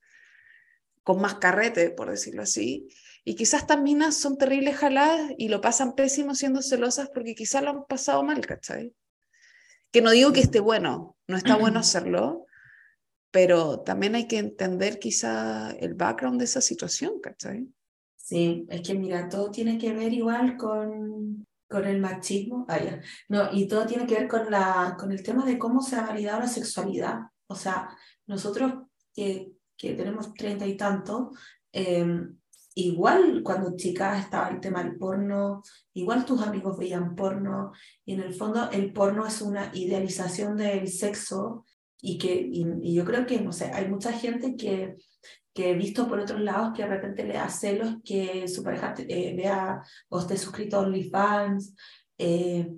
con 1.02 1.20
más 1.20 1.34
carrete, 1.34 1.90
por 1.90 2.08
decirlo 2.10 2.42
así, 2.42 2.88
y 3.24 3.36
quizás 3.36 3.62
estas 3.62 3.80
minas 3.80 4.16
son 4.16 4.36
terribles 4.36 4.76
jaladas 4.76 5.32
y 5.38 5.48
lo 5.48 5.60
pasan 5.60 5.94
pésimo 5.94 6.34
siendo 6.34 6.60
celosas 6.60 7.08
porque 7.10 7.34
quizás 7.34 7.62
lo 7.62 7.70
han 7.70 7.84
pasado 7.84 8.22
mal, 8.24 8.44
¿cachai? 8.44 8.94
Que 9.92 10.02
no 10.02 10.10
digo 10.10 10.32
que 10.32 10.40
esté 10.40 10.58
bueno, 10.60 11.16
no 11.28 11.36
está 11.36 11.56
bueno 11.56 11.78
hacerlo, 11.80 12.46
pero 13.30 13.80
también 13.80 14.16
hay 14.16 14.26
que 14.26 14.38
entender 14.38 14.98
quizá 14.98 15.70
el 15.70 15.94
background 15.94 16.38
de 16.38 16.46
esa 16.46 16.60
situación, 16.60 17.20
¿cachai? 17.20 17.68
Sí, 18.16 18.66
es 18.68 18.82
que 18.82 18.94
mira, 18.94 19.28
todo 19.28 19.50
tiene 19.50 19.78
que 19.78 19.92
ver 19.92 20.12
igual 20.12 20.56
con, 20.56 21.46
con 21.68 21.84
el 21.86 22.00
machismo, 22.00 22.66
ah, 22.68 22.78
no, 23.28 23.52
y 23.52 23.68
todo 23.68 23.86
tiene 23.86 24.06
que 24.06 24.14
ver 24.14 24.28
con, 24.28 24.50
la, 24.50 24.96
con 24.98 25.12
el 25.12 25.22
tema 25.22 25.44
de 25.44 25.58
cómo 25.58 25.80
se 25.80 25.96
ha 25.96 26.06
validado 26.06 26.40
la 26.40 26.48
sexualidad. 26.48 27.20
O 27.46 27.54
sea, 27.54 27.88
nosotros 28.26 28.72
que, 29.14 29.52
que 29.76 29.94
tenemos 29.94 30.34
treinta 30.34 30.66
y 30.66 30.76
tanto, 30.76 31.32
eh, 31.72 32.04
igual 32.74 33.42
cuando 33.42 33.76
chicas 33.76 34.24
estaba 34.24 34.48
el 34.48 34.60
tema 34.60 34.82
del 34.82 34.96
porno, 34.96 35.62
igual 35.94 36.24
tus 36.24 36.40
amigos 36.42 36.78
veían 36.78 37.14
porno, 37.14 37.72
y 38.04 38.14
en 38.14 38.20
el 38.20 38.34
fondo 38.34 38.70
el 38.70 38.92
porno 38.92 39.26
es 39.26 39.42
una 39.42 39.70
idealización 39.74 40.56
del 40.56 40.88
sexo 40.88 41.64
y 42.00 42.18
que 42.18 42.34
y, 42.34 42.94
yo 42.94 43.04
creo 43.04 43.26
que, 43.26 43.40
no 43.40 43.52
sé, 43.52 43.70
hay 43.72 43.88
mucha 43.88 44.12
gente 44.12 44.56
que, 44.56 44.96
que 45.54 45.70
he 45.70 45.74
visto 45.74 46.08
por 46.08 46.18
otros 46.18 46.40
lados 46.40 46.72
que 46.74 46.82
de 46.82 46.88
repente 46.88 47.24
le 47.24 47.34
da 47.34 47.48
celos 47.48 47.96
que 48.04 48.48
su 48.48 48.62
pareja 48.62 48.94
eh, 48.98 49.34
vea 49.36 49.82
o 50.08 50.18
esté 50.20 50.36
suscrito 50.36 50.76
a 50.76 50.80
OnlyFans, 50.80 51.74
eh, 52.18 52.68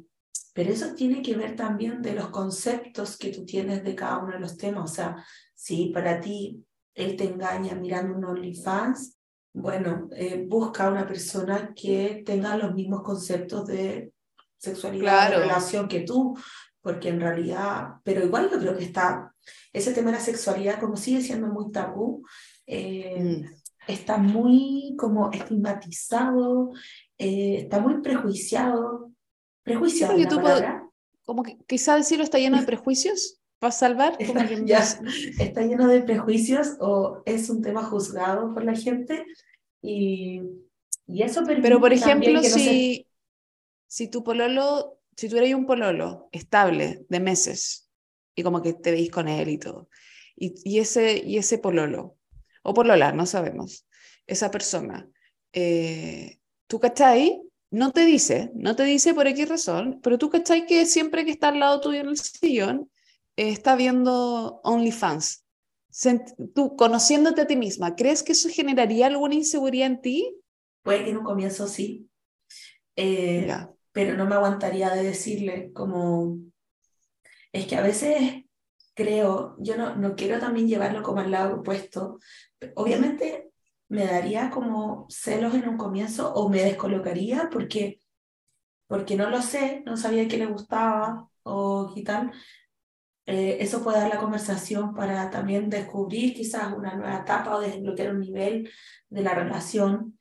pero 0.52 0.70
eso 0.70 0.94
tiene 0.94 1.22
que 1.22 1.36
ver 1.36 1.56
también 1.56 2.02
de 2.02 2.14
los 2.14 2.28
conceptos 2.28 3.16
que 3.16 3.30
tú 3.30 3.44
tienes 3.44 3.82
de 3.82 3.94
cada 3.94 4.18
uno 4.18 4.34
de 4.34 4.40
los 4.40 4.56
temas, 4.56 4.90
o 4.90 4.94
sea, 4.94 5.24
si 5.54 5.86
para 5.86 6.20
ti 6.20 6.64
él 6.94 7.16
te 7.16 7.24
engaña 7.24 7.74
mirando 7.74 8.16
un 8.16 8.24
OnlyFans, 8.24 9.13
bueno, 9.54 10.08
eh, 10.16 10.44
busca 10.46 10.90
una 10.90 11.06
persona 11.06 11.72
que 11.74 12.22
tenga 12.26 12.56
los 12.56 12.74
mismos 12.74 13.02
conceptos 13.02 13.66
de 13.66 14.12
sexualidad, 14.58 15.30
de 15.30 15.38
relación 15.38 15.86
que 15.86 16.00
tú, 16.00 16.36
porque 16.80 17.10
en 17.10 17.20
realidad, 17.20 17.94
pero 18.02 18.24
igual 18.24 18.50
yo 18.50 18.58
creo 18.58 18.76
que 18.76 18.84
está, 18.84 19.32
ese 19.72 19.92
tema 19.92 20.10
de 20.10 20.18
la 20.18 20.22
sexualidad 20.24 20.80
como 20.80 20.96
sigue 20.96 21.22
siendo 21.22 21.46
muy 21.46 21.70
tabú, 21.70 22.26
eh, 22.66 23.44
mm. 23.46 23.90
está 23.92 24.18
muy 24.18 24.96
como 24.98 25.30
estigmatizado, 25.30 26.72
eh, 27.16 27.58
está 27.60 27.78
muy 27.78 28.02
prejuiciado, 28.02 29.12
prejuiciado. 29.62 30.18
Sí, 30.18 30.26
como 31.24 31.44
que 31.44 31.58
quizá 31.68 31.94
decirlo 31.94 32.24
está 32.24 32.38
lleno 32.38 32.58
de 32.58 32.66
prejuicios 32.66 33.40
para 33.64 33.72
salvar. 33.72 34.14
Está, 34.18 34.46
ya, 34.66 34.84
está 35.38 35.62
lleno 35.62 35.88
de 35.88 36.02
prejuicios 36.02 36.76
o 36.80 37.22
es 37.24 37.48
un 37.48 37.62
tema 37.62 37.82
juzgado 37.82 38.52
por 38.52 38.62
la 38.62 38.74
gente 38.74 39.24
y, 39.80 40.42
y 41.06 41.22
eso 41.22 41.42
Pero 41.46 41.80
por 41.80 41.94
ejemplo, 41.94 42.42
si, 42.42 43.06
si 43.86 44.08
tu 44.08 44.22
pololo, 44.22 45.00
si 45.16 45.30
tú 45.30 45.38
eres 45.38 45.54
un 45.54 45.64
pololo 45.64 46.28
estable 46.30 47.06
de 47.08 47.20
meses 47.20 47.88
y 48.34 48.42
como 48.42 48.60
que 48.60 48.74
te 48.74 48.90
veis 48.90 49.10
con 49.10 49.28
él 49.28 49.48
y 49.48 49.56
todo, 49.56 49.88
y, 50.36 50.54
y, 50.62 50.80
ese, 50.80 51.22
y 51.24 51.38
ese 51.38 51.56
pololo, 51.56 52.18
o 52.62 52.74
polola, 52.74 53.12
no 53.12 53.24
sabemos, 53.24 53.86
esa 54.26 54.50
persona, 54.50 55.08
eh, 55.54 56.38
tú 56.66 56.78
cachai, 56.80 57.40
no 57.70 57.92
te 57.92 58.04
dice, 58.04 58.50
no 58.54 58.76
te 58.76 58.84
dice 58.84 59.14
por 59.14 59.32
qué 59.32 59.46
razón, 59.46 60.00
pero 60.02 60.18
tú 60.18 60.28
cachai 60.28 60.66
que 60.66 60.84
siempre 60.84 61.24
que 61.24 61.30
está 61.30 61.48
al 61.48 61.60
lado 61.60 61.80
tuyo 61.80 62.00
en 62.00 62.08
el 62.08 62.18
sillón, 62.18 62.90
está 63.36 63.76
viendo 63.76 64.60
OnlyFans. 64.62 65.44
Tú, 66.54 66.76
conociéndote 66.76 67.42
a 67.42 67.46
ti 67.46 67.56
misma, 67.56 67.94
¿crees 67.94 68.22
que 68.22 68.32
eso 68.32 68.48
generaría 68.48 69.06
alguna 69.06 69.34
inseguridad 69.34 69.86
en 69.86 70.00
ti? 70.00 70.40
Puede 70.82 71.04
que 71.04 71.10
en 71.10 71.18
un 71.18 71.24
comienzo 71.24 71.68
sí. 71.68 72.08
Eh, 72.96 73.48
pero 73.92 74.16
no 74.16 74.26
me 74.26 74.34
aguantaría 74.34 74.90
de 74.90 75.04
decirle 75.04 75.72
como, 75.72 76.38
es 77.52 77.66
que 77.66 77.76
a 77.76 77.82
veces 77.82 78.44
creo, 78.94 79.56
yo 79.58 79.76
no, 79.76 79.96
no 79.96 80.16
quiero 80.16 80.38
también 80.40 80.68
llevarlo 80.68 81.02
como 81.02 81.20
al 81.20 81.30
lado 81.30 81.56
opuesto, 81.56 82.18
obviamente 82.74 83.50
me 83.88 84.06
daría 84.06 84.50
como 84.50 85.06
celos 85.08 85.54
en 85.54 85.68
un 85.68 85.76
comienzo 85.76 86.32
o 86.34 86.48
me 86.48 86.62
descolocaría 86.62 87.48
porque, 87.52 88.00
porque 88.88 89.16
no 89.16 89.30
lo 89.30 89.42
sé, 89.42 89.82
no 89.86 89.96
sabía 89.96 90.26
que 90.28 90.38
le 90.38 90.46
gustaba 90.46 91.28
o 91.42 91.92
qué 91.94 92.02
tal. 92.02 92.32
Eh, 93.26 93.58
eso 93.60 93.82
puede 93.82 93.98
dar 93.98 94.10
la 94.10 94.20
conversación 94.20 94.94
para 94.94 95.30
también 95.30 95.70
descubrir 95.70 96.34
quizás 96.34 96.72
una 96.72 96.94
nueva 96.94 97.20
etapa 97.20 97.56
o 97.56 97.60
desbloquear 97.60 98.14
un 98.14 98.20
nivel 98.20 98.70
de 99.08 99.22
la 99.22 99.34
relación. 99.34 100.18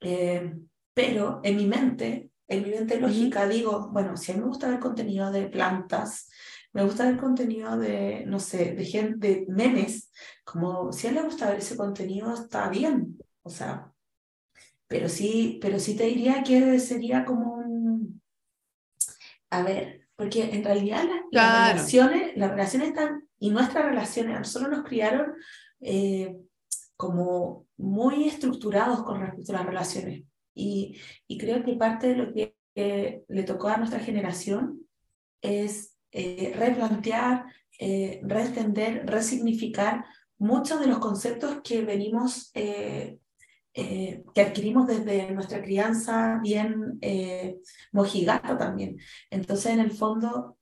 Eh, 0.00 0.54
pero 0.94 1.40
en 1.42 1.56
mi 1.56 1.66
mente 1.66 2.30
en 2.48 2.62
mi 2.62 2.70
mente 2.70 3.00
lógica 3.00 3.48
digo, 3.48 3.88
bueno, 3.90 4.16
si 4.16 4.32
a 4.32 4.34
mí 4.34 4.40
me 4.40 4.46
gusta 4.46 4.68
ver 4.68 4.78
contenido 4.78 5.30
de 5.30 5.48
plantas, 5.48 6.28
me 6.72 6.84
gusta 6.84 7.06
ver 7.06 7.16
contenido 7.16 7.78
de, 7.78 8.24
no 8.26 8.38
sé, 8.40 8.74
de 8.74 8.84
gente, 8.84 9.28
de 9.28 9.46
memes, 9.48 10.10
como 10.44 10.92
si 10.92 11.06
a 11.06 11.10
él 11.10 11.16
le 11.16 11.22
gusta 11.22 11.48
ver 11.48 11.58
ese 11.58 11.76
contenido, 11.76 12.34
está 12.34 12.68
bien, 12.68 13.18
o 13.42 13.50
sea, 13.50 13.92
pero 14.86 15.08
sí, 15.08 15.58
pero 15.62 15.78
sí 15.78 15.96
te 15.96 16.04
diría 16.04 16.42
que 16.42 16.78
sería 16.80 17.24
como 17.24 17.54
un, 17.54 18.20
a 19.50 19.62
ver, 19.62 20.03
porque 20.16 20.54
en 20.54 20.64
realidad 20.64 21.04
las, 21.30 21.72
relaciones, 21.72 22.36
las 22.36 22.50
relaciones 22.50 22.88
están, 22.88 23.28
y 23.38 23.50
nuestras 23.50 23.84
relaciones, 23.84 24.36
a 24.36 24.38
nosotros 24.40 24.70
nos 24.70 24.84
criaron 24.84 25.34
eh, 25.80 26.36
como 26.96 27.66
muy 27.76 28.28
estructurados 28.28 29.02
con 29.02 29.20
respecto 29.20 29.52
a 29.52 29.56
las 29.56 29.66
relaciones. 29.66 30.22
Y, 30.54 31.00
creo 31.38 31.64
que 31.64 31.74
parte 31.74 32.08
de 32.08 32.16
lo 32.16 32.32
que 32.32 32.54
le 33.28 33.42
tocó 33.42 33.68
a 33.68 33.76
nuestra 33.76 33.98
generación 33.98 34.86
es 35.42 35.96
eh, 36.12 36.54
replantear, 36.56 37.46
eh, 37.78 38.20
reentender, 38.22 39.04
resignificar 39.06 40.04
muchos 40.38 40.80
de 40.80 40.86
los 40.86 40.98
conceptos 40.98 41.60
que 41.62 41.82
venimos, 41.82 42.50
eh, 42.54 43.18
que 43.74 44.40
adquirimos 44.40 44.86
desde 44.86 45.32
nuestra 45.32 45.60
crianza 45.60 46.38
bien 46.42 47.00
mojigata 47.90 48.56
también. 48.56 48.98
Entonces, 49.30 49.72
en 49.72 49.80
el 49.80 49.90
fondo, 49.90 50.58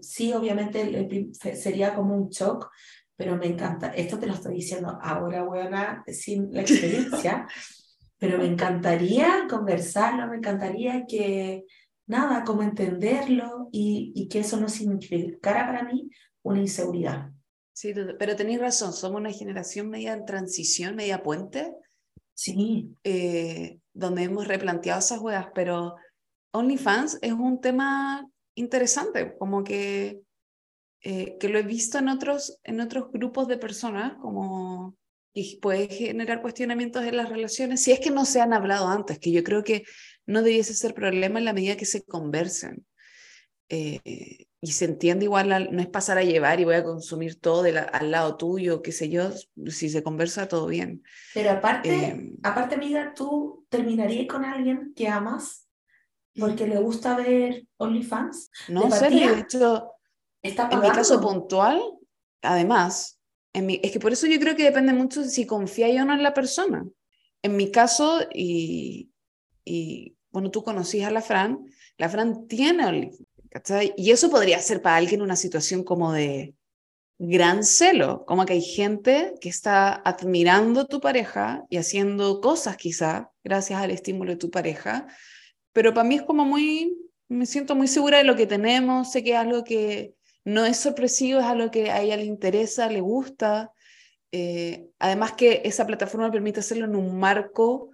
sí, 0.00 0.32
obviamente 0.32 1.30
sería 1.54 1.94
como 1.94 2.16
un 2.16 2.30
shock, 2.30 2.70
pero 3.16 3.36
me 3.36 3.46
encanta, 3.46 3.88
esto 3.88 4.18
te 4.18 4.26
lo 4.26 4.34
estoy 4.34 4.54
diciendo 4.54 4.98
ahora, 5.02 5.44
buena, 5.44 6.02
sin 6.08 6.52
la 6.52 6.62
experiencia. 6.62 7.46
pero 8.24 8.38
me 8.38 8.46
encantaría 8.46 9.46
conversarlo, 9.50 10.26
me 10.28 10.36
encantaría 10.36 11.04
que, 11.06 11.64
nada, 12.06 12.42
como 12.44 12.62
entenderlo 12.62 13.68
y, 13.70 14.12
y 14.14 14.28
que 14.28 14.40
eso 14.40 14.58
no 14.58 14.68
significara 14.68 15.66
para 15.66 15.84
mí 15.84 16.08
una 16.42 16.60
inseguridad. 16.60 17.30
Sí, 17.74 17.92
pero 18.18 18.36
tenéis 18.36 18.60
razón, 18.60 18.92
somos 18.92 19.20
una 19.20 19.30
generación 19.30 19.90
media 19.90 20.12
en 20.12 20.24
transición, 20.24 20.94
media 20.94 21.22
puente. 21.22 21.74
Sí. 22.34 22.96
Eh, 23.04 23.78
donde 23.92 24.24
hemos 24.24 24.48
replanteado 24.48 24.98
esas 24.98 25.20
huevas, 25.20 25.48
pero 25.54 25.94
OnlyFans 26.52 27.18
es 27.22 27.32
un 27.32 27.60
tema 27.60 28.28
interesante, 28.56 29.36
como 29.38 29.64
que, 29.64 30.20
eh, 31.02 31.36
que 31.38 31.48
lo 31.48 31.58
he 31.58 31.62
visto 31.62 31.98
en 31.98 32.08
otros, 32.08 32.58
en 32.64 32.80
otros 32.80 33.10
grupos 33.12 33.48
de 33.48 33.58
personas, 33.58 34.14
como 34.20 34.96
y 35.36 35.56
puede 35.56 35.88
generar 35.88 36.40
cuestionamientos 36.40 37.04
en 37.04 37.16
las 37.16 37.28
relaciones 37.28 37.82
si 37.82 37.90
es 37.90 37.98
que 37.98 38.12
no 38.12 38.24
se 38.24 38.40
han 38.40 38.52
hablado 38.52 38.86
antes, 38.86 39.18
que 39.18 39.32
yo 39.32 39.42
creo 39.42 39.64
que 39.64 39.84
no 40.26 40.42
debiese 40.42 40.74
ser 40.74 40.94
problema 40.94 41.40
en 41.40 41.44
la 41.44 41.52
medida 41.52 41.76
que 41.76 41.86
se 41.86 42.04
conversen. 42.04 42.86
Eh, 43.68 44.46
y 44.64 44.72
se 44.72 44.86
entiende 44.86 45.26
igual, 45.26 45.68
no 45.70 45.82
es 45.82 45.88
pasar 45.88 46.16
a 46.16 46.24
llevar 46.24 46.58
y 46.58 46.64
voy 46.64 46.76
a 46.76 46.82
consumir 46.82 47.38
todo 47.38 47.64
al 47.92 48.10
lado 48.10 48.38
tuyo, 48.38 48.80
qué 48.80 48.92
sé 48.92 49.10
yo, 49.10 49.30
si 49.66 49.90
se 49.90 50.02
conversa 50.02 50.48
todo 50.48 50.68
bien. 50.68 51.02
Pero 51.34 51.50
aparte, 51.50 51.94
eh, 51.94 52.32
aparte 52.42 52.76
amiga, 52.76 53.12
tú 53.14 53.66
terminarías 53.68 54.26
con 54.26 54.42
alguien 54.42 54.94
que 54.96 55.06
amas 55.06 55.68
porque 56.34 56.66
le 56.66 56.78
gusta 56.78 57.14
ver 57.14 57.66
OnlyFans. 57.76 58.50
No 58.68 58.90
sé, 58.90 59.10
de 59.10 59.40
hecho, 59.40 59.92
¿Está 60.40 60.70
en 60.72 60.80
mi 60.80 60.88
caso 60.88 61.20
puntual, 61.20 61.82
además, 62.40 63.20
es 63.52 63.92
que 63.92 64.00
por 64.00 64.14
eso 64.14 64.26
yo 64.26 64.40
creo 64.40 64.56
que 64.56 64.64
depende 64.64 64.94
mucho 64.94 65.20
de 65.20 65.28
si 65.28 65.46
confía 65.46 66.02
o 66.02 66.06
no 66.06 66.14
en 66.14 66.22
la 66.22 66.32
persona. 66.32 66.86
En 67.42 67.54
mi 67.54 67.70
caso, 67.70 68.20
y, 68.32 69.10
y 69.62 70.16
bueno, 70.30 70.50
tú 70.50 70.64
conocías 70.64 71.08
a 71.08 71.12
la 71.12 71.20
Fran, 71.20 71.66
la 71.98 72.08
Fran 72.08 72.48
tiene 72.48 73.12
Y 73.96 74.10
eso 74.10 74.30
podría 74.30 74.58
ser 74.60 74.82
para 74.82 74.96
alguien 74.96 75.22
una 75.22 75.36
situación 75.36 75.84
como 75.84 76.12
de 76.12 76.54
gran 77.18 77.62
celo, 77.64 78.24
como 78.26 78.44
que 78.44 78.54
hay 78.54 78.62
gente 78.62 79.34
que 79.40 79.48
está 79.48 79.94
admirando 80.04 80.86
tu 80.86 81.00
pareja 81.00 81.64
y 81.70 81.76
haciendo 81.76 82.40
cosas 82.40 82.76
quizá 82.76 83.30
gracias 83.44 83.80
al 83.80 83.92
estímulo 83.92 84.32
de 84.32 84.38
tu 84.38 84.50
pareja, 84.50 85.06
pero 85.72 85.94
para 85.94 86.08
mí 86.08 86.16
es 86.16 86.22
como 86.22 86.44
muy, 86.44 86.96
me 87.28 87.46
siento 87.46 87.76
muy 87.76 87.86
segura 87.86 88.18
de 88.18 88.24
lo 88.24 88.34
que 88.34 88.46
tenemos, 88.46 89.12
sé 89.12 89.22
que 89.22 89.30
es 89.30 89.36
algo 89.36 89.62
que, 89.62 90.14
no 90.44 90.64
es 90.64 90.76
sorpresivo, 90.76 91.40
es 91.40 91.46
algo 91.46 91.70
que 91.70 91.90
a 91.90 92.02
ella 92.02 92.16
le 92.16 92.24
interesa, 92.24 92.88
le 92.88 93.00
gusta. 93.00 93.72
Eh, 94.30 94.88
además 94.98 95.32
que 95.32 95.62
esa 95.64 95.86
plataforma 95.86 96.30
permite 96.30 96.60
hacerlo 96.60 96.84
en 96.84 96.96
un 96.96 97.18
marco 97.18 97.90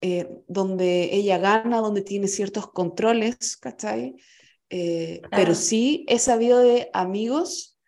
eh, 0.00 0.28
donde 0.48 1.14
ella 1.14 1.38
gana, 1.38 1.80
donde 1.80 2.02
tiene 2.02 2.28
ciertos 2.28 2.70
controles, 2.70 3.56
¿cachai? 3.56 4.16
Eh, 4.76 5.22
pero 5.30 5.54
sí 5.54 6.04
he 6.08 6.18
sabido 6.18 6.58
de 6.58 6.90
amigos 6.92 7.78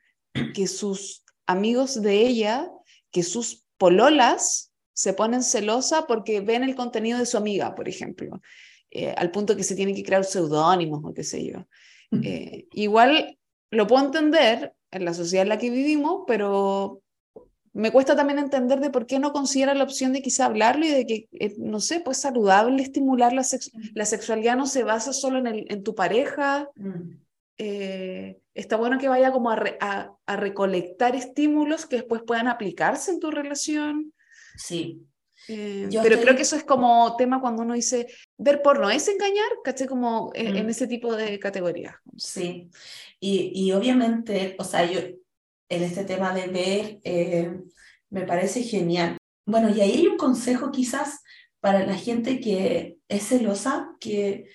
que 0.54 0.68
sus 0.68 1.24
amigos 1.44 2.00
de 2.00 2.24
ella, 2.24 2.70
que 3.10 3.24
sus 3.24 3.64
pololas 3.76 4.72
se 4.92 5.12
ponen 5.12 5.42
celosa 5.42 6.06
porque 6.06 6.40
ven 6.40 6.62
el 6.62 6.76
contenido 6.76 7.18
de 7.18 7.26
su 7.26 7.38
amiga, 7.38 7.74
por 7.74 7.88
ejemplo, 7.88 8.40
al 9.16 9.30
punto 9.32 9.56
que 9.56 9.64
se 9.64 9.74
tienen 9.74 9.96
que 9.96 10.04
crear 10.04 10.24
seudónimos 10.24 11.00
o 11.02 11.12
qué 11.12 11.24
sé 11.24 11.44
yo. 11.44 11.66
igual 12.72 13.36
lo 13.70 13.86
puedo 13.88 14.04
entender 14.04 14.72
en 14.92 15.04
la 15.04 15.12
sociedad 15.12 15.42
en 15.42 15.48
la 15.48 15.58
que 15.58 15.70
vivimos, 15.70 16.22
pero 16.28 17.02
me 17.76 17.92
cuesta 17.92 18.16
también 18.16 18.38
entender 18.38 18.80
de 18.80 18.88
por 18.88 19.04
qué 19.04 19.18
no 19.18 19.32
considera 19.32 19.74
la 19.74 19.84
opción 19.84 20.14
de 20.14 20.22
quizá 20.22 20.46
hablarlo 20.46 20.86
y 20.86 20.90
de 20.90 21.06
que, 21.06 21.28
eh, 21.32 21.54
no 21.58 21.78
sé, 21.80 22.00
pues 22.00 22.16
saludable 22.16 22.82
estimular 22.82 23.34
la, 23.34 23.44
la 23.92 24.06
sexualidad 24.06 24.56
no 24.56 24.66
se 24.66 24.82
basa 24.82 25.12
solo 25.12 25.38
en, 25.38 25.46
el, 25.46 25.66
en 25.68 25.82
tu 25.82 25.94
pareja. 25.94 26.70
Mm. 26.74 27.18
Eh, 27.58 28.38
está 28.54 28.76
bueno 28.76 28.98
que 28.98 29.08
vaya 29.08 29.30
como 29.30 29.50
a, 29.50 29.62
a, 30.26 30.36
recolectar 30.36 31.14
estímulos 31.14 31.84
que 31.84 31.96
después 31.96 32.22
puedan 32.26 32.48
aplicarse 32.48 33.10
en 33.10 33.20
tu 33.20 33.30
relación. 33.30 34.14
Sí. 34.56 35.02
Eh, 35.48 35.90
pero 36.02 36.18
creo 36.18 36.34
que 36.34 36.42
eso 36.42 36.56
es 36.56 36.64
como 36.64 37.14
tema 37.16 37.42
cuando 37.42 37.60
uno 37.62 37.74
dice, 37.74 38.06
ver 38.38 38.62
porno 38.62 38.88
es 38.88 39.06
engañar, 39.06 39.50
¿caché? 39.62 39.86
Como 39.86 40.30
en 40.34 40.64
mm. 40.64 40.70
ese 40.70 40.86
tipo 40.86 41.14
de 41.14 41.38
categorías. 41.38 41.96
Sí, 42.16 42.70
y, 43.20 43.52
y, 43.54 43.72
obviamente, 43.72 44.56
o 44.58 44.64
sea, 44.64 44.90
yo 44.90 45.00
en 45.68 45.82
este 45.82 46.04
tema 46.04 46.34
de 46.34 46.46
ver, 46.48 47.00
eh, 47.04 47.60
me 48.10 48.22
parece 48.22 48.62
genial. 48.62 49.16
Bueno, 49.46 49.70
y 49.70 49.80
ahí 49.80 49.92
hay 49.92 50.06
un 50.06 50.16
consejo 50.16 50.70
quizás 50.70 51.22
para 51.60 51.86
la 51.86 51.94
gente 51.94 52.40
que 52.40 52.98
es 53.08 53.28
celosa, 53.28 53.88
que 54.00 54.48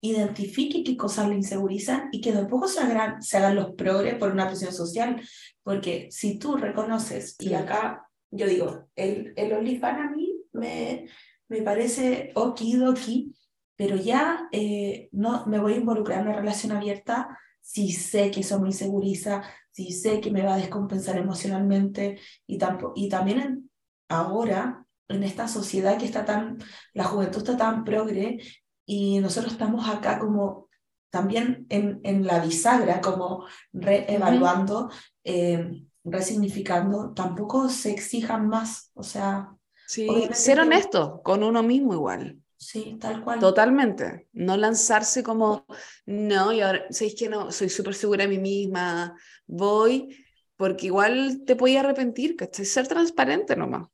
identifique 0.00 0.84
qué 0.84 0.96
cosas 0.96 1.28
le 1.28 1.34
insegurizan 1.34 2.08
y 2.12 2.20
que 2.20 2.32
de 2.32 2.44
poco 2.46 2.68
se 2.68 2.80
hagan, 2.80 3.22
se 3.22 3.38
hagan 3.38 3.56
los 3.56 3.72
progres 3.72 4.14
por 4.16 4.30
una 4.30 4.46
presión 4.46 4.72
social. 4.72 5.20
Porque 5.62 6.08
si 6.10 6.38
tú 6.38 6.56
reconoces, 6.56 7.36
y 7.40 7.54
acá 7.54 8.06
yo 8.30 8.46
digo, 8.46 8.88
el, 8.94 9.32
el 9.36 9.52
OnlyFans 9.52 9.98
a 9.98 10.10
mí 10.10 10.32
me, 10.52 11.06
me 11.48 11.62
parece 11.62 12.32
okidoki, 12.34 13.34
pero 13.76 13.96
ya 13.96 14.48
eh, 14.52 15.08
no 15.12 15.46
me 15.46 15.58
voy 15.58 15.74
a 15.74 15.78
involucrar 15.78 16.20
en 16.20 16.28
una 16.28 16.36
relación 16.36 16.72
abierta 16.72 17.38
si 17.66 17.90
sé 17.90 18.30
que 18.30 18.40
eso 18.40 18.60
me 18.60 18.68
inseguriza, 18.68 19.42
si 19.72 19.90
sé 19.90 20.20
que 20.20 20.30
me 20.30 20.42
va 20.42 20.54
a 20.54 20.58
descompensar 20.58 21.18
emocionalmente 21.18 22.20
y, 22.46 22.58
y 22.94 23.08
también 23.08 23.70
ahora 24.08 24.86
en 25.08 25.24
esta 25.24 25.48
sociedad 25.48 25.98
que 25.98 26.04
está 26.04 26.24
tan, 26.24 26.58
la 26.94 27.04
juventud 27.04 27.38
está 27.38 27.56
tan 27.56 27.82
progre 27.82 28.38
y 28.86 29.18
nosotros 29.18 29.54
estamos 29.54 29.88
acá 29.88 30.20
como 30.20 30.68
también 31.10 31.66
en, 31.68 32.00
en 32.04 32.24
la 32.24 32.38
bisagra, 32.38 33.00
como 33.00 33.44
reevaluando, 33.72 34.88
eh, 35.24 35.82
resignificando, 36.04 37.14
tampoco 37.14 37.68
se 37.68 37.90
exijan 37.90 38.48
más, 38.48 38.92
o 38.94 39.02
sea... 39.02 39.52
Sí, 39.88 40.08
ser 40.32 40.60
honesto 40.60 41.20
con 41.22 41.42
uno 41.42 41.64
mismo 41.64 41.94
igual. 41.94 42.38
Sí, 42.66 42.98
tal 43.00 43.22
cual. 43.22 43.38
Totalmente. 43.38 44.28
No 44.32 44.56
lanzarse 44.56 45.22
como, 45.22 45.66
no, 46.04 46.52
y 46.52 46.62
ahora, 46.62 46.84
¿sabéis 46.90 47.14
que 47.14 47.28
no? 47.28 47.52
Soy 47.52 47.68
súper 47.68 47.94
segura 47.94 48.24
de 48.24 48.28
mí 48.28 48.38
misma, 48.38 49.16
voy, 49.46 50.26
porque 50.56 50.86
igual 50.86 51.44
te 51.46 51.54
puedes 51.54 51.78
arrepentir, 51.78 52.34
¿cachai? 52.34 52.64
Ser 52.64 52.88
transparente 52.88 53.54
nomás. 53.54 53.86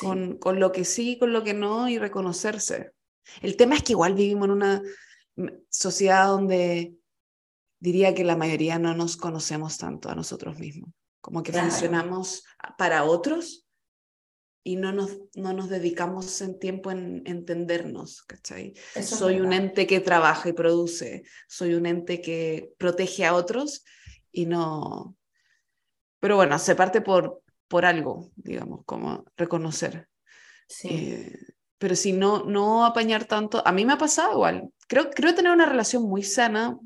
Con, 0.00 0.36
con 0.36 0.60
lo 0.60 0.70
que 0.70 0.84
sí, 0.84 1.18
con 1.18 1.32
lo 1.32 1.42
que 1.42 1.54
no, 1.54 1.88
y 1.88 1.96
reconocerse. 1.96 2.92
El 3.40 3.56
tema 3.56 3.76
es 3.76 3.82
que 3.82 3.92
igual 3.92 4.12
vivimos 4.12 4.48
en 4.48 4.52
una 4.52 4.82
sociedad 5.70 6.26
donde 6.26 6.94
diría 7.80 8.14
que 8.14 8.22
la 8.22 8.36
mayoría 8.36 8.78
no 8.78 8.92
nos 8.92 9.16
conocemos 9.16 9.78
tanto 9.78 10.10
a 10.10 10.14
nosotros 10.14 10.58
mismos. 10.58 10.90
Como 11.22 11.42
que 11.42 11.54
funcionamos 11.54 12.44
para 12.76 13.04
otros 13.04 13.66
y 14.68 14.76
no 14.76 14.92
nos, 14.92 15.16
no 15.34 15.54
nos 15.54 15.70
dedicamos 15.70 16.42
en 16.42 16.58
tiempo 16.58 16.90
en 16.90 17.22
entendernos, 17.24 18.20
¿cachai? 18.24 18.74
soy 19.02 19.40
un 19.40 19.54
ente 19.54 19.86
que 19.86 20.00
trabaja 20.00 20.50
y 20.50 20.52
produce, 20.52 21.22
soy 21.48 21.72
un 21.72 21.86
ente 21.86 22.20
que 22.20 22.74
protege 22.76 23.24
a 23.24 23.34
otros 23.34 23.82
y 24.30 24.44
no... 24.44 25.16
Pero 26.20 26.36
bueno, 26.36 26.58
se 26.58 26.74
parte 26.74 27.00
por, 27.00 27.40
por 27.66 27.86
algo, 27.86 28.30
digamos, 28.36 28.84
como 28.84 29.24
reconocer. 29.38 30.06
Sí. 30.68 30.88
Eh, 30.90 31.38
pero 31.78 31.96
si 31.96 32.12
no, 32.12 32.44
no 32.44 32.84
apañar 32.84 33.24
tanto, 33.24 33.66
a 33.66 33.72
mí 33.72 33.86
me 33.86 33.94
ha 33.94 33.98
pasado 33.98 34.34
igual. 34.34 34.68
Creo, 34.86 35.08
creo 35.08 35.34
tener 35.34 35.50
una 35.50 35.64
relación 35.64 36.02
muy 36.02 36.22
sana. 36.22 36.78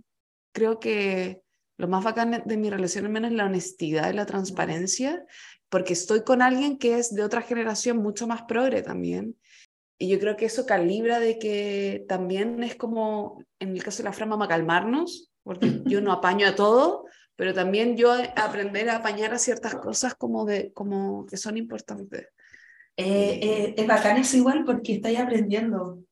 Creo 0.53 0.78
que 0.78 1.43
lo 1.78 1.89
más 1.89 2.05
bacán 2.05 2.45
de 2.45 2.57
mi 2.57 2.70
relación 2.70 3.07
al 3.07 3.11
menos 3.11 3.33
es 3.33 3.37
la 3.37 3.47
honestidad 3.47 4.09
y 4.09 4.14
la 4.14 4.26
transparencia 4.26 5.24
porque 5.73 5.95
estoy 5.95 6.23
con 6.23 6.43
alguien 6.43 6.77
que 6.77 6.99
es 6.99 7.14
de 7.14 7.25
otra 7.25 7.41
generación 7.41 7.97
mucho 7.97 8.27
más 8.27 8.43
progre 8.43 8.83
también. 8.83 9.39
Y 9.99 10.09
yo 10.09 10.20
creo 10.20 10.37
que 10.37 10.45
eso 10.45 10.66
calibra 10.66 11.18
de 11.18 11.39
que 11.39 12.05
también 12.07 12.62
es 12.62 12.77
como, 12.77 13.43
en 13.59 13.70
el 13.70 13.83
caso 13.83 14.03
de 14.03 14.05
la 14.11 14.12
Fran, 14.12 14.29
vamos 14.29 14.45
a 14.45 14.51
calmarnos, 14.51 15.33
porque 15.43 15.61
yo 15.87 16.03
no 16.03 16.12
apaño 16.12 16.47
a 16.47 16.55
todo, 16.55 17.07
pero 17.37 17.55
también 17.55 17.97
yo 17.97 18.12
aprender 18.37 18.91
a 18.91 18.97
apañar 18.97 19.33
a 19.33 19.39
ciertas 19.39 19.77
cosas 19.77 20.14
como, 20.14 20.45
de, 20.45 20.75
como 20.75 21.25
que 21.25 21.39
son 21.39 21.57
importantes. 21.57 22.29
Eh, 22.99 23.41
eh, 23.43 23.75
es 23.75 23.87
bacán 23.87 24.18
eso 24.18 24.37
igual 24.37 24.64
porque 24.66 24.97
estoy 24.97 25.16
aprendiendo 25.16 26.05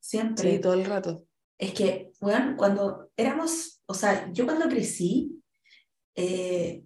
siempre. 0.00 0.52
Sí, 0.52 0.58
todo 0.58 0.72
el 0.72 0.86
rato. 0.86 1.26
Es 1.58 1.74
que, 1.74 2.12
bueno, 2.18 2.56
cuando 2.56 3.10
éramos, 3.14 3.82
o 3.84 3.92
sea, 3.92 4.32
yo 4.32 4.46
cuando 4.46 4.70
crecí, 4.70 5.38
eh, 6.16 6.82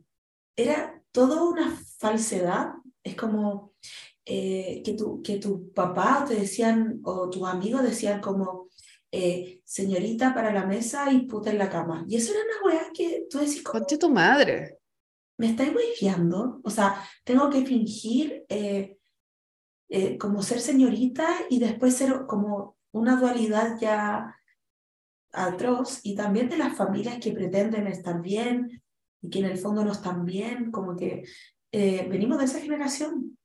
era 0.57 0.95
toda 1.16 1.42
una 1.42 1.74
falsedad. 1.98 2.74
Es 3.02 3.16
como 3.16 3.72
eh, 4.26 4.82
que, 4.84 4.92
tu, 4.92 5.22
que 5.22 5.38
tu 5.38 5.72
papá 5.72 6.26
te 6.28 6.34
decían, 6.34 7.00
o 7.04 7.30
tus 7.30 7.42
amigos 7.48 7.82
decían 7.82 8.20
como, 8.20 8.68
eh, 9.10 9.62
señorita 9.64 10.34
para 10.34 10.52
la 10.52 10.66
mesa 10.66 11.10
y 11.10 11.22
puta 11.22 11.50
en 11.50 11.56
la 11.56 11.70
cama. 11.70 12.04
Y 12.06 12.16
eso 12.16 12.32
era 12.32 12.42
una 12.42 12.66
weá 12.66 12.90
que 12.92 13.26
tú 13.30 13.38
decís... 13.38 13.62
Conche 13.62 13.96
tu 13.96 14.10
madre. 14.10 14.78
Me 15.38 15.48
estáis 15.48 15.72
guiando. 15.98 16.60
O 16.62 16.68
sea, 16.68 17.02
tengo 17.24 17.48
que 17.48 17.64
fingir 17.64 18.44
eh, 18.50 18.98
como 20.20 20.42
ser 20.42 20.60
señorita 20.60 21.26
y 21.48 21.58
después 21.60 21.96
ser 21.96 22.26
como 22.26 22.76
una 22.92 23.16
dualidad 23.16 23.78
ya 23.80 24.36
atroz 25.32 26.00
y 26.02 26.14
también 26.14 26.50
de 26.50 26.58
las 26.58 26.76
familias 26.76 27.18
que 27.20 27.32
pretenden 27.32 27.86
estar 27.86 28.20
bien, 28.20 28.82
y 29.27 29.31
que 29.31 29.41
en 29.41 29.47
el 29.47 29.59
fondo 29.59 29.85
no 29.85 29.93
están 29.93 30.24
bien, 30.24 30.70
como 30.70 30.97
que 30.97 31.24
eh, 31.72 32.07
venimos 32.09 32.39
de 32.39 32.45
esa 32.45 32.61
generación. 32.61 33.37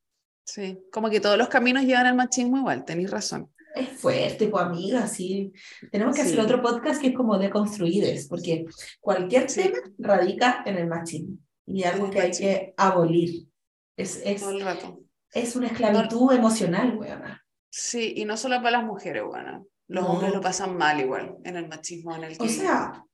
Sí, 0.45 0.79
como 0.91 1.09
que 1.09 1.19
todos 1.19 1.37
los 1.37 1.47
caminos 1.47 1.83
llevan 1.83 2.05
al 2.05 2.15
machismo 2.15 2.57
igual, 2.57 2.85
tenéis 2.85 3.09
razón. 3.09 3.51
Es 3.73 3.89
fuerte, 3.89 4.47
pues 4.47 4.63
amiga, 4.63 5.07
sí. 5.07 5.53
Tenemos 5.91 6.15
que 6.15 6.23
hacer 6.23 6.39
otro 6.39 6.61
podcast 6.61 7.01
que 7.01 7.07
es 7.07 7.15
como 7.15 7.37
de 7.37 7.49
construides, 7.49 8.27
porque 8.27 8.65
cualquier 8.99 9.47
tema 9.47 9.77
radica 9.97 10.63
en 10.65 10.77
el 10.77 10.87
machismo 10.87 11.37
y 11.65 11.83
algo 11.83 12.09
que 12.09 12.21
hay 12.21 12.31
que 12.31 12.73
abolir. 12.77 13.47
Es, 13.95 14.21
es, 14.25 14.41
Todo 14.41 14.51
el 14.51 14.61
rato. 14.61 14.99
es 15.33 15.55
una 15.55 15.67
esclavitud 15.67 16.33
emocional, 16.33 16.97
weona. 16.97 17.45
Sí, 17.69 18.13
y 18.17 18.25
no 18.25 18.35
solo 18.35 18.57
para 18.57 18.71
las 18.71 18.83
mujeres, 18.83 19.23
weona. 19.23 19.63
Los 19.87 20.05
hombres 20.05 20.33
lo 20.33 20.41
pasan 20.41 20.77
mal 20.77 20.99
igual 20.99 21.37
en 21.43 21.55
el 21.55 21.67
machismo 21.67 22.15
en 22.15 22.25
el 22.25 22.37
que... 22.37 22.43
O 22.43 22.49
sea, 22.49 23.05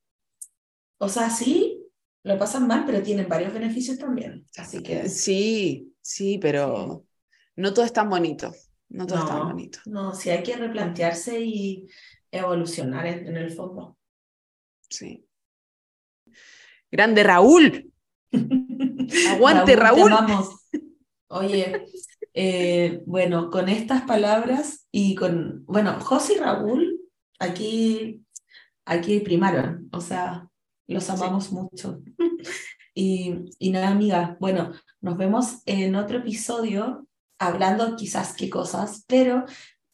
o 1.00 1.10
sea, 1.10 1.30
sí, 1.30 1.67
lo 2.28 2.38
pasan 2.38 2.68
mal, 2.68 2.84
pero 2.86 3.02
tienen 3.02 3.30
varios 3.30 3.54
beneficios 3.54 3.98
también. 3.98 4.46
Así 4.58 4.84
que... 4.84 5.08
Sí, 5.08 5.94
sí, 6.02 6.38
pero 6.40 7.06
no 7.56 7.74
todo 7.74 7.86
es 7.86 7.94
tan 7.94 8.10
bonito. 8.10 8.54
No 8.90 9.08
todo 9.08 9.20
es 9.20 9.26
tan 9.26 9.48
bonito. 9.48 9.80
No, 9.86 10.14
sí 10.14 10.30
hay 10.30 10.44
que 10.44 10.58
replantearse 10.58 11.40
y 11.40 11.88
evolucionar 12.30 13.08
en, 13.08 13.36
el 13.36 13.52
fondo. 13.52 13.98
Sí. 14.90 15.26
Grande 16.92 17.24
Raúl. 17.24 17.94
Aguante 19.32 19.76
Raúl. 19.78 20.12
Vamos. 20.12 20.68
Oye, 21.30 21.86
eh, 22.34 23.02
bueno, 23.06 23.50
con 23.50 23.70
estas 23.70 24.02
palabras 24.04 24.86
y 24.92 25.16
con, 25.16 25.66
bueno, 25.66 26.00
José 26.02 26.34
y 26.34 26.38
Raúl 26.40 27.02
aquí, 27.40 28.26
aquí 28.86 29.20
primaron, 29.22 29.90
o 29.92 30.02
sea, 30.02 30.47
los 30.88 31.10
amamos 31.10 31.52
mucho. 31.52 32.02
y, 32.96 33.36
y 33.60 33.70
nada, 33.72 33.90
amiga, 33.90 34.38
bueno, 34.40 34.72
nos 35.02 35.18
vemos 35.18 35.62
en 35.66 35.96
otro 35.96 36.20
episodio 36.20 37.08
hablando 37.40 37.96
quizás 37.96 38.34
qué 38.36 38.50
cosas, 38.50 39.04
pero 39.08 39.46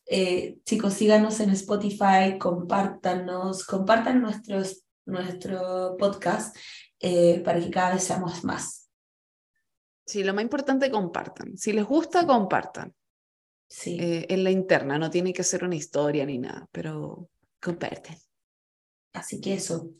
eh, 0.06 0.60
chicos, 0.66 0.94
síganos 0.94 1.40
en 1.40 1.50
Spotify, 1.52 2.38
compártanos, 2.40 3.66
compartan 3.66 4.22
nuestros, 4.22 4.84
nuestro 5.06 5.96
podcast 5.98 6.56
eh, 7.00 7.42
para 7.44 7.60
que 7.60 7.70
cada 7.70 7.94
vez 7.94 8.04
seamos 8.04 8.44
más. 8.44 8.90
Sí, 10.06 10.24
lo 10.24 10.34
más 10.34 10.44
importante, 10.44 10.92
compartan. 10.92 11.58
Si 11.58 11.72
les 11.72 11.86
gusta, 11.86 12.26
compartan. 12.28 12.94
Sí. 13.70 13.98
Eh, 14.00 14.26
en 14.30 14.44
la 14.44 14.52
interna, 14.52 14.98
no 14.98 15.10
tiene 15.10 15.34
que 15.34 15.44
ser 15.44 15.64
una 15.64 15.76
historia 15.76 16.26
ni 16.26 16.38
nada, 16.38 16.68
pero 16.72 17.30
comparten. 17.62 18.18
Así 19.14 19.40
que 19.40 19.54
eso, 19.54 19.92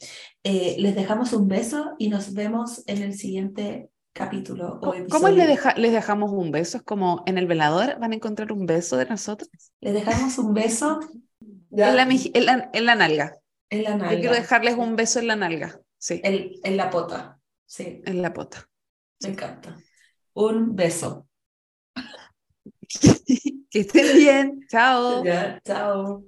eh, 0.44 0.76
les 0.80 0.96
dejamos 0.96 1.34
un 1.34 1.48
beso 1.48 1.94
y 2.00 2.10
nos 2.10 2.34
vemos 2.34 2.84
en 2.88 3.04
el 3.04 3.14
siguiente 3.14 3.90
capítulo. 4.12 4.80
O 4.82 4.94
¿Cómo 5.10 5.30
les, 5.30 5.60
les 5.78 5.92
dejamos 5.92 6.32
un 6.32 6.52
beso? 6.52 6.78
¿Es 6.78 6.84
como 6.84 7.24
en 7.28 7.38
el 7.38 7.46
velador 7.46 8.00
van 8.00 8.12
a 8.12 8.16
encontrar 8.16 8.52
un 8.52 8.66
beso 8.66 8.98
de 8.98 9.06
nosotros? 9.06 9.50
Les 9.82 9.94
dejamos 9.94 10.38
un 10.40 10.54
beso 10.54 11.00
en, 11.42 11.96
la, 11.96 12.04
en, 12.04 12.46
la, 12.46 12.70
en, 12.74 12.86
la, 12.86 12.96
nalga. 12.96 13.38
En 13.70 13.84
la 13.84 13.96
nalga. 13.96 14.14
Yo 14.14 14.20
quiero 14.20 14.36
dejarles 14.36 14.76
un 14.76 14.96
beso 14.96 15.20
en 15.20 15.28
la 15.28 15.36
nalga. 15.36 15.80
Sí. 15.98 16.20
En, 16.24 16.52
en 16.64 16.78
la 16.78 16.90
pota. 16.90 17.40
Sí. 17.66 18.02
En 18.06 18.22
la 18.22 18.34
pota. 18.34 18.68
Me 19.22 19.30
encanta. 19.30 19.78
Un 20.34 20.76
beso. 20.76 21.28
que 23.70 23.80
estén 23.80 24.18
bien. 24.18 24.66
Chao. 24.70 25.24
Ya, 25.24 25.62
chao. 25.64 26.24